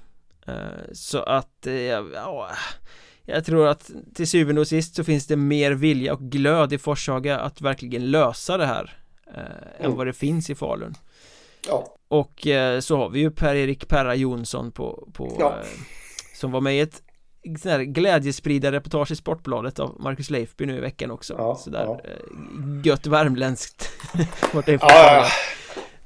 Eh, 0.47 0.53
så 0.93 1.19
att, 1.19 1.67
eh, 1.67 1.73
ja, 1.73 2.49
jag 3.25 3.45
tror 3.45 3.67
att 3.67 3.91
till 4.13 4.27
syvende 4.27 4.61
och 4.61 4.67
sist 4.67 4.95
så 4.95 5.03
finns 5.03 5.27
det 5.27 5.35
mer 5.35 5.71
vilja 5.71 6.13
och 6.13 6.21
glöd 6.21 6.73
i 6.73 6.77
Forshaga 6.77 7.39
att 7.39 7.61
verkligen 7.61 8.11
lösa 8.11 8.57
det 8.57 8.65
här 8.65 8.97
eh, 9.27 9.41
mm. 9.41 9.91
än 9.91 9.97
vad 9.97 10.07
det 10.07 10.13
finns 10.13 10.49
i 10.49 10.55
Falun. 10.55 10.93
Ja. 11.67 11.95
Och 12.07 12.47
eh, 12.47 12.79
så 12.79 12.97
har 12.97 13.09
vi 13.09 13.19
ju 13.19 13.31
Per-Erik 13.31 13.87
Perra 13.87 14.15
Jonsson 14.15 14.71
på, 14.71 15.09
på 15.13 15.37
ja. 15.39 15.49
eh, 15.59 15.67
Som 16.35 16.51
var 16.51 16.61
med 16.61 16.75
i 16.75 16.79
ett 16.79 17.01
sån 17.61 17.71
här 17.71 17.83
glädjespridarreportage 17.83 19.11
i 19.11 19.15
Sportbladet 19.15 19.79
av 19.79 19.95
Marcus 19.99 20.29
Leifby 20.29 20.65
nu 20.65 20.77
i 20.77 20.79
veckan 20.79 21.11
också. 21.11 21.35
Ja, 21.37 21.55
Sådär 21.55 21.83
ja. 21.85 21.99
Gött 22.83 23.07
värmländskt. 23.07 23.89
Vart 24.53 24.67
är 24.67 24.79
ja, 24.81 25.27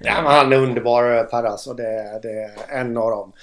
ja, 0.04 0.22
men 0.22 0.32
han 0.32 0.54
är 0.54 0.58
underbar 0.58 1.24
Per 1.24 1.44
alltså 1.44 1.74
det, 1.74 2.20
det 2.22 2.32
är 2.32 2.80
en 2.80 2.98
av 2.98 3.12
dem 3.12 3.34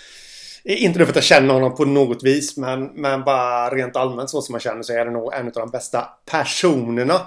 inte 0.64 0.98
nu 0.98 1.04
för 1.04 1.12
att 1.12 1.16
jag 1.16 1.24
känner 1.24 1.54
honom 1.54 1.74
på 1.74 1.84
något 1.84 2.22
vis 2.22 2.56
men, 2.56 2.84
men 2.84 3.24
bara 3.24 3.70
rent 3.70 3.96
allmänt 3.96 4.30
så 4.30 4.42
som 4.42 4.52
man 4.52 4.60
känner 4.60 4.82
så 4.82 4.92
är 4.92 5.04
det 5.04 5.10
nog 5.10 5.34
en 5.34 5.46
av 5.46 5.52
de 5.52 5.70
bästa 5.70 6.08
personerna 6.30 7.20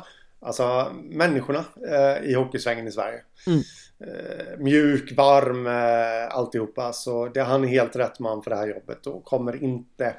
Alltså 0.43 0.91
människorna 1.03 1.65
eh, 1.87 2.29
i 2.29 2.33
hockeysvängen 2.33 2.87
i 2.87 2.91
Sverige. 2.91 3.21
Mm. 3.47 3.61
Eh, 3.99 4.57
mjuk, 4.57 5.17
varm, 5.17 5.67
eh, 5.67 6.35
alltihopa. 6.35 6.93
Så 6.93 7.27
det, 7.27 7.41
han 7.41 7.63
är 7.63 7.67
helt 7.67 7.95
rätt 7.95 8.19
man 8.19 8.43
för 8.43 8.51
det 8.51 8.57
här 8.57 8.67
jobbet 8.67 9.07
och 9.07 9.25
kommer 9.25 9.63
inte 9.63 10.15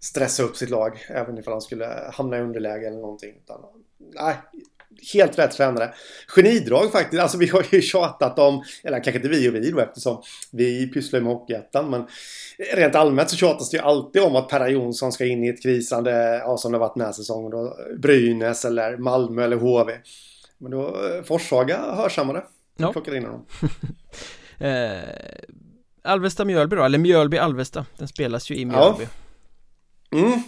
stressa 0.00 0.42
upp 0.42 0.56
sitt 0.56 0.70
lag 0.70 1.04
även 1.08 1.38
ifall 1.38 1.52
han 1.52 1.60
skulle 1.60 2.10
hamna 2.12 2.38
i 2.38 2.40
underläge 2.40 2.86
eller 2.86 3.00
någonting. 3.00 3.34
Utan, 3.44 3.60
nej, 3.98 4.36
helt 5.12 5.38
rätt 5.38 5.50
tränare. 5.50 5.94
Genidrag 6.36 6.92
faktiskt. 6.92 7.22
Alltså 7.22 7.38
vi 7.38 7.46
har 7.46 7.64
ju 7.70 7.82
tjatat 7.82 8.38
om, 8.38 8.64
eller 8.84 9.04
kanske 9.04 9.18
inte 9.18 9.28
vi 9.28 9.48
och 9.48 9.54
vi 9.54 9.70
då 9.70 9.80
eftersom 9.80 10.22
vi 10.52 10.86
pysslar 10.86 11.20
med 11.20 11.32
Hockeyettan. 11.32 11.90
Men 11.90 12.06
rent 12.74 12.94
allmänt 12.94 13.30
så 13.30 13.36
tjatas 13.36 13.70
det 13.70 13.76
ju 13.76 13.82
alltid 13.82 14.22
om 14.22 14.36
att 14.36 14.48
Perra 14.48 14.68
Jonsson 14.68 15.12
ska 15.12 15.26
in 15.26 15.44
i 15.44 15.48
ett 15.48 15.62
krisande, 15.62 16.40
ja, 16.44 16.56
som 16.56 16.72
det 16.72 16.78
varit 16.78 16.94
den 16.94 17.04
här 17.04 17.12
säsongen 17.12 17.50
då, 17.50 17.76
Brynäs 17.98 18.64
eller 18.64 18.96
Malmö 18.96 19.44
eller 19.44 19.56
HV. 19.56 19.92
Men 20.58 20.70
då 20.70 20.86
eh, 20.86 21.22
Forshaga 21.22 21.78
hörsammade. 21.94 22.44
Ja. 22.76 22.92
Plockade 22.92 23.16
in 23.16 23.24
honom. 23.24 23.46
eh, 24.58 25.00
Alvesta 26.04 26.44
Mjölby 26.44 26.76
då, 26.76 26.84
eller 26.84 26.98
Mjölby 26.98 27.38
Alvesta. 27.38 27.86
Den 27.98 28.08
spelas 28.08 28.50
ju 28.50 28.56
i 28.56 28.64
Mjölby. 28.64 29.08
Ja. 30.10 30.18
Mm. 30.18 30.42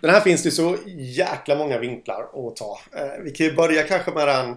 Den 0.00 0.10
här 0.10 0.20
finns 0.20 0.42
det 0.42 0.50
så 0.50 0.76
jäkla 0.96 1.56
många 1.56 1.78
vinklar 1.78 2.22
att 2.22 2.56
ta. 2.56 2.80
Eh, 2.92 3.22
vi 3.22 3.30
kan 3.30 3.46
ju 3.46 3.54
börja 3.54 3.82
kanske 3.82 4.10
med 4.10 4.28
den, 4.28 4.56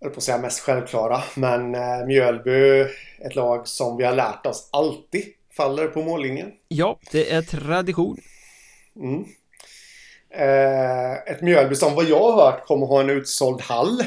jag 0.00 0.12
på 0.12 0.16
att 0.16 0.22
säga 0.22 0.38
mest 0.38 0.60
självklara, 0.60 1.22
men 1.34 1.74
eh, 1.74 2.06
Mjölby, 2.06 2.86
ett 3.24 3.34
lag 3.34 3.68
som 3.68 3.96
vi 3.96 4.04
har 4.04 4.14
lärt 4.14 4.46
oss 4.46 4.68
alltid 4.72 5.24
faller 5.56 5.86
på 5.86 6.02
mållinjen. 6.02 6.52
Ja, 6.68 6.98
det 7.12 7.32
är 7.32 7.42
tradition. 7.42 8.20
Mm. 8.96 9.24
Eh, 10.30 11.12
ett 11.12 11.42
Mjölby 11.42 11.74
som 11.74 11.94
vad 11.94 12.04
jag 12.04 12.32
har 12.32 12.44
hört 12.44 12.66
kommer 12.66 12.86
ha 12.86 13.00
en 13.00 13.10
utsåld 13.10 13.60
hall. 13.60 14.00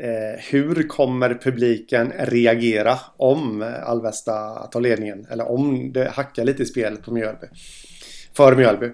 Eh, 0.00 0.40
hur 0.50 0.88
kommer 0.88 1.34
publiken 1.34 2.12
reagera 2.18 2.98
om 3.16 3.74
Alvesta 3.84 4.66
tar 4.66 4.80
ledningen? 4.80 5.26
Eller 5.30 5.50
om 5.50 5.92
det 5.92 6.10
hackar 6.10 6.44
lite 6.44 6.62
i 6.62 6.66
spelet 6.66 7.02
på 7.02 7.12
Mjölby? 7.14 7.46
För 8.36 8.56
Mjölby. 8.56 8.86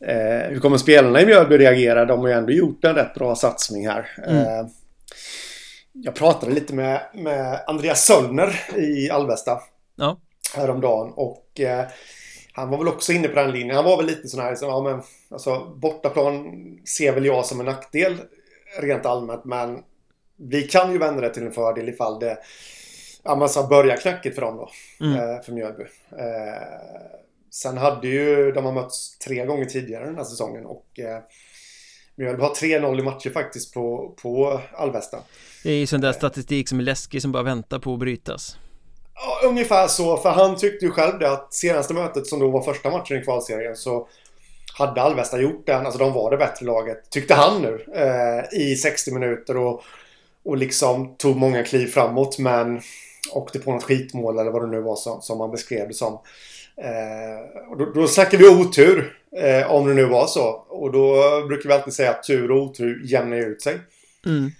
Eh, 0.00 0.50
hur 0.50 0.60
kommer 0.60 0.76
spelarna 0.76 1.20
i 1.20 1.26
Mjölby 1.26 1.58
reagera? 1.58 2.04
De 2.04 2.20
har 2.20 2.28
ju 2.28 2.34
ändå 2.34 2.52
gjort 2.52 2.84
en 2.84 2.94
rätt 2.94 3.14
bra 3.14 3.34
satsning 3.34 3.88
här. 3.88 4.10
Mm. 4.26 4.38
Eh, 4.38 4.66
jag 5.92 6.14
pratade 6.14 6.52
lite 6.52 6.74
med, 6.74 7.00
med 7.14 7.60
Andreas 7.66 8.04
Söllner 8.04 8.60
i 8.76 9.10
Alvesta. 9.10 9.60
Ja. 9.96 10.18
Häromdagen 10.54 11.12
och 11.16 11.60
eh, 11.60 11.84
han 12.52 12.70
var 12.70 12.78
väl 12.78 12.88
också 12.88 13.12
inne 13.12 13.28
på 13.28 13.34
den 13.34 13.52
linjen. 13.52 13.76
Han 13.76 13.84
var 13.84 13.96
väl 13.96 14.06
lite 14.06 14.28
sån 14.28 14.40
här, 14.40 14.54
så, 14.54 14.64
ja 14.64 14.82
men 14.82 15.02
alltså 15.30 15.74
bortaplan 15.76 16.52
ser 16.84 17.12
väl 17.12 17.26
jag 17.26 17.46
som 17.46 17.60
en 17.60 17.66
nackdel 17.66 18.16
rent 18.80 19.06
allmänt, 19.06 19.44
men 19.44 19.78
vi 20.36 20.62
kan 20.62 20.92
ju 20.92 20.98
vända 20.98 21.20
det 21.20 21.34
till 21.34 21.46
en 21.46 21.52
fördel 21.52 21.88
ifall 21.88 22.18
det 22.18 22.38
ja, 23.22 23.36
man 23.36 23.48
sa 23.48 23.66
börja 23.66 23.96
knackigt 23.96 24.34
för 24.34 24.42
dem 24.42 24.56
då. 24.56 24.70
Mm. 25.06 25.18
Eh, 25.18 25.42
för 25.42 25.52
Mjölby. 25.52 25.84
Sen 27.54 27.76
hade 27.78 28.08
ju 28.08 28.52
de 28.52 28.64
har 28.64 28.72
mötts 28.72 29.18
tre 29.18 29.46
gånger 29.46 29.64
tidigare 29.64 30.04
den 30.04 30.16
här 30.16 30.24
säsongen 30.24 30.66
och 30.66 30.86
eh, 30.98 31.18
Mjölby 32.16 32.42
har 32.42 32.54
3-0 32.54 32.98
i 32.98 33.02
matcher 33.02 33.30
faktiskt 33.30 33.74
på, 33.74 34.14
på 34.22 34.60
Alvesta. 34.72 35.18
Det 35.62 35.70
är 35.70 35.76
ju 35.76 35.86
sån 35.86 36.00
där 36.00 36.12
statistik 36.12 36.68
som 36.68 36.78
är 36.78 36.82
läskig 36.82 37.22
som 37.22 37.32
bara 37.32 37.42
väntar 37.42 37.78
på 37.78 37.92
att 37.92 37.98
brytas. 37.98 38.56
Ja, 39.14 39.48
ungefär 39.48 39.88
så. 39.88 40.16
För 40.16 40.30
han 40.30 40.56
tyckte 40.56 40.84
ju 40.84 40.90
själv 40.90 41.18
det 41.18 41.32
att 41.32 41.54
senaste 41.54 41.94
mötet 41.94 42.26
som 42.26 42.40
då 42.40 42.50
var 42.50 42.62
första 42.62 42.90
matchen 42.90 43.16
i 43.16 43.24
kvalserien 43.24 43.76
så 43.76 44.08
hade 44.78 45.02
Alvesta 45.02 45.40
gjort 45.40 45.66
den, 45.66 45.86
alltså 45.86 45.98
de 45.98 46.12
var 46.12 46.30
det 46.30 46.36
bättre 46.36 46.66
laget, 46.66 47.10
tyckte 47.10 47.34
han 47.34 47.62
nu, 47.62 47.86
eh, 47.94 48.60
i 48.60 48.76
60 48.76 49.12
minuter 49.12 49.56
och, 49.56 49.82
och 50.44 50.56
liksom 50.56 51.14
tog 51.16 51.36
många 51.36 51.62
kliv 51.62 51.86
framåt 51.86 52.38
men 52.38 52.80
åkte 53.32 53.58
på 53.58 53.72
något 53.72 53.82
skitmål 53.82 54.38
eller 54.38 54.50
vad 54.50 54.62
det 54.62 54.70
nu 54.70 54.80
var 54.80 54.96
som, 54.96 55.22
som 55.22 55.38
man 55.38 55.50
beskrev 55.50 55.88
det 55.88 55.94
som. 55.94 56.18
Eh, 56.76 57.70
och 57.70 57.76
då, 57.76 57.84
då 57.84 58.06
snackar 58.06 58.38
vi 58.38 58.48
otur, 58.48 59.18
eh, 59.36 59.70
om 59.70 59.88
det 59.88 59.94
nu 59.94 60.04
var 60.04 60.26
så. 60.26 60.48
Och 60.68 60.92
då 60.92 61.16
brukar 61.48 61.68
vi 61.68 61.74
alltid 61.74 61.94
säga 61.94 62.10
att 62.10 62.22
tur 62.22 62.50
och 62.50 62.62
otur 62.62 63.00
jämnar 63.04 63.36
ut 63.36 63.62
sig. 63.62 63.78
Mm. 64.26 64.50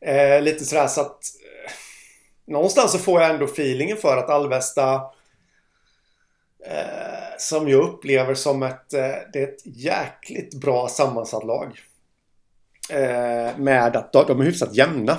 Eh, 0.00 0.42
lite 0.42 0.64
sådär 0.64 0.86
så 0.86 1.00
att 1.00 1.20
någonstans 2.46 2.92
så 2.92 2.98
får 2.98 3.20
jag 3.20 3.30
ändå 3.30 3.44
feelingen 3.44 3.96
för 3.96 4.16
att 4.16 4.30
Alvesta 4.30 4.94
eh, 6.66 7.36
som 7.38 7.68
jag 7.68 7.80
upplever 7.80 8.34
som 8.34 8.62
ett, 8.62 8.94
eh, 8.94 9.14
det 9.32 9.38
är 9.38 9.48
ett 9.48 9.62
jäkligt 9.64 10.54
bra 10.54 10.88
sammansatt 10.88 11.44
lag. 11.44 11.80
Eh, 12.90 13.58
med 13.58 13.96
att 13.96 14.12
de, 14.12 14.24
de 14.26 14.40
är 14.40 14.44
hyfsat 14.44 14.74
jämna. 14.74 15.18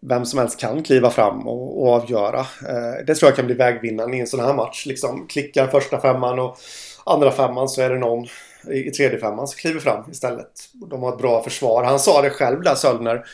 Vem 0.00 0.26
som 0.26 0.38
helst 0.38 0.60
kan 0.60 0.82
kliva 0.82 1.10
fram 1.10 1.48
och, 1.48 1.82
och 1.82 1.92
avgöra. 1.94 2.40
Eh, 2.40 3.04
det 3.06 3.14
tror 3.14 3.30
jag 3.30 3.36
kan 3.36 3.46
bli 3.46 3.54
vägvinnaren 3.54 4.14
i 4.14 4.20
en 4.20 4.26
sån 4.26 4.40
här 4.40 4.54
match. 4.54 4.86
Liksom, 4.86 5.26
klickar 5.28 5.66
första 5.66 6.00
femman 6.00 6.38
och 6.38 6.58
andra 7.04 7.30
femman 7.30 7.68
så 7.68 7.82
är 7.82 7.90
det 7.90 7.98
någon 7.98 8.26
i 8.72 8.90
tredje 8.90 9.18
femman 9.18 9.48
som 9.48 9.56
kliver 9.56 9.80
fram 9.80 10.10
istället. 10.10 10.50
De 10.72 11.02
har 11.02 11.12
ett 11.12 11.18
bra 11.18 11.42
försvar. 11.42 11.84
Han 11.84 11.98
sa 11.98 12.22
det 12.22 12.30
själv 12.30 12.62
där 12.62 12.74
Söldner 12.74 13.24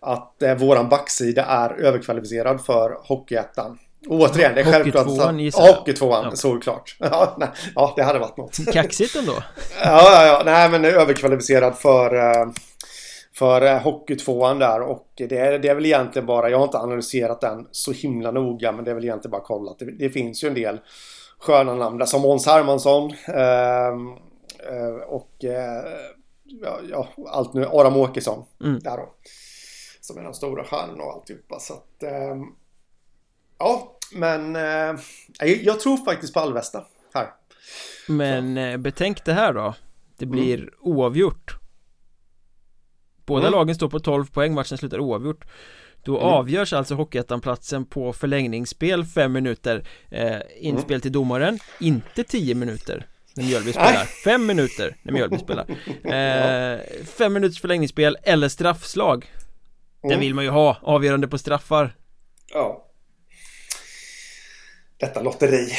att 0.00 0.42
eh, 0.42 0.54
våran 0.54 0.88
backsida 0.88 1.44
är 1.44 1.70
överkvalificerad 1.70 2.64
för 2.64 2.96
Hockeyettan. 3.02 3.78
Återigen, 4.08 4.54
det 4.54 4.60
är 4.60 4.64
självklart. 4.64 5.06
Hockeytvåan 5.06 5.38
gissar 5.38 5.66
jag. 5.66 5.74
Hockeytvåan, 5.74 6.24
ja. 6.24 6.36
såklart. 6.36 6.96
Ja, 7.00 7.36
nej, 7.38 7.48
ja, 7.74 7.92
det 7.96 8.02
hade 8.02 8.18
varit 8.18 8.36
något. 8.36 8.72
Kaxigt 8.72 9.16
ändå. 9.16 9.32
ja, 9.84 10.02
ja, 10.12 10.26
ja. 10.26 10.42
Nej, 10.44 10.70
men 10.70 10.84
överkvalificerad 10.84 11.78
för, 11.78 12.14
eh, 12.14 12.46
för 13.34 13.78
Hockeytvåan 13.78 14.58
där. 14.58 14.80
Och 14.80 15.12
det 15.14 15.38
är, 15.38 15.58
det 15.58 15.68
är 15.68 15.74
väl 15.74 15.86
egentligen 15.86 16.26
bara, 16.26 16.50
jag 16.50 16.58
har 16.58 16.64
inte 16.64 16.78
analyserat 16.78 17.40
den 17.40 17.68
så 17.70 17.92
himla 17.92 18.30
noga, 18.30 18.72
men 18.72 18.84
det 18.84 18.90
är 18.90 18.94
väl 18.94 19.04
egentligen 19.04 19.30
bara 19.30 19.42
kollat. 19.42 19.78
Det, 19.78 19.84
det 19.84 20.10
finns 20.10 20.44
ju 20.44 20.48
en 20.48 20.54
del 20.54 20.80
sköna 21.38 21.74
namn 21.74 21.98
där, 21.98 22.06
som 22.06 22.22
Måns 22.22 22.46
Hermansson. 22.46 23.12
Ehm, 23.26 24.08
eh, 24.70 25.02
och 25.08 25.44
eh, 25.44 25.84
ja, 26.90 27.08
allt 27.28 27.54
nu, 27.54 27.66
Aram 27.66 27.96
Åkesson. 27.96 28.44
Mm. 28.60 28.78
Där 28.78 28.96
då 28.96 29.08
som 30.04 30.18
är 30.18 30.22
de 30.22 30.34
stora 30.34 30.64
stjärnorna 30.64 31.02
och 31.02 31.12
alltihopa. 31.12 31.60
Så 31.60 31.74
att, 31.74 32.02
eh, 32.02 32.36
ja, 33.58 33.98
men 34.12 34.56
eh, 34.56 35.00
jag 35.62 35.80
tror 35.80 35.96
faktiskt 35.96 36.34
på 36.34 36.40
Alvesta 36.40 36.84
här. 37.14 37.30
Men 38.08 38.58
eh, 38.58 38.76
betänk 38.76 39.24
det 39.24 39.32
här 39.32 39.52
då. 39.52 39.74
Det 40.18 40.24
mm. 40.24 40.36
blir 40.36 40.58
mm. 40.58 40.74
oavgjort. 40.80 41.61
Båda 43.26 43.46
mm. 43.46 43.58
lagen 43.58 43.74
står 43.74 43.88
på 43.88 44.00
12 44.00 44.26
poäng, 44.26 44.54
matchen 44.54 44.78
slutar 44.78 45.00
oavgjort. 45.00 45.44
Då 46.04 46.16
mm. 46.16 46.28
avgörs 46.28 46.72
alltså 46.72 46.94
Hockeyettan-platsen 46.94 47.84
på 47.84 48.12
förlängningsspel 48.12 49.04
5 49.04 49.32
minuter 49.32 49.84
eh, 50.10 50.36
Inspel 50.56 50.94
mm. 50.94 51.00
till 51.00 51.12
domaren, 51.12 51.58
inte 51.80 52.24
10 52.24 52.54
minuter 52.54 53.06
när 53.36 53.44
Mjölby 53.44 53.72
spelar, 53.72 54.04
5 54.24 54.46
minuter 54.46 54.96
när 55.02 55.12
Mjölby 55.12 55.38
spelar. 55.38 55.66
Eh, 56.04 56.78
Fem 57.18 57.32
minuters 57.32 57.60
förlängningsspel 57.60 58.18
eller 58.22 58.48
straffslag. 58.48 59.32
Den 60.02 60.10
mm. 60.10 60.20
vill 60.20 60.34
man 60.34 60.44
ju 60.44 60.50
ha, 60.50 60.78
avgörande 60.82 61.28
på 61.28 61.38
straffar. 61.38 61.96
Ja. 62.52 62.88
Detta 65.00 65.22
lotteri. 65.22 65.72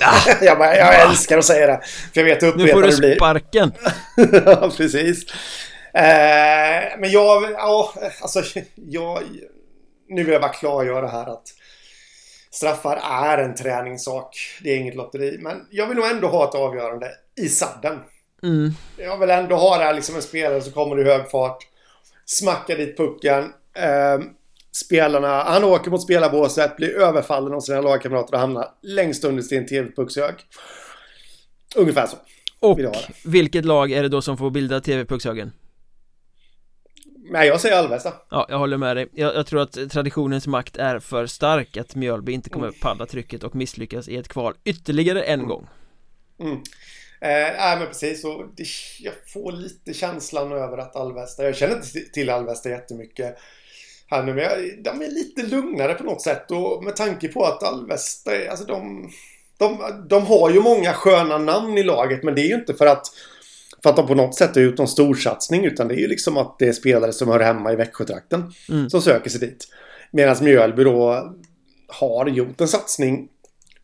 Ah. 0.00 0.20
jag, 0.44 0.58
bara, 0.58 0.76
jag 0.76 1.08
älskar 1.08 1.38
att 1.38 1.44
säga 1.44 1.66
det 1.66 1.80
För 2.14 2.20
jag 2.20 2.24
vet 2.24 2.42
hur 2.42 2.56
Nu 2.56 2.68
får 2.68 2.82
du 2.82 2.92
sparken. 2.92 3.72
Ja, 4.46 4.72
precis 4.76 5.26
eh, 5.98 6.98
Men 6.98 7.10
jag, 7.10 7.50
ja, 7.52 7.94
alltså 8.22 8.42
jag 8.74 9.22
Nu 10.08 10.24
vill 10.24 10.32
jag 10.32 10.42
bara 10.42 10.52
klargöra 10.52 11.08
här 11.08 11.32
att 11.32 11.54
Straffar 12.50 12.96
är 12.96 13.38
en 13.38 13.54
träningssak 13.54 14.36
Det 14.62 14.70
är 14.70 14.76
inget 14.76 14.94
lotteri 14.94 15.38
Men 15.40 15.66
jag 15.70 15.86
vill 15.86 15.96
nog 15.96 16.06
ändå 16.06 16.28
ha 16.28 16.48
ett 16.48 16.54
avgörande 16.54 17.10
i 17.36 17.48
sadden 17.48 17.98
mm. 18.42 18.70
Jag 18.96 19.18
vill 19.18 19.30
ändå 19.30 19.56
ha 19.56 19.78
det 19.78 19.84
här 19.84 19.94
liksom 19.94 20.16
en 20.16 20.22
spelare 20.22 20.60
som 20.60 20.72
kommer 20.72 21.00
i 21.00 21.04
hög 21.04 21.30
fart 21.30 21.58
Smackar 22.24 22.76
dit 22.76 22.96
pucken 22.96 23.52
Eh, 23.78 24.20
spelarna, 24.72 25.42
han 25.42 25.64
åker 25.64 25.90
mot 25.90 26.02
spelarbåset, 26.02 26.76
blir 26.76 26.96
överfallen 26.98 27.54
av 27.54 27.60
sina 27.60 27.80
lagkamrater 27.80 28.34
och 28.34 28.40
hamnar 28.40 28.68
längst 28.82 29.24
under 29.24 29.42
sin 29.42 29.66
TV-puckshög. 29.66 30.34
Ungefär 31.76 32.06
så. 32.06 32.16
Och 32.60 32.78
vilket 33.24 33.64
lag 33.64 33.92
är 33.92 34.02
det 34.02 34.08
då 34.08 34.22
som 34.22 34.36
får 34.36 34.50
bilda 34.50 34.80
TV-puckshögen? 34.80 35.52
Nej, 37.30 37.48
jag 37.48 37.60
säger 37.60 37.76
Alvesta. 37.76 38.12
Ja, 38.30 38.46
jag 38.48 38.58
håller 38.58 38.76
med 38.76 38.96
dig. 38.96 39.08
Jag, 39.12 39.34
jag, 39.34 39.46
tror 39.46 39.60
att 39.60 39.90
traditionens 39.90 40.46
makt 40.46 40.76
är 40.76 40.98
för 40.98 41.26
stark 41.26 41.76
att 41.76 41.94
Mjölby 41.94 42.32
inte 42.32 42.50
kommer 42.50 42.66
mm. 42.66 42.80
padda 42.80 43.06
trycket 43.06 43.44
och 43.44 43.54
misslyckas 43.54 44.08
i 44.08 44.16
ett 44.16 44.28
kval 44.28 44.54
ytterligare 44.64 45.22
en 45.22 45.34
mm. 45.34 45.48
gång. 45.48 45.68
Mm. 46.40 46.52
Eh, 47.20 47.56
nej 47.58 47.78
men 47.78 47.86
precis, 47.86 48.24
och 48.24 48.44
det, 48.56 48.64
jag 49.00 49.14
får 49.26 49.52
lite 49.52 49.94
känslan 49.94 50.52
över 50.52 50.78
att 50.78 50.96
Alvesta, 50.96 51.44
jag 51.44 51.56
känner 51.56 51.76
inte 51.76 52.00
till 52.12 52.30
Alvesta 52.30 52.68
jättemycket 52.68 53.38
här 54.10 54.22
nu. 54.22 54.34
Men 54.34 54.44
jag, 54.44 54.82
de 54.82 55.02
är 55.02 55.08
lite 55.08 55.42
lugnare 55.42 55.94
på 55.94 56.04
något 56.04 56.22
sätt. 56.22 56.50
Och 56.50 56.84
med 56.84 56.96
tanke 56.96 57.28
på 57.28 57.44
att 57.44 57.62
Alvesta, 57.62 58.30
alltså 58.50 58.64
de, 58.66 59.10
de, 59.58 59.78
de 60.08 60.26
har 60.26 60.50
ju 60.50 60.60
många 60.60 60.92
sköna 60.92 61.38
namn 61.38 61.78
i 61.78 61.82
laget. 61.82 62.22
Men 62.22 62.34
det 62.34 62.40
är 62.40 62.48
ju 62.48 62.54
inte 62.54 62.74
för 62.74 62.86
att, 62.86 63.06
för 63.82 63.90
att 63.90 63.96
de 63.96 64.06
på 64.06 64.14
något 64.14 64.34
sätt 64.34 64.54
har 64.54 64.62
gjort 64.62 64.78
någon 64.78 64.88
storsatsning. 64.88 65.64
Utan 65.64 65.88
det 65.88 65.94
är 65.94 65.98
ju 65.98 66.08
liksom 66.08 66.36
att 66.36 66.58
det 66.58 66.68
är 66.68 66.72
spelare 66.72 67.12
som 67.12 67.28
hör 67.28 67.40
hemma 67.40 67.72
i 67.72 67.76
Växjötrakten. 67.76 68.52
Mm. 68.68 68.90
Som 68.90 69.02
söker 69.02 69.30
sig 69.30 69.40
dit. 69.40 69.68
Medan 70.10 70.36
Mjölby 70.40 70.84
då 70.84 71.32
har 71.88 72.26
gjort 72.26 72.60
en 72.60 72.68
satsning 72.68 73.28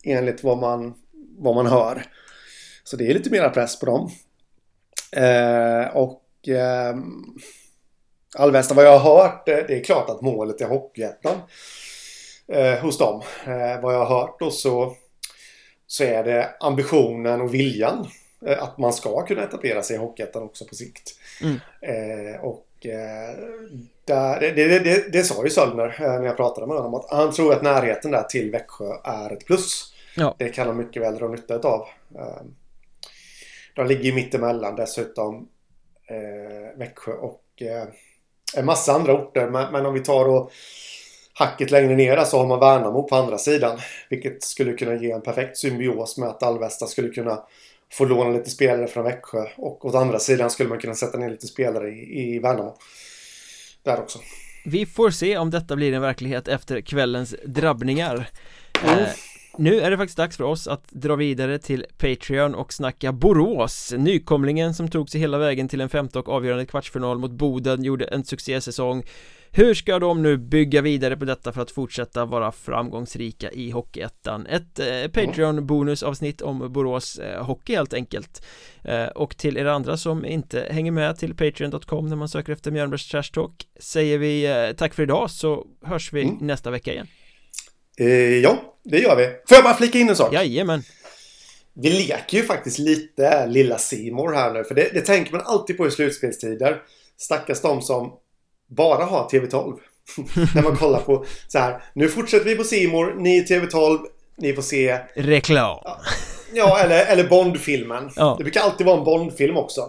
enligt 0.03 0.43
vad 0.43 0.57
man, 0.57 0.93
vad 1.37 1.55
man 1.55 1.67
hör. 1.67 2.05
Så 2.83 2.97
det 2.97 3.09
är 3.09 3.13
lite 3.13 3.29
mera 3.29 3.49
press 3.49 3.79
på 3.79 3.85
dem. 3.85 4.11
Eh, 5.11 5.95
och 5.95 6.49
eh, 6.49 6.95
Alvesta, 8.37 8.73
vad 8.73 8.85
jag 8.85 8.99
har 8.99 9.23
hört, 9.23 9.45
det 9.45 9.79
är 9.79 9.83
klart 9.83 10.09
att 10.09 10.21
målet 10.21 10.61
är 10.61 10.65
Hockeyettan 10.65 11.35
eh, 12.47 12.79
hos 12.79 12.97
dem. 12.97 13.21
Eh, 13.45 13.81
vad 13.81 13.93
jag 13.93 14.05
har 14.05 14.21
hört 14.21 14.39
då 14.39 14.51
så, 14.51 14.95
så 15.87 16.03
är 16.03 16.23
det 16.23 16.49
ambitionen 16.59 17.41
och 17.41 17.53
viljan 17.53 17.99
eh, 17.99 18.07
att 18.53 18.77
man 18.77 18.93
ska 18.93 19.25
kunna 19.25 19.43
etablera 19.43 19.83
sig 19.83 19.95
i 19.95 19.99
Hockeyettan 19.99 20.43
också 20.43 20.65
på 20.65 20.75
sikt. 20.75 21.11
Mm. 21.41 21.59
Eh, 21.81 22.41
och 22.41 22.67
eh, 22.85 23.35
där, 24.05 24.39
det, 24.39 24.51
det, 24.51 24.79
det, 24.79 25.11
det, 25.11 25.23
sa 25.23 25.43
ju 25.43 25.49
Söllner 25.49 25.95
eh, 25.99 26.19
när 26.19 26.25
jag 26.25 26.37
pratade 26.37 26.67
med 26.67 26.77
honom 26.77 26.93
att 26.93 27.09
han 27.09 27.31
tror 27.31 27.53
att 27.53 27.61
närheten 27.61 28.11
där 28.11 28.23
till 28.23 28.51
Växjö 28.51 28.93
är 29.03 29.33
ett 29.33 29.45
plus. 29.45 29.93
Ja. 30.15 30.35
Det 30.39 30.49
kan 30.49 30.67
han 30.67 30.77
mycket 30.77 31.01
väl 31.01 31.17
dra 31.17 31.27
nytta 31.27 31.59
av. 31.59 31.87
De 33.75 33.87
ligger 33.87 34.03
ju 34.03 34.13
mittemellan 34.13 34.75
dessutom 34.75 35.47
Växjö 36.75 37.11
och 37.11 37.41
en 38.57 38.65
massa 38.65 38.93
andra 38.93 39.13
orter. 39.13 39.49
Men, 39.49 39.71
men 39.71 39.85
om 39.85 39.93
vi 39.93 39.99
tar 39.99 40.25
och 40.25 40.51
hacket 41.33 41.71
längre 41.71 41.95
ner 41.95 42.23
så 42.23 42.37
har 42.37 42.45
man 42.45 42.59
Värnamo 42.59 43.03
på 43.03 43.15
andra 43.15 43.37
sidan. 43.37 43.79
Vilket 44.09 44.43
skulle 44.43 44.73
kunna 44.73 44.95
ge 44.95 45.11
en 45.11 45.21
perfekt 45.21 45.57
symbios 45.57 46.17
med 46.17 46.29
att 46.29 46.43
Alvesta 46.43 46.85
skulle 46.85 47.09
kunna 47.09 47.43
få 47.93 48.05
låna 48.05 48.29
lite 48.29 48.49
spelare 48.49 48.87
från 48.87 49.03
Växjö. 49.03 49.45
Och 49.57 49.85
åt 49.85 49.95
andra 49.95 50.19
sidan 50.19 50.49
skulle 50.49 50.69
man 50.69 50.79
kunna 50.79 50.95
sätta 50.95 51.17
ner 51.17 51.29
lite 51.29 51.47
spelare 51.47 51.89
i, 51.89 52.35
i 52.35 52.39
Värnamo. 52.39 52.77
Där 53.83 53.99
också. 53.99 54.19
Vi 54.65 54.85
får 54.85 55.09
se 55.09 55.37
om 55.37 55.51
detta 55.51 55.75
blir 55.75 55.93
en 55.93 56.01
verklighet 56.01 56.47
efter 56.47 56.81
kvällens 56.81 57.35
drabbningar. 57.45 58.29
Mm. 58.83 59.05
Nu 59.57 59.79
är 59.79 59.91
det 59.91 59.97
faktiskt 59.97 60.17
dags 60.17 60.37
för 60.37 60.43
oss 60.43 60.67
att 60.67 60.91
dra 60.91 61.15
vidare 61.15 61.59
till 61.59 61.85
Patreon 61.97 62.55
och 62.55 62.73
snacka 62.73 63.11
Borås. 63.11 63.93
Nykomlingen 63.97 64.73
som 64.73 64.87
tog 64.87 65.09
sig 65.09 65.21
hela 65.21 65.37
vägen 65.37 65.67
till 65.67 65.81
en 65.81 65.89
femte 65.89 66.19
och 66.19 66.29
avgörande 66.29 66.65
kvartsfinal 66.65 67.17
mot 67.17 67.31
Boden 67.31 67.83
gjorde 67.83 68.05
en 68.05 68.25
succésäsong. 68.25 69.03
Hur 69.51 69.73
ska 69.73 69.99
de 69.99 70.23
nu 70.23 70.37
bygga 70.37 70.81
vidare 70.81 71.17
på 71.17 71.25
detta 71.25 71.53
för 71.53 71.61
att 71.61 71.71
fortsätta 71.71 72.25
vara 72.25 72.51
framgångsrika 72.51 73.51
i 73.51 73.71
Hockeyettan? 73.71 74.47
Ett 74.47 74.79
eh, 74.79 74.85
Patreon-bonusavsnitt 74.85 76.41
om 76.41 76.73
Borås 76.73 77.19
eh, 77.19 77.45
Hockey 77.45 77.75
helt 77.75 77.93
enkelt. 77.93 78.45
Eh, 78.83 79.05
Och 79.05 79.37
till 79.37 79.57
er 79.57 79.65
andra 79.65 79.97
som 79.97 80.25
inte 80.25 80.67
hänger 80.71 80.91
med 80.91 81.17
till 81.17 81.35
Patreon.com 81.35 82.09
när 82.09 82.15
man 82.15 82.29
söker 82.29 82.53
efter 82.53 82.71
Mjölnbergs 82.71 83.07
Trash 83.07 83.31
Talk 83.33 83.51
Säger 83.79 84.17
vi 84.17 84.45
eh, 84.45 84.75
tack 84.77 84.93
för 84.93 85.03
idag 85.03 85.31
så 85.31 85.65
hörs 85.83 86.13
vi 86.13 86.23
mm. 86.23 86.37
nästa 86.41 86.71
vecka 86.71 86.93
igen. 86.93 87.07
Eh, 87.99 88.07
ja, 88.37 88.74
det 88.85 88.99
gör 88.99 89.15
vi. 89.15 89.25
Får 89.25 89.55
jag 89.55 89.63
bara 89.63 89.73
flika 89.73 89.99
in 89.99 90.09
en 90.09 90.15
sak? 90.15 90.33
Jajamän. 90.33 90.83
Vi 91.73 91.89
leker 91.89 92.37
ju 92.37 92.43
faktiskt 92.43 92.79
lite 92.79 93.47
lilla 93.47 93.77
Simor 93.77 94.33
här 94.33 94.53
nu. 94.53 94.63
För 94.63 94.75
det, 94.75 94.89
det 94.93 95.01
tänker 95.01 95.31
man 95.31 95.41
alltid 95.45 95.77
på 95.77 95.87
i 95.87 95.91
slutspelstider. 95.91 96.81
Stackars 97.17 97.61
de 97.61 97.81
som 97.81 98.13
bara 98.67 99.05
har 99.05 99.29
TV12. 99.29 99.77
När 100.55 100.63
man 100.63 100.75
kollar 100.75 100.99
på 100.99 101.25
så 101.47 101.59
här. 101.59 101.83
Nu 101.93 102.09
fortsätter 102.09 102.45
vi 102.45 102.55
på 102.55 102.63
Simor, 102.63 103.15
ni 103.19 103.43
TV12, 103.43 103.99
ni 104.37 104.53
får 104.53 104.61
se... 104.61 104.99
Reklam. 105.15 105.79
Ja, 105.83 105.99
ja 106.55 106.79
eller, 106.79 107.05
eller 107.05 107.23
Bondfilmen. 107.23 108.11
Ja. 108.15 108.35
Det 108.37 108.43
brukar 108.43 108.61
alltid 108.61 108.85
vara 108.85 108.97
en 108.97 109.03
Bondfilm 109.03 109.57
också. 109.57 109.81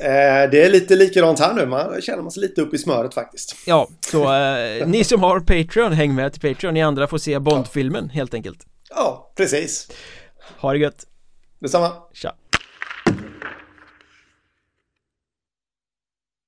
Eh, 0.00 0.50
det 0.50 0.62
är 0.62 0.70
lite 0.70 0.96
likadant 0.96 1.40
här 1.40 1.54
nu, 1.54 1.66
man 1.66 2.02
känner 2.02 2.22
man 2.22 2.30
sig 2.30 2.42
lite 2.42 2.62
upp 2.62 2.74
i 2.74 2.78
smöret 2.78 3.14
faktiskt. 3.14 3.56
Ja, 3.66 3.88
så 4.10 4.34
eh, 4.34 4.86
ni 4.86 5.04
som 5.04 5.22
har 5.22 5.40
Patreon, 5.40 5.92
häng 5.92 6.14
med 6.14 6.32
till 6.32 6.54
Patreon, 6.54 6.74
ni 6.74 6.82
andra 6.82 7.06
får 7.06 7.18
se 7.18 7.38
Bondfilmen 7.38 8.10
helt 8.10 8.34
enkelt. 8.34 8.58
Ja, 8.90 9.32
precis. 9.36 9.88
Ha 10.60 10.72
det 10.72 10.78
gött. 10.78 11.04
Detsamma. 11.60 11.92
Tja 12.12 12.34